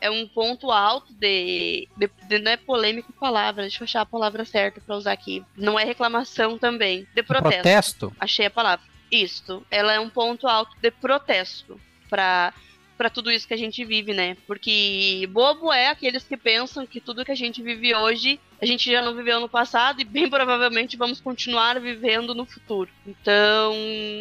É 0.00 0.08
um 0.08 0.28
ponto 0.28 0.70
alto 0.70 1.12
de, 1.12 1.88
de, 1.96 2.08
de 2.28 2.38
Não 2.38 2.52
é 2.52 2.56
polêmica 2.56 3.12
palavra, 3.18 3.62
deixa 3.62 3.82
eu 3.82 3.84
achar 3.84 4.02
a 4.02 4.06
palavra 4.06 4.44
certa 4.44 4.80
pra 4.80 4.96
usar 4.96 5.12
aqui. 5.12 5.44
Não 5.56 5.78
é 5.78 5.84
reclamação 5.84 6.56
também. 6.56 7.06
De 7.14 7.22
protesto. 7.22 7.62
Protesto? 7.62 8.12
Achei 8.18 8.46
a 8.46 8.50
palavra. 8.50 8.86
Isto. 9.10 9.66
Ela 9.70 9.92
é 9.92 10.00
um 10.00 10.08
ponto 10.08 10.46
alto 10.46 10.74
de 10.80 10.90
protesto. 10.90 11.80
Pra 12.08 12.54
para 12.98 13.08
tudo 13.08 13.30
isso 13.30 13.46
que 13.46 13.54
a 13.54 13.58
gente 13.58 13.84
vive, 13.84 14.12
né? 14.12 14.36
Porque 14.44 15.26
bobo 15.30 15.72
é 15.72 15.86
aqueles 15.86 16.24
que 16.24 16.36
pensam 16.36 16.84
que 16.84 17.00
tudo 17.00 17.24
que 17.24 17.30
a 17.30 17.36
gente 17.36 17.62
vive 17.62 17.94
hoje 17.94 18.40
a 18.60 18.66
gente 18.66 18.90
já 18.90 19.00
não 19.00 19.14
viveu 19.14 19.38
no 19.38 19.48
passado 19.48 20.00
e 20.00 20.04
bem 20.04 20.28
provavelmente 20.28 20.96
vamos 20.96 21.20
continuar 21.20 21.80
vivendo 21.80 22.34
no 22.34 22.44
futuro. 22.44 22.90
Então 23.06 23.72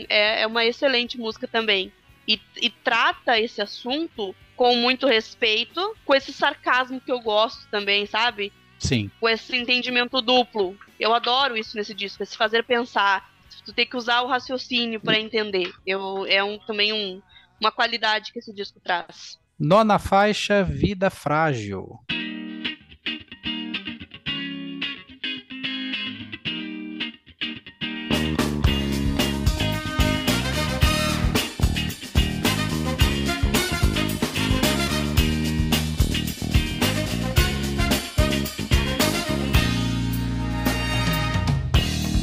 é, 0.08 0.44
é 0.44 0.48
uma 0.48 0.64
excelente 0.64 1.18
música 1.18 1.48
também. 1.48 1.92
E, 2.28 2.40
e 2.62 2.70
trata 2.70 3.40
esse 3.40 3.62
assunto 3.62 4.36
com 4.56 4.76
muito 4.76 5.08
respeito, 5.08 5.96
com 6.06 6.14
esse 6.14 6.32
sarcasmo 6.32 7.02
que 7.02 7.12
eu 7.12 7.20
gosto 7.20 7.68
também, 7.72 8.06
sabe? 8.06 8.54
Sim. 8.78 9.10
Com 9.20 9.28
esse 9.28 9.56
entendimento 9.56 10.22
duplo. 10.22 10.78
Eu 11.00 11.14
adoro 11.14 11.58
isso 11.58 11.76
nesse 11.76 11.94
disco, 11.94 12.22
esse 12.22 12.38
fazer 12.38 12.64
pensar. 12.64 13.32
Tu 13.66 13.74
tem 13.74 13.86
que 13.86 13.98
usar 13.98 14.22
o 14.22 14.28
raciocínio 14.28 15.00
para 15.00 15.20
entender. 15.20 15.72
Eu, 15.86 16.26
é 16.28 16.44
um, 16.44 16.58
também 16.60 16.94
um, 16.94 17.22
uma 17.60 17.72
qualidade 17.72 18.32
que 18.32 18.40
esse 18.40 18.54
disco 18.54 18.80
traz. 18.80 19.40
Nona 19.60 19.98
faixa, 19.98 20.64
Vida 20.64 21.10
Frágil. 21.10 22.00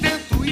Tento 0.00 0.44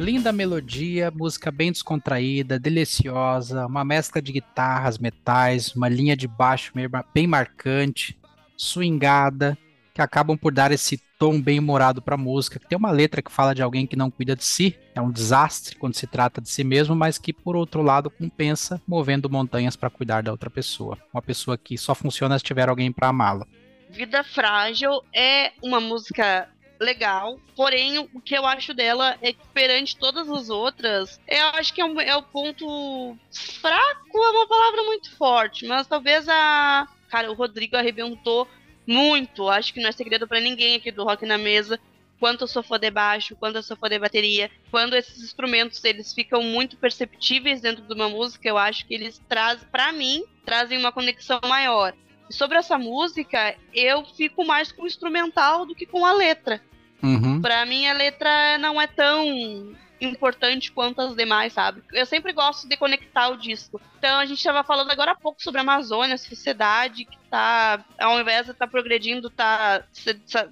Linda 0.00 0.32
melodia, 0.32 1.10
música 1.10 1.50
bem 1.50 1.70
descontraída, 1.70 2.58
deliciosa, 2.58 3.66
uma 3.66 3.84
mescla 3.84 4.22
de 4.22 4.32
guitarras, 4.32 4.96
metais, 4.96 5.74
uma 5.74 5.90
linha 5.90 6.16
de 6.16 6.26
baixo 6.26 6.72
bem 7.12 7.26
marcante, 7.26 8.18
swingada, 8.56 9.58
que 9.92 10.00
acabam 10.00 10.38
por 10.38 10.54
dar 10.54 10.72
esse 10.72 10.96
tom 11.18 11.38
bem 11.38 11.58
humorado 11.58 12.00
para 12.00 12.14
a 12.14 12.18
música. 12.18 12.58
Tem 12.58 12.78
uma 12.78 12.90
letra 12.90 13.20
que 13.20 13.30
fala 13.30 13.54
de 13.54 13.60
alguém 13.60 13.86
que 13.86 13.94
não 13.94 14.10
cuida 14.10 14.34
de 14.34 14.42
si, 14.42 14.74
é 14.94 15.02
um 15.02 15.10
desastre 15.10 15.76
quando 15.76 15.92
se 15.92 16.06
trata 16.06 16.40
de 16.40 16.48
si 16.48 16.64
mesmo, 16.64 16.96
mas 16.96 17.18
que 17.18 17.30
por 17.30 17.54
outro 17.54 17.82
lado 17.82 18.08
compensa 18.08 18.80
movendo 18.88 19.28
montanhas 19.28 19.76
para 19.76 19.90
cuidar 19.90 20.22
da 20.22 20.30
outra 20.32 20.48
pessoa. 20.48 20.96
Uma 21.12 21.20
pessoa 21.20 21.58
que 21.58 21.76
só 21.76 21.94
funciona 21.94 22.38
se 22.38 22.44
tiver 22.44 22.70
alguém 22.70 22.90
para 22.90 23.08
amá-la. 23.08 23.46
Vida 23.90 24.24
Frágil 24.24 25.02
é 25.14 25.52
uma 25.62 25.78
música 25.78 26.48
legal, 26.80 27.38
porém 27.54 27.98
o 27.98 28.20
que 28.20 28.34
eu 28.34 28.46
acho 28.46 28.72
dela 28.72 29.16
é 29.20 29.32
que 29.32 29.46
perante 29.52 29.96
todas 29.96 30.28
as 30.30 30.48
outras, 30.48 31.20
eu 31.28 31.46
acho 31.48 31.74
que 31.74 31.80
é, 31.80 31.84
um- 31.84 32.00
é 32.00 32.16
o 32.16 32.22
ponto 32.22 33.16
fraco, 33.60 34.18
é 34.18 34.30
uma 34.30 34.48
palavra 34.48 34.82
muito 34.84 35.14
forte, 35.16 35.66
mas 35.66 35.86
talvez 35.86 36.26
a. 36.28 36.88
Cara, 37.10 37.30
o 37.30 37.34
Rodrigo 37.34 37.76
arrebentou 37.76 38.48
muito, 38.86 39.48
acho 39.48 39.74
que 39.74 39.80
não 39.80 39.88
é 39.88 39.92
segredo 39.92 40.26
pra 40.26 40.40
ninguém 40.40 40.76
aqui 40.76 40.90
do 40.90 41.04
Rock 41.04 41.26
na 41.26 41.36
Mesa. 41.36 41.78
Quanto 42.18 42.42
eu 42.42 42.48
sou 42.48 42.62
fã 42.62 42.78
de 42.78 42.90
baixo, 42.90 43.34
quanto 43.36 43.56
eu 43.56 43.62
sou 43.62 43.76
fã 43.76 43.88
de 43.88 43.98
bateria, 43.98 44.50
quando 44.70 44.94
esses 44.94 45.22
instrumentos 45.22 45.82
eles 45.84 46.12
ficam 46.12 46.42
muito 46.42 46.76
perceptíveis 46.76 47.60
dentro 47.62 47.82
de 47.82 47.92
uma 47.94 48.08
música, 48.10 48.46
eu 48.48 48.58
acho 48.58 48.86
que 48.86 48.94
eles 48.94 49.20
trazem, 49.28 49.66
pra 49.72 49.90
mim, 49.90 50.22
trazem 50.44 50.78
uma 50.78 50.92
conexão 50.92 51.40
maior. 51.48 51.94
Sobre 52.30 52.58
essa 52.58 52.78
música, 52.78 53.56
eu 53.72 54.04
fico 54.04 54.44
mais 54.44 54.70
com 54.70 54.82
o 54.82 54.86
instrumental 54.86 55.64
do 55.66 55.74
que 55.74 55.86
com 55.86 56.04
a 56.04 56.12
letra. 56.12 56.60
Uhum. 57.02 57.40
Pra 57.40 57.64
mim, 57.64 57.86
a 57.86 57.92
letra 57.92 58.58
não 58.58 58.80
é 58.80 58.86
tão 58.86 59.74
importante 60.00 60.72
quanto 60.72 61.00
as 61.00 61.14
demais, 61.14 61.52
sabe? 61.52 61.82
Eu 61.92 62.06
sempre 62.06 62.32
gosto 62.32 62.66
de 62.66 62.76
conectar 62.76 63.28
o 63.28 63.36
disco. 63.36 63.80
Então 63.98 64.18
a 64.18 64.24
gente 64.24 64.38
estava 64.38 64.64
falando 64.64 64.90
agora 64.90 65.12
há 65.12 65.14
pouco 65.14 65.42
sobre 65.42 65.58
a 65.58 65.62
Amazônia, 65.62 66.14
a 66.14 66.18
sociedade 66.18 67.04
que 67.04 67.18
tá, 67.30 67.84
ao 67.98 68.18
invés 68.18 68.46
de 68.46 68.52
estar 68.52 68.66
tá 68.66 68.70
progredindo, 68.70 69.28
tá, 69.28 69.84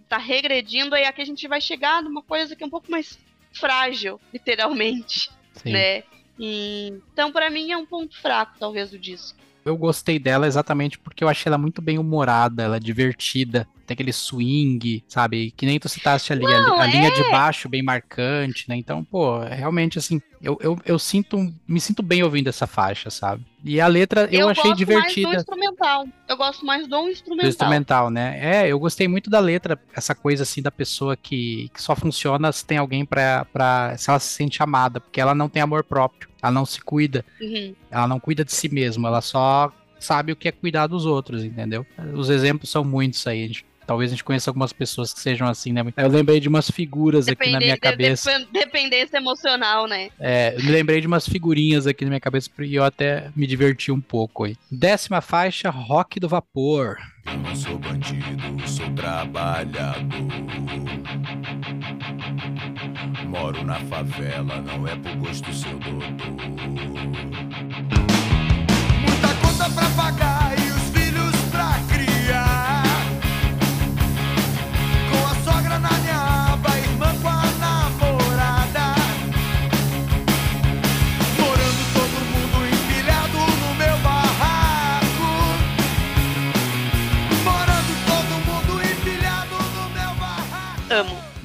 tá 0.08 0.18
regredindo, 0.18 0.94
aí 0.94 1.04
aqui 1.04 1.22
a 1.22 1.26
gente 1.26 1.48
vai 1.48 1.60
chegar 1.60 2.02
numa 2.02 2.22
coisa 2.22 2.54
que 2.54 2.62
é 2.62 2.66
um 2.66 2.70
pouco 2.70 2.90
mais 2.90 3.18
frágil, 3.52 4.20
literalmente, 4.32 5.30
Sim. 5.54 5.72
né? 5.72 6.02
E, 6.38 6.92
então, 7.12 7.32
para 7.32 7.50
mim, 7.50 7.72
é 7.72 7.76
um 7.76 7.86
ponto 7.86 8.16
fraco, 8.20 8.52
talvez, 8.58 8.90
do 8.90 8.98
disco 8.98 9.38
eu 9.64 9.76
gostei 9.76 10.18
dela 10.18 10.46
exatamente 10.46 10.98
porque 10.98 11.22
eu 11.22 11.28
achei 11.28 11.50
ela 11.50 11.58
muito 11.58 11.82
bem 11.82 11.98
humorada, 11.98 12.62
ela 12.62 12.76
é 12.76 12.80
divertida, 12.80 13.68
tem 13.88 13.94
aquele 13.94 14.12
swing, 14.12 15.02
sabe? 15.08 15.50
Que 15.56 15.64
nem 15.64 15.78
tu 15.80 15.88
citaste 15.88 16.32
ali, 16.32 16.44
Não, 16.44 16.78
a, 16.78 16.82
a 16.82 16.88
é... 16.88 16.90
linha 16.90 17.10
de 17.10 17.22
baixo 17.30 17.68
bem 17.68 17.82
marcante, 17.82 18.68
né? 18.68 18.76
Então, 18.76 19.02
pô, 19.02 19.40
realmente 19.40 19.98
assim, 19.98 20.20
eu, 20.42 20.58
eu, 20.60 20.78
eu 20.84 20.98
sinto, 20.98 21.38
me 21.66 21.80
sinto 21.80 22.02
bem 22.02 22.22
ouvindo 22.22 22.48
essa 22.48 22.66
faixa, 22.66 23.10
sabe? 23.10 23.44
E 23.64 23.80
a 23.80 23.86
letra 23.86 24.28
eu, 24.30 24.40
eu 24.40 24.48
achei 24.50 24.72
divertida. 24.74 25.28
Mais 25.28 25.38
do 25.38 25.40
instrumental. 25.40 26.06
Eu 26.28 26.36
gosto 26.36 26.64
mais 26.64 26.86
do 26.86 27.08
instrumental. 27.08 27.44
Do 27.44 27.48
instrumental, 27.48 28.10
né? 28.10 28.38
É, 28.40 28.68
eu 28.68 28.78
gostei 28.78 29.08
muito 29.08 29.30
da 29.30 29.40
letra, 29.40 29.80
essa 29.94 30.14
coisa 30.14 30.42
assim 30.42 30.62
da 30.62 30.70
pessoa 30.70 31.16
que, 31.16 31.70
que 31.74 31.82
só 31.82 31.96
funciona 31.96 32.52
se 32.52 32.64
tem 32.64 32.78
alguém 32.78 33.04
pra, 33.04 33.46
pra. 33.46 33.96
se 33.96 34.10
ela 34.10 34.18
se 34.18 34.28
sente 34.28 34.62
amada, 34.62 35.00
porque 35.00 35.20
ela 35.20 35.34
não 35.34 35.48
tem 35.48 35.62
amor 35.62 35.82
próprio, 35.82 36.28
ela 36.42 36.52
não 36.52 36.66
se 36.66 36.80
cuida, 36.80 37.24
uhum. 37.40 37.74
ela 37.90 38.06
não 38.06 38.20
cuida 38.20 38.44
de 38.44 38.52
si 38.52 38.68
mesma, 38.68 39.08
ela 39.08 39.20
só 39.20 39.72
sabe 39.98 40.32
o 40.32 40.36
que 40.36 40.48
é 40.48 40.52
cuidar 40.52 40.86
dos 40.86 41.06
outros, 41.06 41.44
entendeu? 41.44 41.84
Os 42.14 42.30
exemplos 42.30 42.70
são 42.70 42.84
muitos 42.84 43.26
aí, 43.26 43.44
a 43.44 43.46
gente 43.48 43.64
Talvez 43.88 44.10
a 44.10 44.14
gente 44.14 44.22
conheça 44.22 44.50
algumas 44.50 44.70
pessoas 44.70 45.14
que 45.14 45.20
sejam 45.20 45.48
assim, 45.48 45.72
né? 45.72 45.82
Eu 45.96 46.08
lembrei 46.08 46.38
de 46.40 46.46
umas 46.46 46.70
figuras 46.70 47.26
aqui 47.26 47.50
na 47.50 47.58
minha 47.58 47.78
cabeça. 47.78 48.46
dependência 48.52 49.16
emocional, 49.16 49.86
né? 49.86 50.10
É, 50.20 50.54
eu 50.54 50.62
me 50.62 50.70
lembrei 50.70 51.00
de 51.00 51.06
umas 51.06 51.26
figurinhas 51.26 51.86
aqui 51.86 52.04
na 52.04 52.10
minha 52.10 52.20
cabeça 52.20 52.50
e 52.58 52.74
eu 52.74 52.84
até 52.84 53.30
me 53.34 53.46
diverti 53.46 53.90
um 53.90 53.98
pouco 53.98 54.44
aí. 54.44 54.58
Décima 54.70 55.22
faixa, 55.22 55.70
Rock 55.70 56.20
do 56.20 56.28
Vapor. 56.28 56.98
Eu 57.24 57.38
não 57.38 57.56
sou 57.56 57.78
bandido, 57.78 58.68
sou 58.68 58.90
trabalhador. 58.90 60.04
Moro 63.26 63.64
na 63.64 63.80
favela, 63.80 64.60
não 64.60 64.86
é 64.86 64.96
por 64.96 65.16
gosto 65.16 65.50
seu 65.54 65.78
doutor. 65.78 66.28
Muita 69.00 69.34
conta 69.40 69.70
pra 69.70 69.90
pagar 69.96 70.47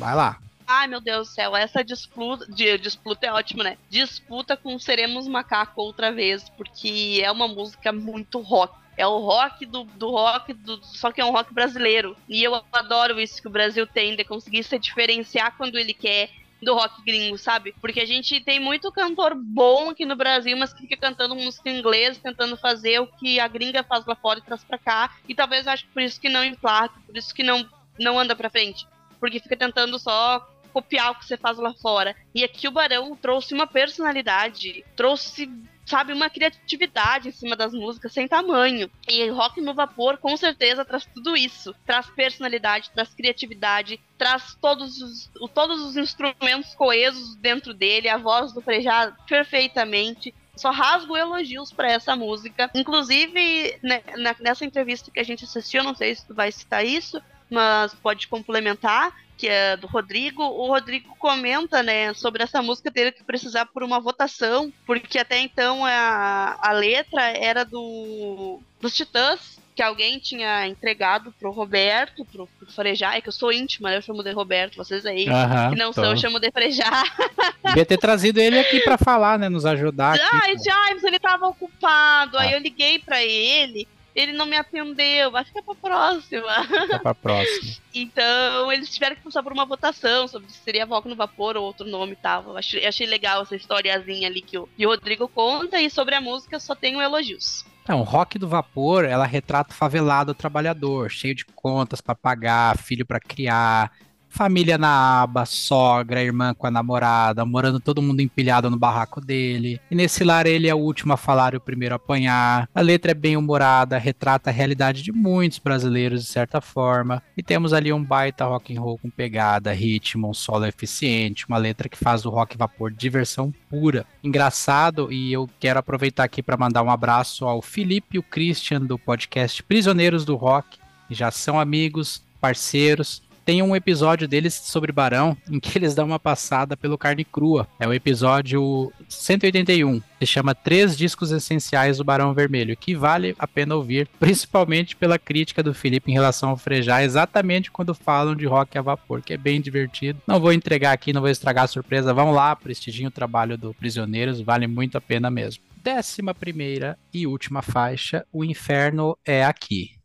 Vai 0.03 0.15
lá. 0.15 0.37
Ai, 0.67 0.87
meu 0.87 0.99
Deus 0.99 1.29
do 1.29 1.33
céu, 1.33 1.55
essa 1.55 1.81
disputa, 1.81 2.45
disputa 2.77 3.25
é 3.25 3.31
ótimo, 3.31 3.63
né? 3.63 3.77
Disputa 3.89 4.57
com 4.57 4.77
Seremos 4.77 5.29
Macaco 5.29 5.81
outra 5.81 6.11
vez, 6.11 6.49
porque 6.49 7.21
é 7.23 7.31
uma 7.31 7.47
música 7.47 7.93
muito 7.93 8.41
rock. 8.41 8.82
É 8.97 9.05
o 9.07 9.19
rock 9.19 9.65
do, 9.65 9.83
do 9.83 10.09
rock, 10.09 10.53
do, 10.53 10.79
só 10.83 11.11
que 11.11 11.21
é 11.21 11.25
um 11.25 11.31
rock 11.31 11.53
brasileiro. 11.53 12.15
E 12.27 12.43
eu 12.43 12.55
adoro 12.71 13.19
isso 13.19 13.41
que 13.41 13.47
o 13.47 13.51
Brasil 13.51 13.87
tem, 13.87 14.15
de 14.15 14.23
conseguir 14.23 14.63
se 14.63 14.77
diferenciar 14.77 15.55
quando 15.57 15.77
ele 15.77 15.93
quer 15.93 16.29
do 16.61 16.75
rock 16.75 17.03
gringo, 17.03 17.37
sabe? 17.37 17.75
Porque 17.81 17.99
a 17.99 18.05
gente 18.05 18.39
tem 18.39 18.59
muito 18.59 18.91
cantor 18.91 19.35
bom 19.35 19.89
aqui 19.89 20.05
no 20.05 20.15
Brasil, 20.15 20.55
mas 20.55 20.71
que 20.71 20.83
fica 20.83 20.95
cantando 20.95 21.35
música 21.35 21.69
em 21.69 21.77
inglês, 21.77 22.17
tentando 22.17 22.55
fazer 22.55 22.99
o 22.99 23.07
que 23.07 23.39
a 23.39 23.47
gringa 23.47 23.83
faz 23.83 24.05
lá 24.05 24.15
fora 24.15 24.39
e 24.39 24.43
traz 24.43 24.63
pra 24.63 24.77
cá. 24.77 25.13
E 25.27 25.35
talvez 25.35 25.67
acho 25.67 25.85
que 25.85 25.91
por 25.91 26.01
isso 26.01 26.21
que 26.21 26.29
não 26.29 26.43
emplaca, 26.43 26.95
por 27.05 27.17
isso 27.17 27.33
que 27.33 27.43
não, 27.43 27.67
não 27.99 28.17
anda 28.17 28.33
pra 28.35 28.49
frente 28.49 28.87
porque 29.23 29.39
fica 29.39 29.55
tentando 29.55 29.97
só 29.97 30.45
copiar 30.73 31.11
o 31.11 31.15
que 31.15 31.25
você 31.25 31.37
faz 31.37 31.57
lá 31.57 31.73
fora. 31.75 32.13
E 32.35 32.43
aqui 32.43 32.67
o 32.67 32.71
Barão 32.71 33.15
trouxe 33.15 33.53
uma 33.53 33.65
personalidade, 33.65 34.83
trouxe, 34.97 35.49
sabe, 35.85 36.13
uma 36.13 36.29
criatividade 36.29 37.29
em 37.29 37.31
cima 37.31 37.55
das 37.55 37.73
músicas 37.73 38.13
sem 38.13 38.27
tamanho. 38.27 38.89
E 39.07 39.29
Rock 39.29 39.61
no 39.61 39.73
Vapor, 39.73 40.17
com 40.17 40.35
certeza, 40.37 40.85
traz 40.85 41.05
tudo 41.05 41.35
isso. 41.35 41.75
Traz 41.85 42.09
personalidade, 42.09 42.91
traz 42.91 43.13
criatividade, 43.13 43.99
traz 44.17 44.55
todos 44.61 45.01
os, 45.01 45.29
todos 45.53 45.81
os 45.81 45.97
instrumentos 45.97 46.73
coesos 46.75 47.35
dentro 47.35 47.73
dele, 47.73 48.09
a 48.09 48.17
voz 48.17 48.53
do 48.53 48.61
Frejá 48.61 49.15
perfeitamente 49.27 50.33
só 50.55 50.71
rasgo 50.71 51.17
elogios 51.17 51.71
para 51.71 51.91
essa 51.91 52.15
música. 52.15 52.69
Inclusive, 52.75 53.77
né, 53.81 54.03
nessa 54.39 54.63
entrevista 54.63 55.09
que 55.09 55.19
a 55.19 55.23
gente 55.23 55.43
assistiu, 55.45 55.83
não 55.83 55.95
sei 55.95 56.13
se 56.13 56.25
tu 56.27 56.33
vai 56.33 56.51
citar 56.51 56.85
isso, 56.85 57.21
mas 57.49 57.93
pode 57.95 58.27
complementar, 58.27 59.13
que 59.37 59.47
é 59.47 59.75
do 59.77 59.87
Rodrigo. 59.87 60.43
O 60.43 60.67
Rodrigo 60.67 61.15
comenta, 61.17 61.81
né, 61.83 62.13
sobre 62.13 62.43
essa 62.43 62.61
música 62.61 62.91
ter 62.91 63.11
que 63.11 63.23
precisar 63.23 63.65
por 63.65 63.83
uma 63.83 63.99
votação, 63.99 64.71
porque 64.85 65.19
até 65.19 65.39
então 65.39 65.85
a, 65.85 66.57
a 66.61 66.71
letra 66.71 67.21
era 67.29 67.63
do 67.63 68.59
dos 68.79 68.93
Titãs, 68.93 69.57
que 69.73 69.81
alguém 69.81 70.19
tinha 70.19 70.67
entregado 70.67 71.33
pro 71.39 71.51
Roberto, 71.51 72.25
pro, 72.25 72.47
pro 72.47 72.87
é 72.87 73.21
que 73.21 73.29
eu 73.29 73.33
sou 73.33 73.51
íntima, 73.51 73.89
né? 73.89 73.97
Eu 73.97 74.01
chamo 74.01 74.21
de 74.21 74.31
Roberto, 74.31 74.75
vocês 74.75 75.05
aí, 75.05 75.25
que 75.25 75.75
não 75.77 75.91
tô. 75.91 76.01
são, 76.01 76.11
eu 76.11 76.17
chamo 76.17 76.39
de 76.39 76.51
Frejá. 76.51 77.03
Devia 77.65 77.85
ter 77.85 77.97
trazido 77.97 78.39
ele 78.39 78.59
aqui 78.59 78.81
para 78.81 78.97
falar, 78.97 79.39
né? 79.39 79.49
Nos 79.49 79.65
ajudar. 79.65 80.17
Ai, 80.33 80.55
James, 80.57 81.03
ele 81.03 81.17
tava 81.17 81.47
ocupado. 81.47 82.37
Ah. 82.37 82.41
Aí 82.41 82.53
eu 82.53 82.59
liguei 82.59 82.99
para 82.99 83.23
ele 83.23 83.87
ele 84.15 84.33
não 84.33 84.45
me 84.45 84.55
atendeu, 84.55 85.31
vai 85.31 85.43
ficar 85.43 85.61
pra 85.63 85.75
próxima. 85.75 86.63
Fica 86.65 86.99
pra 86.99 87.15
próxima. 87.15 87.77
então, 87.93 88.71
eles 88.71 88.89
tiveram 88.89 89.15
que 89.15 89.23
passar 89.23 89.41
por 89.41 89.51
uma 89.51 89.65
votação 89.65 90.27
sobre 90.27 90.49
se 90.51 90.59
seria 90.59 90.85
Voco 90.85 91.09
no 91.09 91.15
Vapor 91.15 91.57
ou 91.57 91.63
outro 91.63 91.87
nome 91.87 92.13
e 92.13 92.17
tal. 92.17 92.43
Eu 92.49 92.57
achei, 92.57 92.85
achei 92.85 93.07
legal 93.07 93.41
essa 93.41 93.55
historiazinha 93.55 94.27
ali 94.27 94.41
que 94.41 94.57
o, 94.57 94.67
que 94.67 94.85
o 94.85 94.89
Rodrigo 94.89 95.27
conta, 95.27 95.81
e 95.81 95.89
sobre 95.89 96.15
a 96.15 96.21
música 96.21 96.59
só 96.59 96.75
tenho 96.75 97.01
elogios. 97.01 97.65
Então, 97.83 98.01
Rock 98.01 98.39
do 98.39 98.47
Vapor, 98.47 99.03
ela 99.03 99.25
retrata 99.25 99.73
o 99.73 99.77
favelado 99.77 100.33
trabalhador, 100.33 101.11
cheio 101.11 101.35
de 101.35 101.43
contas 101.43 101.99
para 101.99 102.15
pagar, 102.15 102.77
filho 102.77 103.05
para 103.05 103.19
criar, 103.19 103.91
família 104.33 104.79
na 104.79 105.21
aba, 105.21 105.45
sogra, 105.45 106.23
irmã 106.23 106.55
com 106.55 106.65
a 106.65 106.71
namorada, 106.71 107.45
morando 107.45 107.79
todo 107.79 108.01
mundo 108.01 108.19
empilhado 108.19 108.67
no 108.67 108.79
barraco 108.79 109.21
dele. 109.21 109.79
E 109.91 109.95
nesse 109.95 110.23
lar 110.23 110.47
ele 110.47 110.67
é 110.67 110.73
o 110.73 110.79
último 110.79 111.13
a 111.13 111.17
falar 111.17 111.53
e 111.53 111.57
o 111.57 111.61
primeiro 111.61 111.93
a 111.93 111.97
apanhar. 111.97 112.67
A 112.73 112.81
letra 112.81 113.11
é 113.11 113.13
bem 113.13 113.37
humorada, 113.37 113.97
retrata 113.99 114.49
a 114.49 114.53
realidade 114.53 115.03
de 115.03 115.11
muitos 115.11 115.59
brasileiros 115.59 116.23
de 116.23 116.29
certa 116.29 116.59
forma. 116.59 117.21
E 117.37 117.43
temos 117.43 117.73
ali 117.73 117.93
um 117.93 118.03
baita 118.03 118.45
rock 118.45 118.75
and 118.75 118.81
roll 118.81 118.97
com 118.97 119.09
pegada, 119.09 119.71
ritmo, 119.71 120.27
um 120.27 120.33
solo 120.33 120.65
eficiente, 120.65 121.47
uma 121.47 121.57
letra 121.57 121.87
que 121.87 121.97
faz 121.97 122.25
o 122.25 122.31
rock 122.31 122.57
vapor 122.57 122.91
diversão 122.91 123.53
pura. 123.69 124.03
Engraçado 124.23 125.11
e 125.11 125.31
eu 125.31 125.47
quero 125.59 125.77
aproveitar 125.77 126.23
aqui 126.23 126.41
para 126.41 126.57
mandar 126.57 126.81
um 126.81 126.89
abraço 126.89 127.45
ao 127.45 127.61
Felipe 127.61 128.15
e 128.15 128.19
o 128.19 128.23
Christian 128.23 128.81
do 128.81 128.97
podcast 128.97 129.61
Prisioneiros 129.61 130.25
do 130.25 130.35
Rock, 130.35 130.79
que 131.07 131.13
já 131.13 131.29
são 131.29 131.59
amigos, 131.59 132.23
parceiros 132.41 133.21
tem 133.45 133.61
um 133.61 133.75
episódio 133.75 134.27
deles 134.27 134.53
sobre 134.53 134.91
Barão 134.91 135.37
em 135.49 135.59
que 135.59 135.77
eles 135.77 135.93
dão 135.93 136.05
uma 136.05 136.19
passada 136.19 136.75
pelo 136.77 136.97
carne 136.97 137.23
crua. 137.23 137.67
É 137.79 137.87
o 137.87 137.93
episódio 137.93 138.91
181, 139.07 140.01
que 140.19 140.25
chama 140.25 140.55
Três 140.55 140.97
Discos 140.97 141.31
Essenciais 141.31 141.97
do 141.97 142.03
Barão 142.03 142.33
Vermelho, 142.33 142.77
que 142.77 142.95
vale 142.95 143.35
a 143.37 143.47
pena 143.47 143.75
ouvir, 143.75 144.07
principalmente 144.19 144.95
pela 144.95 145.19
crítica 145.19 145.61
do 145.61 145.73
Felipe 145.73 146.11
em 146.11 146.13
relação 146.13 146.49
ao 146.49 146.57
Frejá, 146.57 147.03
exatamente 147.03 147.71
quando 147.71 147.93
falam 147.93 148.35
de 148.35 148.45
rock 148.45 148.77
a 148.77 148.81
vapor, 148.81 149.21
que 149.21 149.33
é 149.33 149.37
bem 149.37 149.59
divertido. 149.59 150.21
Não 150.27 150.39
vou 150.39 150.53
entregar 150.53 150.93
aqui, 150.93 151.13
não 151.13 151.21
vou 151.21 151.29
estragar 151.29 151.65
a 151.65 151.67
surpresa. 151.67 152.13
Vão 152.13 152.31
lá, 152.31 152.55
prestigiam 152.55 153.07
o 153.07 153.11
trabalho 153.11 153.57
do 153.57 153.73
Prisioneiros, 153.73 154.41
vale 154.41 154.67
muito 154.67 154.97
a 154.97 155.01
pena 155.01 155.29
mesmo. 155.29 155.63
Décima 155.83 156.33
primeira 156.33 156.97
e 157.13 157.27
última 157.27 157.61
faixa, 157.61 158.25
O 158.31 158.45
Inferno 158.45 159.17
é 159.25 159.43
Aqui. 159.43 160.02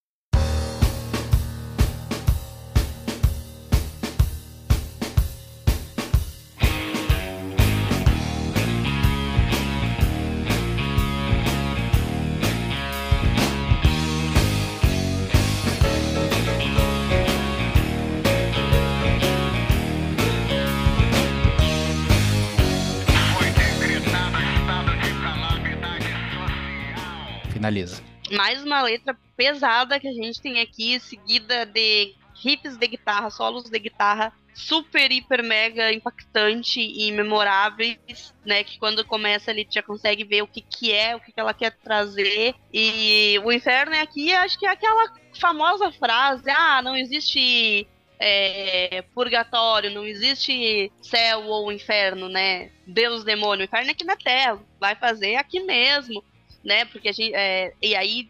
Mais 28.32 28.62
uma 28.64 28.82
letra 28.82 29.16
pesada 29.36 29.98
que 29.98 30.08
a 30.08 30.12
gente 30.12 30.40
tem 30.40 30.60
aqui, 30.60 30.98
seguida 31.00 31.64
de 31.64 32.14
riffs 32.34 32.76
de 32.76 32.86
guitarra, 32.86 33.30
solos 33.30 33.64
de 33.64 33.78
guitarra 33.78 34.32
super, 34.58 35.10
hiper, 35.12 35.42
mega 35.42 35.92
impactante 35.92 36.80
e 36.80 37.12
memoráveis, 37.12 38.34
né? 38.44 38.64
Que 38.64 38.78
quando 38.78 39.04
começa 39.04 39.50
ali 39.50 39.66
já 39.70 39.82
consegue 39.82 40.24
ver 40.24 40.42
o 40.42 40.48
que, 40.48 40.60
que 40.60 40.92
é, 40.92 41.14
o 41.14 41.20
que, 41.20 41.32
que 41.32 41.40
ela 41.40 41.54
quer 41.54 41.70
trazer. 41.70 42.54
E 42.72 43.40
o 43.44 43.52
inferno 43.52 43.94
é 43.94 44.00
aqui, 44.00 44.34
acho 44.34 44.58
que 44.58 44.66
é 44.66 44.70
aquela 44.70 45.12
famosa 45.38 45.92
frase: 45.92 46.50
ah, 46.50 46.82
não 46.82 46.96
existe 46.96 47.86
é, 48.18 49.02
purgatório, 49.14 49.92
não 49.92 50.04
existe 50.04 50.90
céu 51.00 51.44
ou 51.44 51.70
inferno, 51.70 52.28
né? 52.28 52.70
Deus, 52.86 53.22
demônio, 53.22 53.64
inferno 53.64 53.88
é 53.88 53.92
aqui 53.92 54.04
na 54.04 54.16
Terra, 54.16 54.58
vai 54.80 54.96
fazer 54.96 55.36
aqui 55.36 55.60
mesmo, 55.60 56.24
né? 56.68 56.84
Porque 56.84 57.08
a 57.08 57.12
gente, 57.12 57.34
é, 57.34 57.72
e 57.82 57.96
aí 57.96 58.28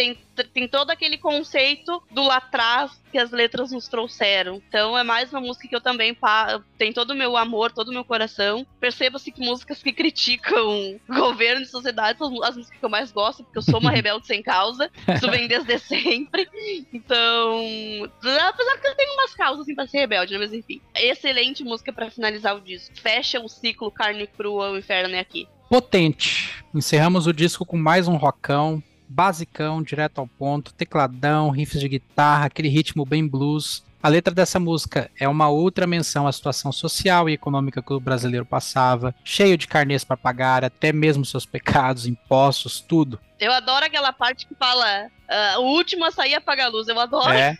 tem, 0.00 0.16
tem 0.54 0.66
todo 0.66 0.90
aquele 0.90 1.18
conceito 1.18 2.02
do 2.10 2.22
lá 2.22 2.36
atrás 2.36 2.90
que 3.12 3.18
as 3.18 3.30
letras 3.30 3.70
nos 3.70 3.86
trouxeram. 3.86 4.62
Então 4.66 4.96
é 4.96 5.02
mais 5.02 5.30
uma 5.30 5.42
música 5.42 5.68
que 5.68 5.76
eu 5.76 5.80
também 5.80 6.16
tem 6.78 6.90
todo 6.90 7.10
o 7.10 7.14
meu 7.14 7.36
amor, 7.36 7.70
todo 7.70 7.88
o 7.88 7.92
meu 7.92 8.02
coração. 8.02 8.66
Perceba-se 8.80 9.30
que 9.30 9.44
músicas 9.44 9.82
que 9.82 9.92
criticam 9.92 10.98
governo 11.06 11.60
e 11.60 11.66
sociedade 11.66 12.18
são 12.18 12.42
as 12.42 12.56
músicas 12.56 12.78
que 12.78 12.84
eu 12.84 12.88
mais 12.88 13.12
gosto, 13.12 13.44
porque 13.44 13.58
eu 13.58 13.62
sou 13.62 13.78
uma 13.78 13.90
rebelde 13.92 14.26
sem 14.26 14.42
causa. 14.42 14.90
Isso 15.14 15.30
vem 15.30 15.46
desde 15.46 15.76
sempre. 15.80 16.48
Então, 16.94 17.60
apesar 18.48 18.78
que 18.78 18.88
eu 18.88 18.94
tenho 18.94 19.12
umas 19.12 19.34
causas 19.34 19.62
assim, 19.62 19.74
pra 19.74 19.86
ser 19.86 19.98
rebelde, 19.98 20.32
né? 20.32 20.38
Mas 20.38 20.54
enfim. 20.54 20.80
Excelente 20.94 21.62
música 21.62 21.92
para 21.92 22.10
finalizar 22.10 22.56
o 22.56 22.60
disco. 22.62 22.98
Fecha 22.98 23.38
o 23.38 23.48
ciclo 23.48 23.90
carne 23.90 24.26
crua, 24.26 24.70
o 24.70 24.78
inferno 24.78 25.14
é 25.14 25.18
aqui. 25.18 25.46
Potente. 25.70 26.64
Encerramos 26.74 27.28
o 27.28 27.32
disco 27.32 27.64
com 27.64 27.76
mais 27.76 28.08
um 28.08 28.16
rockão 28.16 28.82
basicão, 29.08 29.80
direto 29.80 30.20
ao 30.20 30.26
ponto, 30.26 30.74
tecladão, 30.74 31.48
riffs 31.50 31.80
de 31.80 31.88
guitarra, 31.88 32.46
aquele 32.46 32.68
ritmo 32.68 33.04
bem 33.04 33.24
blues. 33.24 33.84
A 34.02 34.08
letra 34.08 34.34
dessa 34.34 34.58
música 34.58 35.08
é 35.18 35.28
uma 35.28 35.48
outra 35.48 35.86
menção 35.86 36.26
à 36.26 36.32
situação 36.32 36.72
social 36.72 37.28
e 37.28 37.34
econômica 37.34 37.80
que 37.80 37.92
o 37.92 38.00
brasileiro 38.00 38.44
passava, 38.44 39.14
cheio 39.24 39.56
de 39.56 39.68
carnês 39.68 40.02
para 40.02 40.16
pagar, 40.16 40.64
até 40.64 40.92
mesmo 40.92 41.24
seus 41.24 41.46
pecados, 41.46 42.04
impostos, 42.04 42.80
tudo. 42.80 43.20
Eu 43.38 43.52
adoro 43.52 43.84
aquela 43.84 44.12
parte 44.12 44.46
que 44.46 44.54
fala 44.56 45.06
uh, 45.06 45.60
o 45.60 45.76
último 45.76 46.04
a 46.04 46.10
sair 46.10 46.34
apaga 46.34 46.64
a 46.64 46.68
luz, 46.68 46.88
eu 46.88 46.98
adoro. 46.98 47.30
É. 47.30 47.56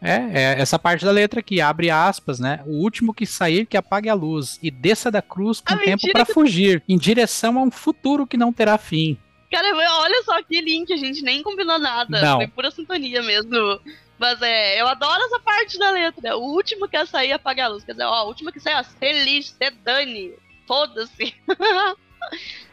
É, 0.00 0.16
é, 0.32 0.60
essa 0.60 0.78
parte 0.78 1.04
da 1.04 1.10
letra 1.10 1.42
que 1.42 1.60
abre 1.60 1.90
aspas, 1.90 2.38
né? 2.38 2.60
O 2.66 2.82
último 2.82 3.12
que 3.12 3.26
sair 3.26 3.66
que 3.66 3.76
apague 3.76 4.08
a 4.08 4.14
luz 4.14 4.58
e 4.62 4.70
desça 4.70 5.10
da 5.10 5.20
cruz 5.20 5.60
com 5.60 5.74
a 5.74 5.76
tempo 5.76 6.10
para 6.12 6.24
que... 6.24 6.32
fugir, 6.32 6.82
em 6.88 6.96
direção 6.96 7.58
a 7.58 7.62
um 7.62 7.70
futuro 7.70 8.26
que 8.26 8.36
não 8.36 8.52
terá 8.52 8.78
fim. 8.78 9.18
Cara, 9.50 9.74
olha 9.74 10.22
só 10.24 10.42
que 10.42 10.60
link, 10.60 10.92
a 10.92 10.96
gente 10.96 11.22
nem 11.22 11.42
combinou 11.42 11.78
nada. 11.78 12.20
Não. 12.20 12.36
Foi 12.36 12.46
pura 12.46 12.70
sintonia 12.70 13.22
mesmo. 13.22 13.80
Mas 14.18 14.42
é, 14.42 14.80
eu 14.80 14.86
adoro 14.86 15.22
essa 15.22 15.40
parte 15.40 15.78
da 15.78 15.90
letra. 15.90 16.36
O 16.36 16.54
último 16.54 16.88
que 16.88 17.06
sair 17.06 17.32
apagar 17.32 17.66
a 17.66 17.70
luz. 17.70 17.84
Quer 17.84 17.92
dizer, 17.92 18.04
ó, 18.04 18.24
o 18.24 18.28
último 18.28 18.52
que 18.52 18.60
sair, 18.60 18.74
ó, 18.74 18.82
ser 18.82 19.24
lixo, 19.24 19.54
ser 19.56 19.70
dane. 19.70 20.32
Foda-se. 20.66 21.34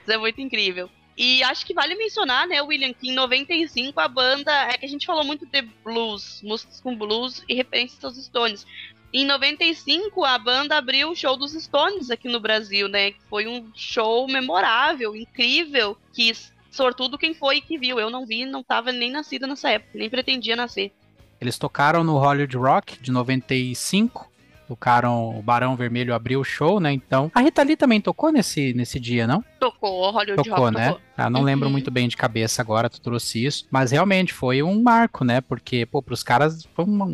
Isso 0.01 0.11
é 0.11 0.17
muito 0.17 0.41
incrível. 0.41 0.89
E 1.17 1.41
acho 1.43 1.65
que 1.65 1.73
vale 1.73 1.95
mencionar, 1.95 2.47
né, 2.47 2.61
William, 2.61 2.93
que 2.93 3.09
em 3.09 3.13
95 3.13 3.99
a 3.99 4.07
banda. 4.07 4.51
É 4.69 4.77
que 4.77 4.85
a 4.85 4.89
gente 4.89 5.05
falou 5.05 5.23
muito 5.23 5.45
de 5.45 5.61
blues, 5.83 6.41
músicas 6.43 6.81
com 6.81 6.95
blues 6.95 7.43
e 7.47 7.53
referências 7.53 8.03
aos 8.03 8.17
Stones. 8.17 8.65
Em 9.13 9.25
95, 9.25 10.25
a 10.25 10.37
banda 10.37 10.77
abriu 10.77 11.09
o 11.09 11.15
show 11.15 11.37
dos 11.37 11.53
Stones 11.53 12.09
aqui 12.09 12.27
no 12.27 12.39
Brasil, 12.39 12.89
né? 12.89 13.11
Que 13.11 13.21
foi 13.29 13.47
um 13.47 13.71
show 13.73 14.27
memorável, 14.27 15.15
incrível, 15.15 15.97
que 16.13 16.33
sortudo 16.69 17.17
quem 17.17 17.33
foi 17.33 17.61
que 17.61 17.77
viu. 17.77 17.97
Eu 17.97 18.09
não 18.09 18.25
vi, 18.25 18.45
não 18.45 18.61
tava 18.61 18.91
nem 18.91 19.09
nascida 19.09 19.47
nessa 19.47 19.69
época, 19.69 19.97
nem 19.97 20.09
pretendia 20.09 20.55
nascer. 20.55 20.91
Eles 21.39 21.57
tocaram 21.57 22.03
no 22.03 22.17
Hollywood 22.17 22.57
Rock 22.57 23.01
de 23.01 23.11
95. 23.11 24.29
Tocaram 24.67 25.37
o 25.37 25.41
Barão 25.41 25.75
Vermelho 25.75 26.13
abriu 26.13 26.39
o 26.39 26.43
show, 26.43 26.79
né? 26.79 26.91
Então. 26.91 27.31
A 27.33 27.41
Rita 27.41 27.63
Lee 27.63 27.75
também 27.75 28.01
tocou 28.01 28.31
nesse, 28.31 28.73
nesse 28.73 28.99
dia, 28.99 29.27
não? 29.27 29.43
Tocou, 29.59 30.11
Hollywood 30.11 30.49
tocou, 30.49 30.65
Rock 30.65 30.77
né? 30.77 30.87
Tocou. 30.89 31.01
Ah, 31.17 31.29
não 31.29 31.39
uhum. 31.39 31.45
lembro 31.45 31.69
muito 31.69 31.89
bem 31.89 32.07
de 32.07 32.17
cabeça 32.17 32.61
agora, 32.61 32.89
tu 32.89 32.99
trouxe 32.99 33.45
isso. 33.45 33.65
Mas 33.71 33.91
realmente 33.91 34.33
foi 34.33 34.61
um 34.61 34.81
marco, 34.81 35.23
né? 35.23 35.39
Porque, 35.39 35.85
pô, 35.85 36.01
pros 36.01 36.23
caras 36.23 36.67
foi 36.75 36.83
uma, 36.83 37.05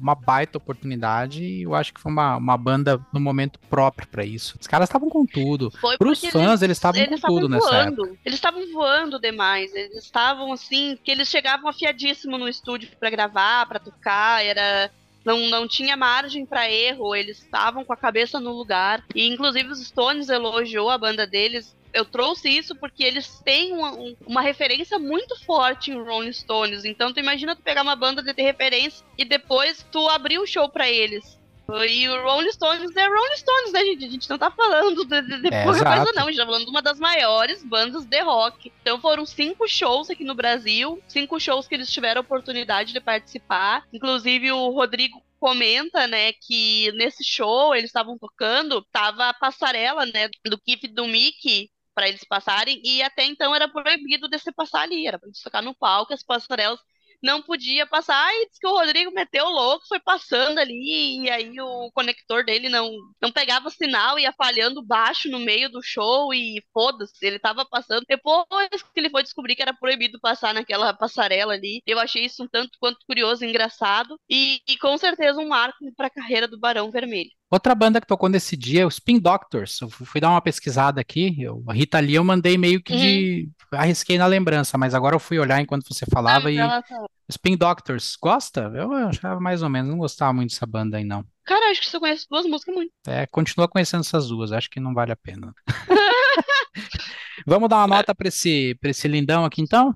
uma 0.00 0.14
baita 0.14 0.58
oportunidade 0.58 1.44
e 1.44 1.62
eu 1.62 1.74
acho 1.74 1.94
que 1.94 2.00
foi 2.00 2.10
uma, 2.10 2.36
uma 2.36 2.56
banda 2.56 3.00
no 3.12 3.20
momento 3.20 3.60
próprio 3.68 4.08
para 4.08 4.24
isso. 4.24 4.56
Os 4.58 4.66
caras 4.66 4.88
estavam 4.88 5.08
com 5.08 5.24
tudo. 5.24 5.70
Foi 5.70 5.96
Pros 5.96 6.24
fãs, 6.24 6.62
eles 6.62 6.78
estavam 6.78 7.04
com 7.06 7.16
tudo 7.16 7.48
voando. 7.48 7.48
nessa 7.48 7.76
época. 7.76 8.16
Eles 8.24 8.38
estavam 8.38 8.72
voando 8.72 9.20
demais. 9.20 9.72
Eles 9.74 10.04
estavam 10.04 10.52
assim, 10.52 10.98
que 11.04 11.10
eles 11.10 11.28
chegavam 11.28 11.68
afiadíssimo 11.68 12.36
no 12.36 12.48
estúdio 12.48 12.88
para 12.98 13.10
gravar, 13.10 13.66
para 13.66 13.78
tocar, 13.78 14.44
era 14.44 14.90
não, 15.24 15.48
não 15.48 15.68
tinha 15.68 15.96
margem 15.96 16.46
para 16.46 16.70
erro, 16.70 17.14
eles 17.14 17.38
estavam 17.38 17.84
com 17.84 17.92
a 17.92 17.96
cabeça 17.96 18.40
no 18.40 18.52
lugar. 18.52 19.04
E 19.14 19.26
inclusive 19.26 19.68
os 19.68 19.86
Stones 19.86 20.28
elogiou 20.28 20.90
a 20.90 20.98
banda 20.98 21.26
deles. 21.26 21.76
Eu 21.92 22.04
trouxe 22.04 22.48
isso 22.48 22.76
porque 22.76 23.02
eles 23.02 23.40
têm 23.40 23.72
uma, 23.72 23.92
uma 24.26 24.40
referência 24.40 24.98
muito 24.98 25.38
forte 25.44 25.90
em 25.90 26.00
Rolling 26.00 26.32
Stones. 26.32 26.84
Então 26.84 27.12
tu 27.12 27.18
imagina 27.18 27.56
tu 27.56 27.62
pegar 27.62 27.82
uma 27.82 27.96
banda 27.96 28.22
de 28.22 28.32
ter 28.32 28.42
referência 28.42 29.04
e 29.18 29.24
depois 29.24 29.84
tu 29.90 30.08
abrir 30.08 30.38
o 30.38 30.46
show 30.46 30.68
para 30.68 30.88
eles. 30.88 31.39
E 31.88 32.08
o 32.08 32.22
Rolling 32.22 32.52
Stones 32.52 32.96
é 32.96 33.06
Rolling 33.06 33.36
Stones, 33.36 33.72
né, 33.72 33.84
gente? 33.84 34.04
A 34.04 34.10
gente 34.10 34.30
não 34.30 34.38
tá 34.38 34.50
falando 34.50 35.04
de, 35.04 35.22
de, 35.22 35.42
de 35.42 35.54
é, 35.54 35.64
pouca 35.64 35.78
exato. 35.78 35.96
coisa, 35.96 36.12
não. 36.12 36.26
A 36.26 36.30
gente 36.30 36.40
tá 36.40 36.46
falando 36.46 36.64
de 36.64 36.70
uma 36.70 36.82
das 36.82 36.98
maiores 36.98 37.62
bandas 37.62 38.04
de 38.04 38.20
rock. 38.22 38.72
Então 38.80 39.00
foram 39.00 39.24
cinco 39.24 39.68
shows 39.68 40.10
aqui 40.10 40.24
no 40.24 40.34
Brasil, 40.34 41.02
cinco 41.08 41.38
shows 41.38 41.68
que 41.68 41.74
eles 41.74 41.90
tiveram 41.90 42.20
a 42.20 42.22
oportunidade 42.22 42.92
de 42.92 43.00
participar. 43.00 43.84
Inclusive 43.92 44.52
o 44.52 44.70
Rodrigo 44.70 45.22
comenta, 45.38 46.06
né, 46.06 46.34
que 46.34 46.92
nesse 46.92 47.24
show 47.24 47.74
eles 47.74 47.88
estavam 47.88 48.18
tocando, 48.18 48.84
tava 48.92 49.30
a 49.30 49.34
passarela, 49.34 50.04
né, 50.04 50.28
do 50.44 50.60
e 50.66 50.88
do 50.88 51.06
Mickey 51.06 51.70
para 51.94 52.08
eles 52.08 52.22
passarem 52.24 52.80
e 52.84 53.02
até 53.02 53.24
então 53.24 53.54
era 53.54 53.66
proibido 53.66 54.28
de 54.28 54.38
se 54.38 54.52
passar 54.52 54.82
ali, 54.82 55.06
era 55.06 55.18
para 55.18 55.28
eles 55.28 55.42
tocar 55.42 55.62
no 55.62 55.74
palco, 55.74 56.12
as 56.12 56.22
passarelas 56.22 56.78
não 57.22 57.42
podia 57.42 57.86
passar. 57.86 58.32
E 58.34 58.46
disse 58.46 58.60
que 58.60 58.66
o 58.66 58.78
Rodrigo 58.78 59.12
meteu 59.12 59.48
louco, 59.48 59.86
foi 59.88 60.00
passando 60.00 60.58
ali, 60.58 61.24
e 61.24 61.30
aí 61.30 61.60
o 61.60 61.90
conector 61.92 62.44
dele 62.44 62.68
não, 62.68 62.90
não 63.20 63.32
pegava 63.32 63.70
sinal, 63.70 64.18
ia 64.18 64.32
falhando 64.32 64.82
baixo 64.84 65.28
no 65.30 65.38
meio 65.38 65.70
do 65.70 65.82
show, 65.82 66.32
e 66.34 66.62
foda-se, 66.72 67.14
ele 67.24 67.38
tava 67.38 67.64
passando. 67.64 68.04
Depois 68.08 68.46
que 68.82 69.00
ele 69.00 69.10
foi 69.10 69.22
descobrir 69.22 69.56
que 69.56 69.62
era 69.62 69.74
proibido 69.74 70.20
passar 70.20 70.54
naquela 70.54 70.92
passarela 70.94 71.54
ali, 71.54 71.82
eu 71.86 71.98
achei 71.98 72.24
isso 72.24 72.42
um 72.44 72.48
tanto 72.48 72.78
quanto 72.80 73.04
curioso 73.06 73.44
engraçado, 73.44 74.18
e, 74.28 74.60
e 74.68 74.76
com 74.78 74.96
certeza 74.98 75.40
um 75.40 75.48
marco 75.48 75.78
para 75.96 76.06
a 76.08 76.10
carreira 76.10 76.48
do 76.48 76.58
Barão 76.58 76.90
Vermelho. 76.90 77.30
Outra 77.50 77.74
banda 77.74 78.00
que 78.00 78.06
tocou 78.06 78.28
nesse 78.28 78.56
dia 78.56 78.82
é 78.82 78.86
o 78.86 78.88
Spin 78.88 79.18
Doctors. 79.18 79.80
Eu 79.80 79.90
fui 79.90 80.20
dar 80.20 80.30
uma 80.30 80.40
pesquisada 80.40 81.00
aqui. 81.00 81.34
Eu, 81.42 81.64
a 81.66 81.72
Rita 81.72 81.98
Lee 81.98 82.14
eu 82.14 82.22
mandei 82.22 82.56
meio 82.56 82.80
que 82.80 82.96
de. 82.96 83.50
Uhum. 83.72 83.78
Arrisquei 83.78 84.16
na 84.16 84.26
lembrança, 84.26 84.78
mas 84.78 84.94
agora 84.94 85.16
eu 85.16 85.20
fui 85.20 85.36
olhar 85.38 85.60
enquanto 85.60 85.92
você 85.92 86.06
falava 86.06 86.48
ah, 86.48 86.52
e. 86.52 86.56
Tá. 86.56 86.82
Spin 87.28 87.56
Doctors, 87.56 88.16
gosta? 88.20 88.70
Eu 88.74 88.92
achava 88.92 89.40
mais 89.40 89.62
ou 89.62 89.68
menos, 89.68 89.90
não 89.90 89.98
gostava 89.98 90.32
muito 90.32 90.50
dessa 90.50 90.66
banda 90.66 90.96
aí, 90.96 91.04
não. 91.04 91.24
Cara, 91.44 91.70
acho 91.70 91.80
que 91.80 91.88
você 91.88 91.98
conhece 91.98 92.26
duas 92.30 92.46
músicas 92.46 92.74
muito. 92.74 92.92
É, 93.06 93.26
continua 93.26 93.68
conhecendo 93.68 94.02
essas 94.02 94.28
duas, 94.28 94.52
acho 94.52 94.70
que 94.70 94.78
não 94.78 94.94
vale 94.94 95.10
a 95.10 95.16
pena. 95.16 95.52
Vamos 97.46 97.68
dar 97.68 97.78
uma 97.78 97.96
nota 97.96 98.14
para 98.14 98.28
esse, 98.28 98.76
pra 98.80 98.90
esse 98.90 99.08
lindão 99.08 99.44
aqui 99.44 99.60
então? 99.60 99.94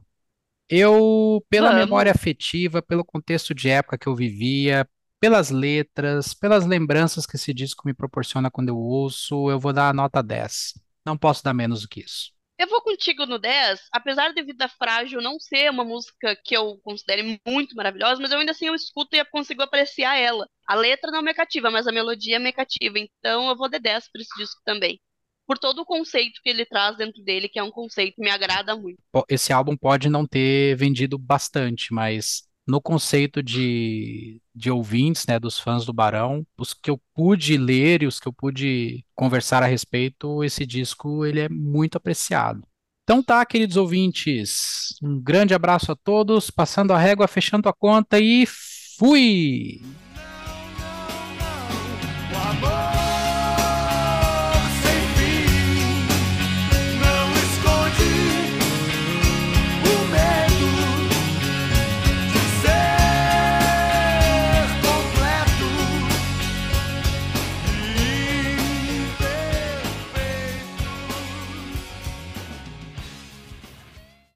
Eu, 0.68 1.44
pela 1.48 1.68
Vamos. 1.68 1.84
memória 1.84 2.10
afetiva, 2.10 2.82
pelo 2.82 3.04
contexto 3.04 3.54
de 3.54 3.68
época 3.68 3.98
que 3.98 4.08
eu 4.08 4.14
vivia, 4.14 4.88
pelas 5.24 5.48
letras, 5.48 6.34
pelas 6.34 6.66
lembranças 6.66 7.24
que 7.24 7.36
esse 7.36 7.54
disco 7.54 7.86
me 7.86 7.94
proporciona 7.94 8.50
quando 8.50 8.68
eu 8.68 8.76
ouço, 8.76 9.50
eu 9.50 9.58
vou 9.58 9.72
dar 9.72 9.88
a 9.88 9.92
nota 9.94 10.22
10. 10.22 10.74
Não 11.02 11.16
posso 11.16 11.42
dar 11.42 11.54
menos 11.54 11.80
do 11.80 11.88
que 11.88 12.00
isso. 12.00 12.30
Eu 12.58 12.68
vou 12.68 12.82
contigo 12.82 13.24
no 13.24 13.38
10, 13.38 13.80
apesar 13.90 14.34
de 14.34 14.42
Vida 14.42 14.68
Frágil 14.68 15.22
não 15.22 15.40
ser 15.40 15.70
uma 15.70 15.82
música 15.82 16.36
que 16.44 16.54
eu 16.54 16.78
considere 16.84 17.40
muito 17.46 17.74
maravilhosa, 17.74 18.20
mas 18.20 18.32
eu 18.32 18.38
ainda 18.38 18.52
assim 18.52 18.66
eu 18.66 18.74
escuto 18.74 19.16
e 19.16 19.24
consigo 19.24 19.62
apreciar 19.62 20.14
ela. 20.14 20.46
A 20.68 20.74
letra 20.74 21.10
não 21.10 21.22
me 21.22 21.32
cativa, 21.32 21.70
mas 21.70 21.86
a 21.86 21.92
melodia 21.92 22.38
me 22.38 22.52
cativa, 22.52 22.98
então 22.98 23.48
eu 23.48 23.56
vou 23.56 23.70
de 23.70 23.78
10 23.78 24.10
para 24.12 24.20
esse 24.20 24.38
disco 24.38 24.60
também. 24.62 25.00
Por 25.46 25.58
todo 25.58 25.80
o 25.80 25.86
conceito 25.86 26.38
que 26.42 26.50
ele 26.50 26.66
traz 26.66 26.98
dentro 26.98 27.22
dele, 27.24 27.48
que 27.48 27.58
é 27.58 27.62
um 27.62 27.70
conceito 27.70 28.16
que 28.16 28.22
me 28.22 28.30
agrada 28.30 28.76
muito. 28.76 28.98
Esse 29.26 29.54
álbum 29.54 29.74
pode 29.74 30.10
não 30.10 30.26
ter 30.26 30.76
vendido 30.76 31.16
bastante, 31.16 31.94
mas 31.94 32.42
no 32.66 32.80
conceito 32.80 33.42
de, 33.42 34.40
de 34.54 34.70
ouvintes, 34.70 35.26
né, 35.26 35.38
dos 35.38 35.58
fãs 35.58 35.84
do 35.84 35.92
Barão, 35.92 36.46
os 36.58 36.72
que 36.72 36.90
eu 36.90 37.00
pude 37.14 37.56
ler 37.56 38.02
e 38.02 38.06
os 38.06 38.18
que 38.18 38.26
eu 38.26 38.32
pude 38.32 39.04
conversar 39.14 39.62
a 39.62 39.66
respeito, 39.66 40.42
esse 40.42 40.64
disco 40.64 41.24
ele 41.26 41.40
é 41.40 41.48
muito 41.48 41.96
apreciado. 41.96 42.62
Então 43.02 43.22
tá, 43.22 43.44
queridos 43.44 43.76
ouvintes, 43.76 44.94
um 45.02 45.20
grande 45.20 45.52
abraço 45.52 45.92
a 45.92 45.96
todos, 45.96 46.50
passando 46.50 46.92
a 46.92 46.98
régua, 46.98 47.28
fechando 47.28 47.68
a 47.68 47.72
conta 47.72 48.18
e 48.18 48.46
fui! 48.98 49.82